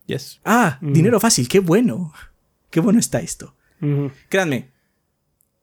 [0.05, 0.39] Yes.
[0.43, 2.13] Ah, dinero fácil, qué bueno.
[2.69, 3.55] Qué bueno está esto.
[4.29, 4.71] Créanme,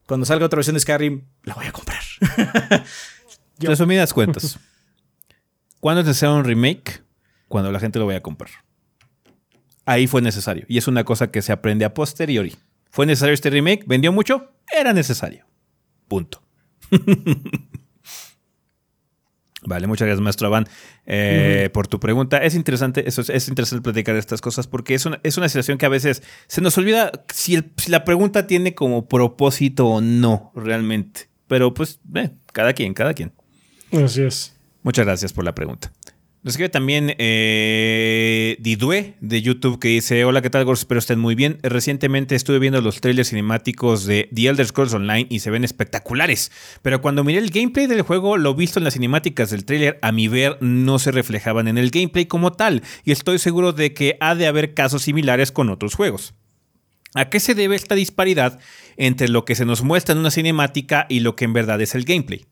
[0.06, 2.02] cuando salga otra versión de Skyrim, la voy a comprar.
[3.58, 4.58] Resumidas cuentas.
[5.80, 7.02] ¿Cuándo es necesario un remake?
[7.48, 8.50] Cuando la gente lo vaya a comprar.
[9.84, 10.66] Ahí fue necesario.
[10.68, 12.54] Y es una cosa que se aprende a posteriori.
[12.90, 13.84] ¿Fue necesario este remake?
[13.86, 14.52] ¿Vendió mucho?
[14.76, 15.46] Era necesario.
[16.08, 16.42] Punto.
[19.62, 20.66] Vale, muchas gracias, maestro Avan,
[21.04, 22.38] eh, por tu pregunta.
[22.38, 25.84] Es interesante, eso es, interesante platicar estas cosas porque es una, es una situación que
[25.84, 31.28] a veces se nos olvida si, la pregunta tiene como propósito o no realmente.
[31.48, 33.32] Pero pues, eh, cada quien, cada quien.
[33.92, 34.57] Así es.
[34.82, 35.92] Muchas gracias por la pregunta.
[36.44, 40.80] Nos escribe también eh, Didue de YouTube que dice: Hola, ¿qué tal, Gors?
[40.80, 41.58] Espero estén muy bien.
[41.62, 46.52] Recientemente estuve viendo los trailers cinemáticos de The Elder Scrolls Online y se ven espectaculares.
[46.80, 50.12] Pero cuando miré el gameplay del juego, lo visto en las cinemáticas del trailer, a
[50.12, 52.82] mi ver, no se reflejaban en el gameplay como tal.
[53.04, 56.34] Y estoy seguro de que ha de haber casos similares con otros juegos.
[57.14, 58.60] ¿A qué se debe esta disparidad
[58.96, 61.96] entre lo que se nos muestra en una cinemática y lo que en verdad es
[61.96, 62.46] el gameplay?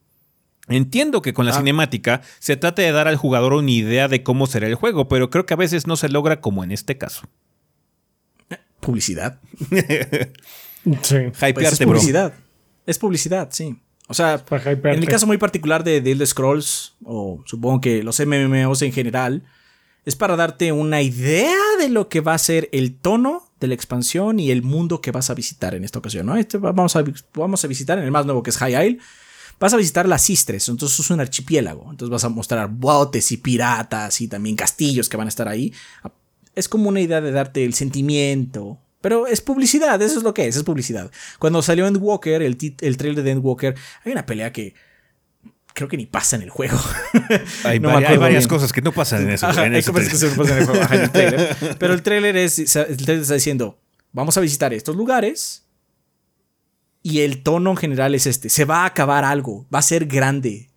[0.68, 1.58] Entiendo que con la ah.
[1.58, 5.30] cinemática se trata de dar al jugador una idea de cómo será el juego, pero
[5.30, 7.28] creo que a veces no se logra como en este caso.
[8.80, 9.40] Publicidad.
[11.02, 11.16] sí.
[11.54, 12.34] Pues es publicidad.
[12.84, 13.76] Es publicidad, sí.
[14.08, 18.20] O sea, en el caso muy particular de, The Elder Scrolls, o supongo que los
[18.24, 19.42] MMOs en general,
[20.04, 23.74] es para darte una idea de lo que va a ser el tono de la
[23.74, 26.26] expansión y el mundo que vas a visitar en esta ocasión.
[26.26, 26.36] ¿no?
[26.36, 28.98] Este vamos, a, vamos a visitar en el más nuevo que es High Isle
[29.58, 31.90] Vas a visitar las Istres, entonces es un archipiélago.
[31.90, 35.72] Entonces vas a mostrar botes y piratas y también castillos que van a estar ahí.
[36.54, 38.78] Es como una idea de darte el sentimiento.
[39.00, 41.10] Pero es publicidad, eso es lo que es, es publicidad.
[41.38, 43.74] Cuando salió Endwalker, el, el trailer de Endwalker,
[44.04, 44.74] hay una pelea que
[45.76, 46.80] creo que ni pasa en el juego.
[47.64, 49.46] Hay, varias cosas que no pasan en eso.
[49.46, 51.44] hay cosas que se pasan en el juego.
[51.78, 53.78] Pero el trailer, es, el trailer está diciendo,
[54.12, 55.65] vamos a visitar estos lugares
[57.06, 60.06] y el tono en general es este, se va a acabar algo, va a ser
[60.06, 60.70] grande.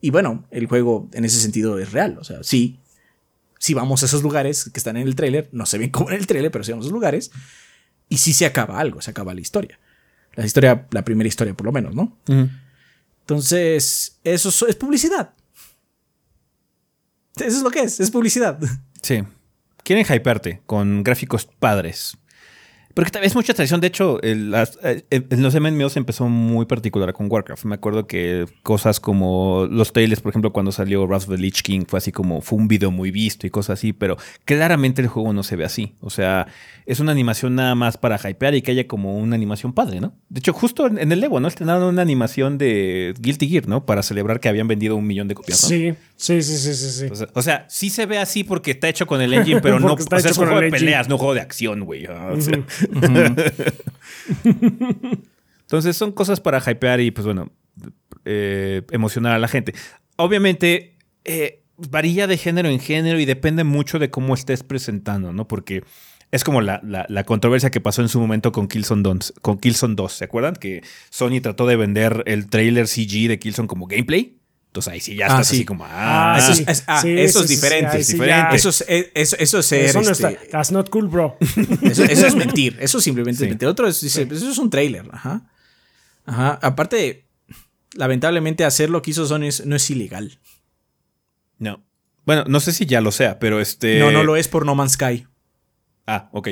[0.00, 2.80] Y bueno, el juego en ese sentido es real, o sea, sí,
[3.58, 6.16] si vamos a esos lugares que están en el tráiler, no se ven como en
[6.16, 7.30] el tráiler, pero si vamos a esos lugares,
[8.08, 9.78] y sí se acaba algo, se acaba la historia.
[10.36, 12.16] La historia, la primera historia por lo menos, ¿no?
[13.20, 15.34] Entonces, eso es publicidad.
[17.36, 18.58] Eso es lo que es, es publicidad.
[19.02, 19.22] Sí.
[19.82, 22.16] Quieren hypearte con gráficos padres.
[22.94, 23.80] Porque es mucha tradición.
[23.80, 27.64] De hecho, el, los MMOs empezó muy particular con Warcraft.
[27.64, 31.62] Me acuerdo que cosas como los trailers, por ejemplo, cuando salió Wrath of the Lich
[31.62, 35.08] King, fue así como, fue un video muy visto y cosas así, pero claramente el
[35.08, 35.96] juego no se ve así.
[36.00, 36.46] O sea,
[36.86, 40.14] es una animación nada más para hypear y que haya como una animación padre, ¿no?
[40.28, 41.48] De hecho, justo en, el Evo, ¿no?
[41.48, 43.86] Estrenaron una animación de Guilty Gear, ¿no?
[43.86, 45.58] Para celebrar que habían vendido un millón de copias.
[45.58, 47.06] Sí, sí, sí, sí, sí.
[47.34, 49.94] O sea, sí se ve así porque está hecho con el engine, pero no.
[49.94, 52.06] O sea, es un juego de peleas, no un juego de acción, güey.
[52.06, 52.62] O sea,
[55.60, 57.50] Entonces son cosas para hypear y pues bueno,
[58.24, 59.74] eh, emocionar a la gente.
[60.16, 65.48] Obviamente eh, varía de género en género y depende mucho de cómo estés presentando, ¿no?
[65.48, 65.82] Porque
[66.30, 66.80] es como la,
[67.26, 70.12] controversia que pasó en su momento con Killzone, 2, con Killzone 2.
[70.12, 70.54] ¿Se acuerdan?
[70.54, 74.38] Que Sony trató de vender el trailer CG de Killzone como gameplay.
[74.74, 78.00] Entonces ahí sí ya estás así como, ah, eso es, diferente.
[78.00, 78.84] Eso es,
[79.14, 79.84] eso, eso es ser.
[79.84, 81.38] Eso no está, este, that's not cool, bro.
[81.82, 82.76] Eso, es mentir.
[82.80, 83.68] Eso simplemente es mentir.
[83.68, 85.08] Otro es, dice, eso es un trailer.
[85.12, 85.48] Ajá.
[86.26, 86.58] Ajá.
[86.60, 87.28] Aparte,
[87.92, 90.40] lamentablemente hacer lo que hizo Sony no es ilegal.
[91.58, 91.84] No.
[92.26, 94.00] Bueno, no sé si ya lo sea, pero este.
[94.00, 95.24] No, no lo es por No Man's Sky.
[96.04, 96.48] Ah, ok.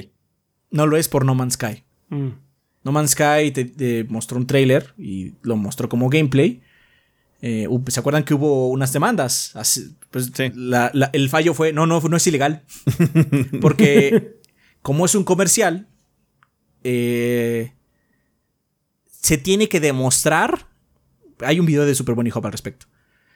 [0.70, 1.82] No lo es por No Man's Sky.
[2.10, 2.28] Mm.
[2.84, 6.62] No Man's Sky te mostró un trailer y lo mostró como gameplay
[7.44, 9.52] eh, ¿Se acuerdan que hubo unas demandas?
[10.10, 12.62] Pues el fallo fue, no, no, no es ilegal.
[13.60, 14.38] Porque
[14.80, 15.88] como es un comercial,
[16.84, 17.72] eh,
[19.10, 20.68] se tiene que demostrar,
[21.40, 22.86] hay un video de Super Bunny Hop al respecto,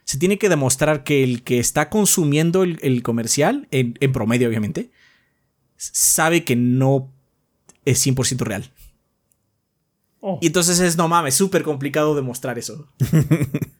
[0.04, 4.92] se tiene que demostrar que el que está consumiendo el, comercial, en, promedio obviamente,
[5.76, 7.12] sabe que no
[7.84, 8.70] es 100% real.
[10.20, 10.38] Oh.
[10.40, 12.88] Y entonces es, no mames, súper complicado demostrar eso.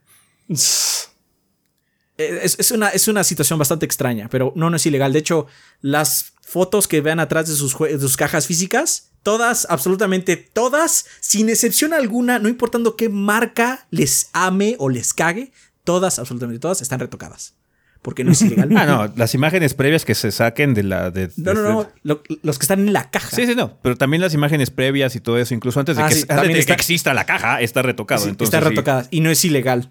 [2.18, 5.12] Es, una, es, una, situación bastante extraña, pero no, no es ilegal.
[5.12, 5.46] De hecho,
[5.82, 11.92] las fotos que vean atrás de sus, sus, cajas físicas, todas, absolutamente todas, sin excepción
[11.92, 15.52] alguna, no importando qué marca les ame o les cague,
[15.84, 17.52] todas, absolutamente todas, están retocadas.
[18.00, 18.70] porque no es ilegal.
[18.78, 21.10] Ah, no, las imágenes previas que se saquen de la.
[21.10, 23.28] De, no, no, no, lo- los que están en la caja.
[23.36, 23.78] Sí, sí, no.
[23.82, 26.36] Pero también las imágenes previas y todo eso, incluso antes de, Ah, que, sí, antes
[26.36, 28.22] también de está- que exista la caja, está retocado.
[28.22, 28.70] Sí, entonces, está sí.
[28.70, 29.90] retocada y no es ilegal.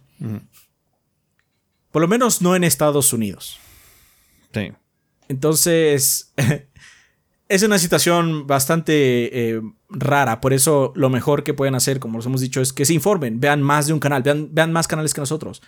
[1.92, 3.58] Por lo menos no en Estados Unidos.
[4.54, 4.72] Sí.
[5.28, 6.34] Entonces,
[7.50, 10.42] es una situación bastante eh, rara.
[10.42, 13.40] Por eso lo mejor que pueden hacer, como los hemos dicho, es que se informen,
[13.40, 15.62] vean más de un canal, vean, vean más canales que nosotros.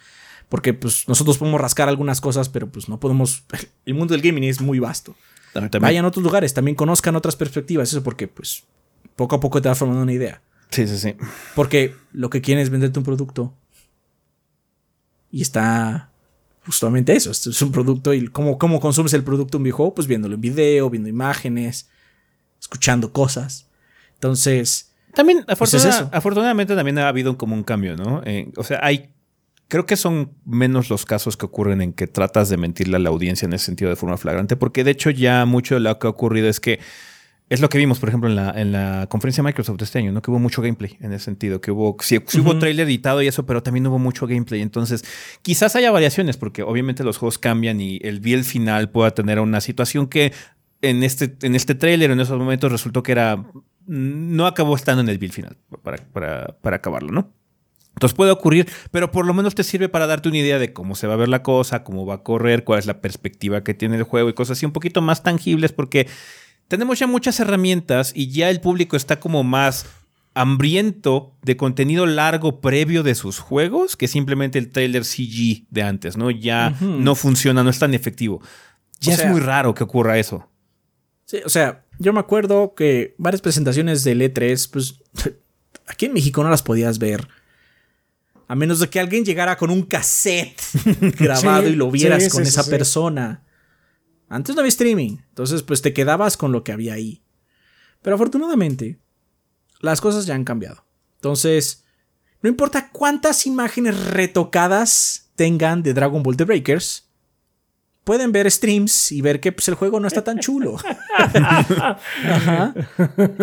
[0.50, 3.44] Porque pues nosotros podemos rascar algunas cosas, pero pues no podemos...
[3.86, 5.16] El mundo del gaming es muy vasto.
[5.54, 7.90] También- también- Vayan a otros lugares, también conozcan otras perspectivas.
[7.90, 8.64] Eso porque pues
[9.16, 10.42] poco a poco te va formando una idea.
[10.70, 11.16] Sí, sí, sí.
[11.56, 13.54] Porque lo que quieren es venderte un producto.
[15.32, 16.10] Y está
[16.66, 17.32] justamente eso.
[17.32, 18.14] Esto es un producto.
[18.14, 19.96] ¿Y cómo, cómo consumes el producto en un videojuego?
[19.96, 21.90] Pues viéndolo en video, viendo imágenes,
[22.60, 23.68] escuchando cosas.
[24.16, 28.22] Entonces, También, Pues es afortunadamente, también ha habido como un cambio, ¿no?
[28.26, 29.14] Eh, o sea, hay.
[29.70, 33.10] Creo que son menos los casos que ocurren en que tratas de mentirle a la
[33.10, 36.08] audiencia en ese sentido de forma flagrante, porque de hecho ya mucho de lo que
[36.08, 36.80] ha ocurrido es que
[37.50, 40.00] es lo que vimos, por ejemplo, en la, en la conferencia de Microsoft de este
[40.00, 40.22] año, ¿no?
[40.22, 42.60] Que hubo mucho gameplay en ese sentido, que hubo, sí, sí hubo Ujú.
[42.60, 44.62] trailer editado y eso, pero también hubo mucho gameplay.
[44.62, 45.06] Entonces,
[45.42, 49.62] quizás haya variaciones, porque obviamente los juegos cambian y el build final pueda tener una
[49.62, 50.34] situación que
[50.82, 53.46] en este, en este trailer, en esos momentos, resultó que era.
[53.86, 57.32] No acabó estando en el build final para, para, para acabarlo, ¿no?
[57.96, 60.94] Entonces puede ocurrir, pero por lo menos te sirve para darte una idea de cómo
[60.94, 63.74] se va a ver la cosa, cómo va a correr, cuál es la perspectiva que
[63.74, 66.08] tiene el juego y cosas así un poquito más tangibles porque
[66.68, 69.86] tenemos ya muchas herramientas y ya el público está como más
[70.34, 76.16] hambriento de contenido largo previo de sus juegos que simplemente el trailer CG de antes,
[76.18, 76.30] ¿no?
[76.30, 78.42] Ya no funciona, no es tan efectivo.
[79.00, 80.50] Ya O es sea- muy raro que ocurra eso.
[81.26, 85.02] sí, o sea, yo me acuerdo que varias presentaciones del E3, pues
[85.88, 87.28] aquí en México no las podías ver.
[88.48, 90.62] A menos de que alguien llegara con un cassette
[91.20, 93.44] grabado Sí, y lo vieras sí, con esa persona.
[94.30, 97.22] Antes no había streaming, entonces pues te quedabas con lo que había ahí.
[98.02, 99.00] Pero afortunadamente,
[99.80, 100.84] las cosas ya han cambiado.
[101.16, 101.86] Entonces,
[102.42, 107.04] no importa cuántas imágenes retocadas tengan de Dragon Ball The Breakers,
[108.04, 110.78] pueden ver streams y ver que pues, el juego no está tan chulo.
[111.18, 112.74] Ajá.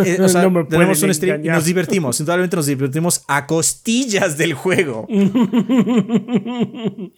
[0.04, 2.18] Eh, o sea, No tenemos un stream y nos divertimos.
[2.20, 5.06] Indudablemente nos divertimos a costillas del juego.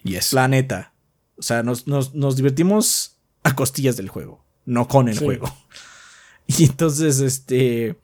[0.02, 0.32] Yes.
[0.32, 0.93] La neta.
[1.38, 3.15] O sea, nos, nos- nos divertimos
[3.47, 5.24] a costillas del juego, no con el Sí.
[5.24, 5.55] juego.
[6.48, 7.97] Y entonces, este.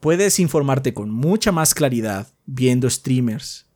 [0.00, 3.66] Puedes informarte con mucha más claridad viendo streamers,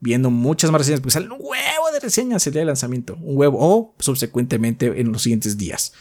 [0.00, 3.36] viendo muchas más reseñas, porque salen un huevo de reseñas el día de lanzamiento, un
[3.36, 5.92] huevo, o subsecuentemente en los siguientes días.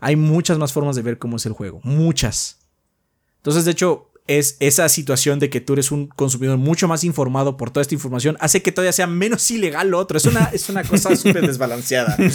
[0.00, 2.58] Hay muchas más formas de ver cómo es el juego, muchas.
[3.38, 7.56] Entonces, de hecho, es esa situación de que tú eres un consumidor mucho más informado
[7.56, 10.18] por toda esta información, hace que todavía sea menos ilegal lo otro.
[10.18, 12.16] Es una, es una cosa súper desbalanceada.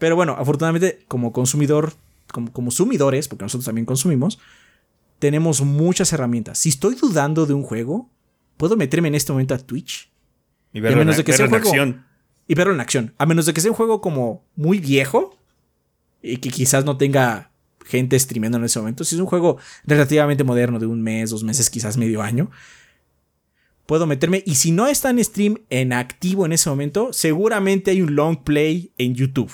[0.00, 1.92] Pero bueno, afortunadamente, como consumidor,
[2.32, 4.40] como consumidores, porque nosotros también consumimos,
[5.20, 6.58] tenemos muchas herramientas.
[6.58, 8.08] Si estoy dudando de un juego,
[8.56, 10.10] puedo meterme en este momento a Twitch
[10.72, 12.06] Y a verlo, menos en, de que sea verlo en un juego- acción.
[12.48, 13.14] y verlo en acción.
[13.18, 15.36] A menos de que sea un juego como muy viejo
[16.22, 17.50] y que quizás no tenga
[17.84, 19.04] gente streameando en ese momento.
[19.04, 22.50] Si es un juego relativamente moderno, de un mes, dos meses, quizás medio año,
[23.86, 24.42] puedo meterme.
[24.46, 28.42] Y si no está en stream en activo en ese momento, seguramente hay un long
[28.44, 29.50] play en YouTube.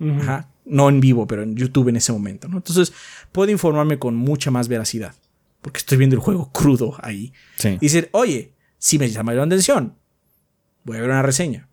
[0.00, 0.50] Ajá.
[0.64, 2.48] No en vivo, pero en YouTube en ese momento.
[2.48, 2.56] ¿no?
[2.58, 2.92] Entonces
[3.32, 5.14] puedo informarme con mucha más veracidad.
[5.60, 7.32] Porque estoy viendo el juego crudo ahí.
[7.56, 7.70] Sí.
[7.80, 9.94] Y decir, oye, si me llama la atención,
[10.84, 11.68] voy a ver una reseña.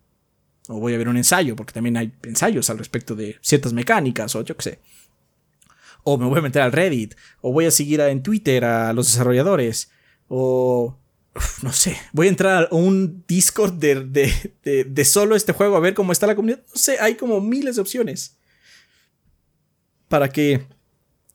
[0.68, 4.34] O voy a ver un ensayo, porque también hay ensayos al respecto de ciertas mecánicas,
[4.34, 4.78] o yo qué sé.
[6.02, 8.92] O me voy a meter al Reddit, o voy a seguir a- en Twitter a
[8.92, 9.90] los desarrolladores,
[10.28, 10.98] o
[11.62, 15.80] no sé, voy a entrar a un Discord de, de- de- solo este juego a
[15.80, 16.60] ver cómo está la comunidad.
[16.60, 18.38] No sé, hay como miles de opciones
[20.08, 20.66] para que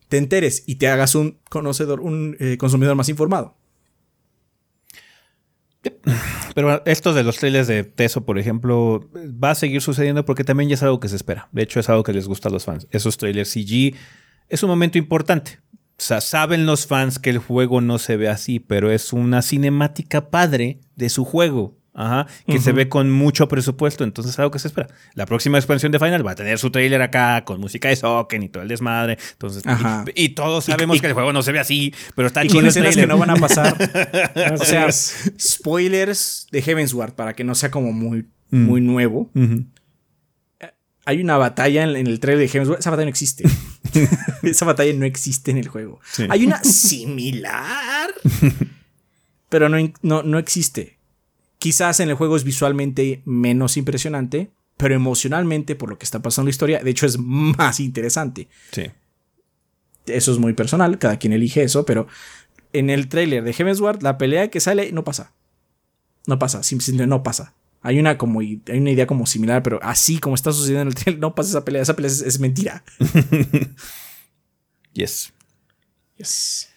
[0.07, 3.57] te enteres y te hagas un conocedor, un eh, consumidor más informado.
[6.55, 10.69] Pero esto de los trailers de Teso, por ejemplo, va a seguir sucediendo porque también
[10.69, 11.47] ya es algo que se espera.
[11.51, 12.87] De hecho, es algo que les gusta a los fans.
[12.91, 13.95] Esos trailers CG
[14.49, 15.59] es un momento importante.
[15.99, 19.41] O sea, saben los fans que el juego no se ve así, pero es una
[19.41, 21.77] cinemática padre de su juego.
[21.91, 24.87] Ajá, que se ve con mucho presupuesto, entonces es algo que se espera.
[25.15, 28.41] La próxima expansión de Final va a tener su trailer acá con música de Soken
[28.43, 29.17] y todo el desmadre.
[29.33, 29.63] Entonces,
[30.15, 32.61] y, y todos sabemos y- que el juego no se ve así, pero está chido
[32.61, 33.75] el que no van a pasar.
[34.53, 38.63] o sea, spoilers de Heavensward para que no sea como muy, Mm.
[38.65, 39.29] muy nuevo.
[41.09, 42.81] Hay una batalla en, en el trailer de Heavensward.
[42.81, 43.43] Esa batalla no existe.
[44.43, 45.99] Esa batalla no existe en el juego.
[46.03, 46.27] Sí.
[46.29, 48.13] Hay una similar,
[49.49, 50.99] pero no, no, no existe.
[51.57, 56.43] Quizás en el juego es visualmente menos impresionante, pero emocionalmente, por lo que está pasando
[56.43, 58.47] en la historia, de hecho es más interesante.
[58.71, 58.83] Sí.
[60.05, 62.05] Eso es muy personal, cada quien elige eso, pero
[62.71, 65.33] en el tráiler de Heavensward, la pelea que sale no pasa.
[66.27, 67.55] No pasa, simplemente no pasa.
[67.81, 70.95] Hay una, como, hay una idea como similar, pero así como está sucediendo en el
[70.95, 71.81] trailer, no pasa esa pelea.
[71.81, 72.83] Esa pelea es, es mentira.
[74.93, 75.33] yes.
[76.17, 76.69] Yes.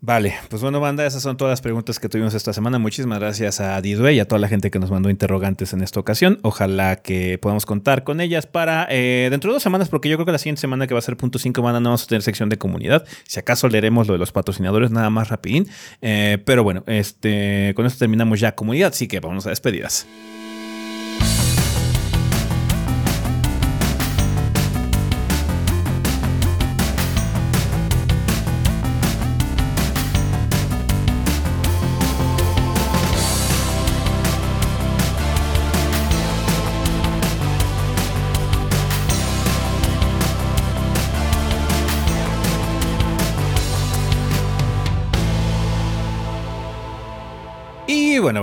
[0.00, 2.78] Vale, pues bueno, banda, esas son todas las preguntas que tuvimos esta semana.
[2.78, 5.98] Muchísimas gracias a Didue y a toda la gente que nos mandó interrogantes en esta
[5.98, 6.38] ocasión.
[6.42, 10.26] Ojalá que podamos contar con ellas para eh, dentro de dos semanas, porque yo creo
[10.26, 12.22] que la siguiente semana que va a ser punto 5 banda no vamos a tener
[12.22, 13.04] sección de comunidad.
[13.26, 15.66] Si acaso leeremos lo de los patrocinadores nada más rapidín.
[16.02, 20.06] Eh, pero bueno, este, con esto terminamos ya comunidad, así que vamos a despedidas.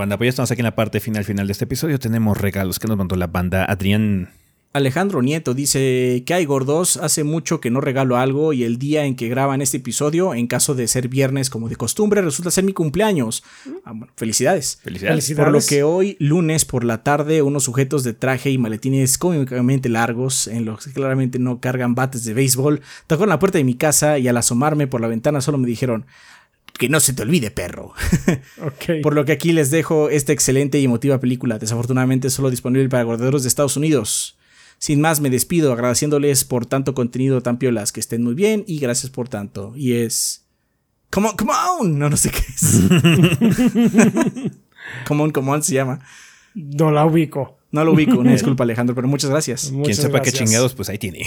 [0.03, 1.97] Banda, pues ya estamos aquí en la parte final final de este episodio.
[1.97, 4.29] Tenemos regalos que nos mandó la banda Adrián.
[4.73, 9.05] Alejandro Nieto dice que hay gordos, hace mucho que no regalo algo y el día
[9.05, 12.63] en que graban este episodio, en caso de ser viernes como de costumbre, resulta ser
[12.63, 13.43] mi cumpleaños.
[13.85, 14.79] Ah, bueno, felicidades.
[14.81, 15.31] Felicidades.
[15.35, 19.89] Por lo que hoy, lunes por la tarde, unos sujetos de traje y maletines cómicamente
[19.89, 23.75] largos, en los que claramente no cargan bates de béisbol, tocaron la puerta de mi
[23.75, 26.07] casa y al asomarme por la ventana solo me dijeron,
[26.77, 27.93] que no se te olvide, perro.
[29.03, 33.03] Por lo que aquí les dejo esta excelente y emotiva película, desafortunadamente solo disponible para
[33.03, 34.37] gorderos de Estados Unidos.
[34.79, 38.79] Sin más, me despido agradeciéndoles por tanto contenido tan piolas, que estén muy bien y
[38.79, 39.73] gracias por tanto.
[39.77, 40.45] Y es...
[41.09, 41.97] Come on, come on.
[41.99, 42.81] No, no sé qué es.
[45.07, 45.99] come on, come on se llama.
[46.53, 47.59] No la ubico.
[47.71, 49.67] No lo ubico, una disculpa Alejandro, pero muchas gracias.
[49.67, 51.25] Quien Muchas sepa qué chingados, pues ahí tiene.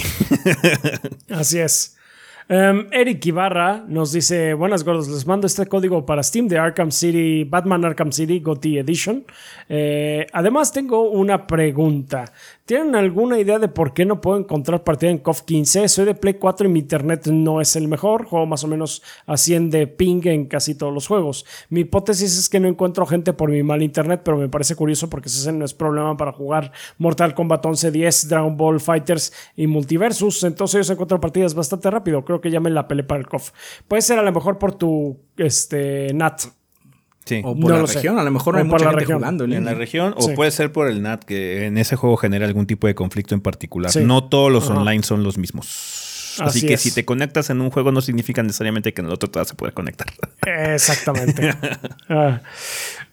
[1.29, 1.96] Así es.
[2.49, 6.91] Em, Eric Ibarra nos dice: Buenas gordos, les mando este código para Steam de Arkham
[6.91, 9.25] City, Batman Arkham City GOTY Edition.
[9.67, 12.31] Eh, además, tengo una pregunta.
[12.67, 15.87] ¿Tienen alguna idea de por qué no puedo encontrar partida en COF 15?
[15.87, 18.25] Soy de Play 4 y mi internet no es el mejor.
[18.25, 21.45] Juego más o menos a 100 de ping en casi todos los juegos.
[21.69, 25.09] Mi hipótesis es que no encuentro gente por mi mal internet, pero me parece curioso
[25.09, 29.65] porque ese no es problema para jugar Mortal Kombat 11, 10, Dragon Ball Fighters y
[29.65, 30.43] Multiversus.
[30.43, 32.25] Entonces yo encuentro partidas bastante rápido.
[32.25, 33.51] Creo que ya me la pelé para el COF.
[33.87, 36.41] Puede ser a lo mejor por tu este, NAT.
[37.27, 37.41] Sí.
[37.43, 37.95] O por No la lo sé.
[37.95, 39.19] región, a lo mejor no hay mucha gente región.
[39.19, 39.43] jugando.
[39.43, 40.33] en en la región o Sí.
[40.35, 43.41] puede ser por el NAT que en ese juego genera algún tipo de conflicto en
[43.41, 43.91] particular.
[43.91, 43.99] Sí.
[44.03, 44.79] No todos los Ajá.
[44.79, 45.67] online son los mismos.
[46.39, 46.81] Así, Así que es.
[46.81, 49.51] si te conectas en un juego no significa necesariamente que en el otro te vas
[49.51, 50.07] a poder conectar.
[50.45, 51.51] Exactamente.
[52.09, 52.41] Ah,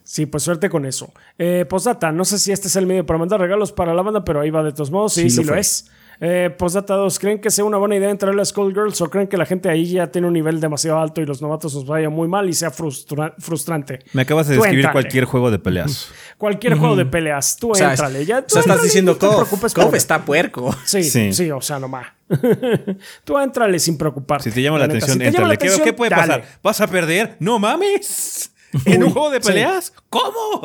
[0.04, 1.12] sí, pues suerte con eso.
[1.38, 4.24] Eh, postdata, no sé si este es el medio para mandar regalos para la banda,
[4.24, 5.14] pero ahí va de todos modos.
[5.14, 5.90] Sí, Sí, sí, lo es.
[6.26, 9.26] Eh, postdata 2, ¿creen que sea una buena idea entrar a las Girls o creen
[9.28, 12.08] que la gente ahí ya tiene un nivel demasiado alto y los novatos os vaya
[12.08, 13.98] muy mal y sea frustra- frustrante?
[14.14, 16.08] Me acabas de Tú describir cualquier juego de peleas.
[16.38, 18.24] Cualquier juego de peleas, tú O sea, éntrale.
[18.24, 20.74] Ya, o tú sea, estás diciendo Kof por- está puerco.
[20.84, 21.32] Sí, Sí.
[21.34, 22.06] sí, o sea, nomás.
[23.24, 24.48] tú éntrale sin preocuparte.
[24.48, 25.58] Si te llama la, atención, Si la éntrale.
[25.58, 26.22] ¿Qué, puede dale.
[26.22, 26.44] pasar?
[26.62, 27.36] ¿Vas a perder?
[27.38, 28.50] ¡No mames!
[28.86, 29.48] ¿En un juego de sí.
[29.48, 29.92] peleas?
[30.08, 30.62] ¿Cómo?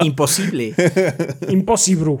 [0.00, 0.74] Imposible.
[1.48, 2.18] Impossible.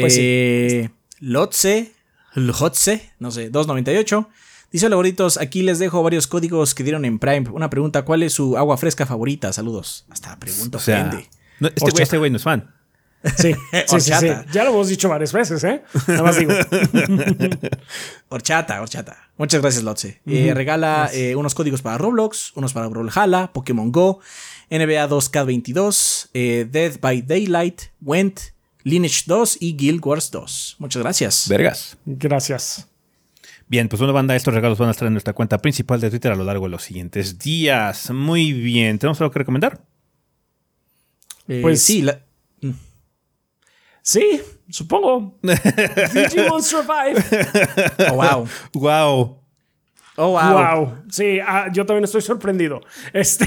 [0.00, 0.20] Pues sí.
[0.22, 1.92] eh, Lotse,
[2.34, 4.28] Lotse, no sé, 298.
[4.70, 7.48] Dice hola gorditos, aquí les dejo varios códigos que dieron en Prime.
[7.50, 9.52] Una pregunta, ¿cuál es su agua fresca favorita?
[9.52, 10.04] Saludos.
[10.10, 11.04] Hasta la pregunta O sea,
[11.58, 12.70] no, este güey este güey no es fan.
[13.36, 13.54] Sí,
[13.88, 14.28] sí, sí, sí.
[14.52, 15.82] Ya lo hemos dicho varias veces, ¿eh?
[16.06, 16.52] Nada más digo.
[18.28, 19.16] Horchata, horchata.
[19.36, 20.20] Muchas gracias, Lotse.
[20.26, 24.20] Eh, regala eh, unos códigos para Roblox, unos para Brawlhalla, Pokémon Go,
[24.70, 28.40] NBA 2K22, eh, Dead by Daylight, Went,
[28.84, 30.76] Lineage 2 y Guild Wars 2.
[30.78, 31.46] Muchas gracias.
[31.48, 31.96] Vergas.
[32.06, 32.88] Gracias.
[33.66, 36.32] Bien, pues una banda, estos regalos van a estar en nuestra cuenta principal de Twitter
[36.32, 38.10] a lo largo de los siguientes días.
[38.10, 38.98] Muy bien.
[38.98, 39.84] ¿Tenemos algo que recomendar?
[41.48, 42.20] Eh, Pues- sí, la-
[44.02, 44.40] Sí,
[44.70, 45.38] supongo.
[45.42, 47.22] Digimon Survive.
[48.10, 48.48] Oh, wow.
[48.72, 49.37] ¡Wow!
[50.20, 50.52] Oh, wow.
[50.52, 50.94] Wow.
[51.08, 52.80] Sí, ah, yo también estoy sorprendido.
[53.12, 53.46] Este.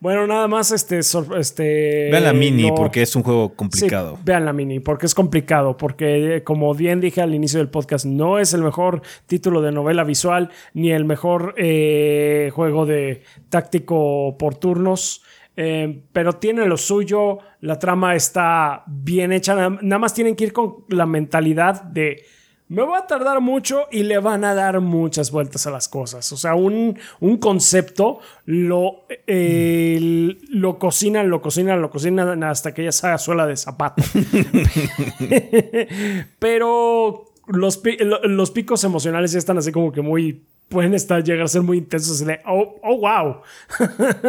[0.00, 1.02] bueno, nada más este.
[1.02, 4.16] sor- este Vean la mini no- porque es un juego complicado.
[4.16, 7.68] Sí, vean la mini, porque es complicado, porque eh, como bien dije al inicio del
[7.68, 13.22] podcast, no es el mejor título de novela visual, ni el mejor eh, juego de
[13.50, 15.22] táctico por turnos,
[15.56, 20.44] eh, pero tiene lo suyo, la trama está bien hecha, na- nada más tienen que
[20.44, 22.24] ir con la mentalidad de
[22.68, 26.32] me voy a tardar mucho y le van a dar muchas vueltas a las cosas.
[26.32, 32.84] O sea, un, un concepto lo, eh, lo cocinan, lo cocinan, lo cocinan hasta que
[32.84, 34.02] ya se haga suela de zapato.
[36.38, 37.82] Pero los,
[38.24, 41.76] los picos emocionales ya están así como que muy pueden estar, llegar a ser muy
[41.76, 42.24] intensos.
[42.24, 43.42] De, oh, oh, wow.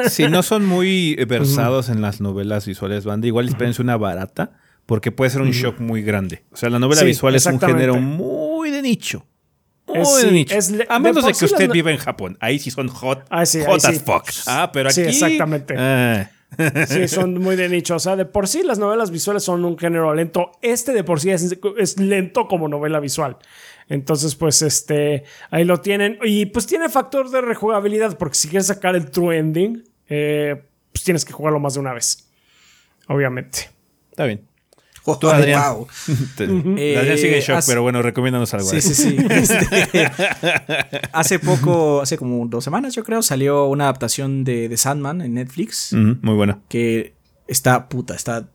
[0.10, 5.12] si no son muy versados en las novelas visuales, banda, igual espérense una barata porque
[5.12, 6.44] puede ser un shock muy grande.
[6.52, 9.26] O sea, la novela visual es un género muy de nicho.
[9.88, 10.56] Muy de nicho.
[10.90, 12.38] a menos de, que usted viva en Japón.
[12.40, 14.26] Ahí sí son hot, ah, hot as fuck.
[14.48, 14.96] Ah, pero aquí.
[14.96, 15.76] Sí, exactamente.
[15.78, 16.28] Eh.
[16.88, 17.96] sí, son muy de nicho.
[17.96, 20.52] O sea, de por sí las novelas visuales son un género lento.
[20.62, 23.38] Este de por sí es, es lento como novela visual.
[23.90, 26.18] Entonces, pues, este, ahí lo tienen.
[26.24, 31.04] Y pues tiene factor de rejugabilidad, porque si quieres sacar el true ending, eh, pues
[31.04, 32.30] tienes que jugarlo más de una vez.
[33.08, 33.70] Obviamente.
[34.12, 34.48] Está bien.
[35.20, 35.74] Tú, Adrián.
[35.74, 35.88] Wow.
[36.38, 38.70] Adrián sigue en shock, pero bueno, recomiéndanos algo.
[38.70, 39.18] Sí, sí, sí.
[39.30, 40.12] Este,
[41.12, 45.34] hace poco, hace como dos semanas, yo creo, salió una adaptación de, de Sandman en
[45.34, 45.94] Netflix.
[45.94, 46.60] muy buena.
[46.70, 47.14] Que
[47.48, 48.48] está puta, está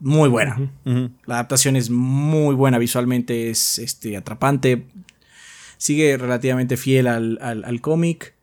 [0.00, 0.70] muy buena.
[0.84, 4.86] La adaptación es muy buena visualmente, es este, atrapante.
[5.76, 8.34] Sigue relativamente fiel al, al, cómic.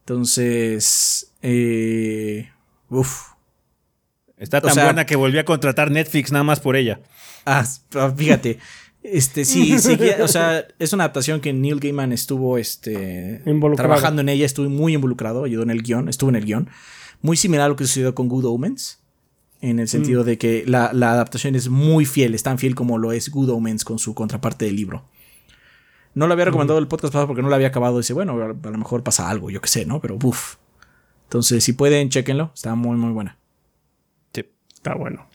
[0.00, 2.50] Entonces, eh,
[2.88, 3.31] uff,
[4.42, 7.00] Está tan buena que volví a contratar Netflix nada más por ella.
[7.46, 7.64] Ah,
[8.16, 8.58] fíjate.
[9.04, 13.42] Este, sí, sí, o sea, es una adaptación que Neil Gaiman estuvo este,
[13.76, 16.68] trabajando en ella, estuvo muy involucrado, ayudó en el guion, estuvo en el guion.
[17.20, 19.00] Muy similar a lo que sucedió con Good Omens,
[19.60, 20.26] en el sentido mm.
[20.26, 23.84] de que la, adaptación es muy fiel, es tan fiel como lo es Good Omens
[23.84, 25.04] con su contraparte del libro.
[26.14, 26.82] No lo había recomendado mm.
[26.82, 27.98] el podcast pasado porque no lo había acabado.
[27.98, 30.00] Dice, bueno, a lo mejor pasa algo, yo qué sé, ¿no?
[30.00, 30.56] Pero uff.
[31.24, 32.52] Entonces, si pueden, chequenlo.
[32.54, 33.38] Está muy, muy buena.
[34.82, 35.28] Está bueno.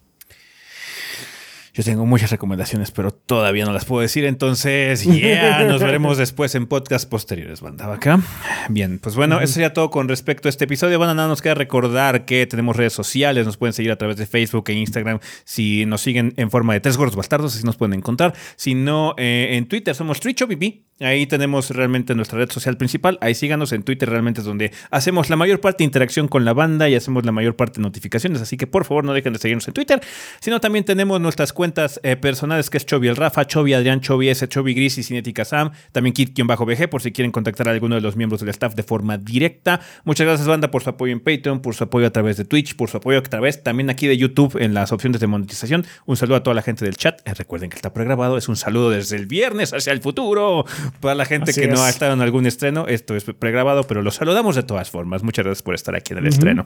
[1.74, 4.26] Yo tengo muchas recomendaciones, pero todavía no las puedo decir.
[4.26, 8.20] Entonces, ya nos veremos después en podcast posteriores, banda acá.
[8.68, 10.98] Bien, pues bueno, eso sería todo con respecto a este episodio.
[10.98, 13.46] Bueno, nada, nos queda recordar que tenemos redes sociales.
[13.46, 15.20] Nos pueden seguir a través de Facebook e Instagram.
[15.46, 18.34] Si nos siguen en forma de Tres Gordos Bastardos, así nos pueden encontrar.
[18.58, 20.88] Si no, eh, en Twitter somos TrichoPP.
[21.00, 23.20] Ahí tenemos realmente nuestra red social principal.
[23.22, 26.54] Ahí síganos en Twitter, realmente es donde hacemos la mayor parte de interacción con la
[26.54, 28.42] banda y hacemos la mayor parte de notificaciones.
[28.42, 30.02] Así que por favor no dejen de seguirnos en Twitter.
[30.40, 34.30] Sino también tenemos nuestras cuentas eh, personales que es Chovy el Rafa, Chovy Adrián, Chovy
[34.30, 35.70] S, Chovy Gris y Cinética Sam.
[35.92, 39.20] También Kit-BG por si quieren contactar a alguno de los miembros del staff de forma
[39.20, 39.80] directa.
[40.04, 42.76] Muchas gracias, banda, por su apoyo en Patreon, por su apoyo a través de Twitch,
[42.76, 45.86] por su apoyo a través también aquí de YouTube en las opciones de monetización.
[46.08, 47.22] Un saludo a toda la gente del chat.
[47.28, 48.38] Eh, recuerden que está pregrabado.
[48.38, 50.66] Es un saludo desde el viernes hacia el futuro.
[51.00, 54.16] Para la gente que no ha estado en algún estreno, esto es pregrabado, pero los
[54.16, 55.24] saludamos de todas formas.
[55.24, 56.66] Muchas gracias por estar aquí en el estreno.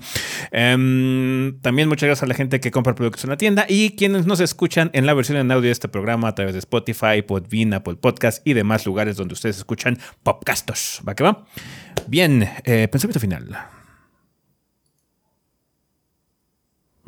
[0.52, 4.26] Em, también muchas gracias a la gente que compra productos en la tienda y quienes
[4.26, 7.74] nos escuchan en la versión en audio de este programa a través de Spotify, Podbean,
[7.74, 11.02] Apple Podcast y demás lugares donde ustedes escuchan popcastos.
[11.08, 11.46] ¿Va que va?
[12.08, 13.81] Bien, eh, pensamiento final.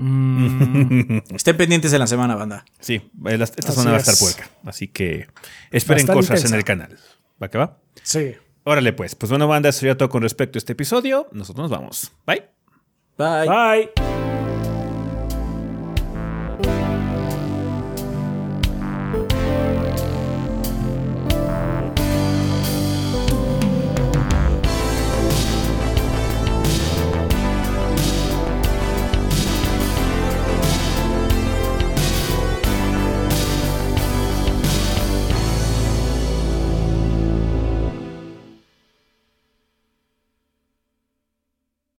[0.03, 1.19] Mm.
[1.35, 2.65] estén pendientes en la semana, banda.
[2.79, 4.49] Sí, eh, esta semana va a estar puerca.
[4.65, 5.27] Así que
[5.71, 6.97] esperen cosas en el canal.
[7.41, 7.77] ¿Va que va?
[8.01, 8.33] Sí.
[8.63, 9.15] Órale, pues.
[9.15, 11.27] Pues bueno, banda, eso sería todo con respecto a este episodio.
[11.31, 12.11] Nosotros nos vamos.
[12.25, 12.43] Bye.
[13.17, 13.47] Bye.
[13.47, 14.12] Bye.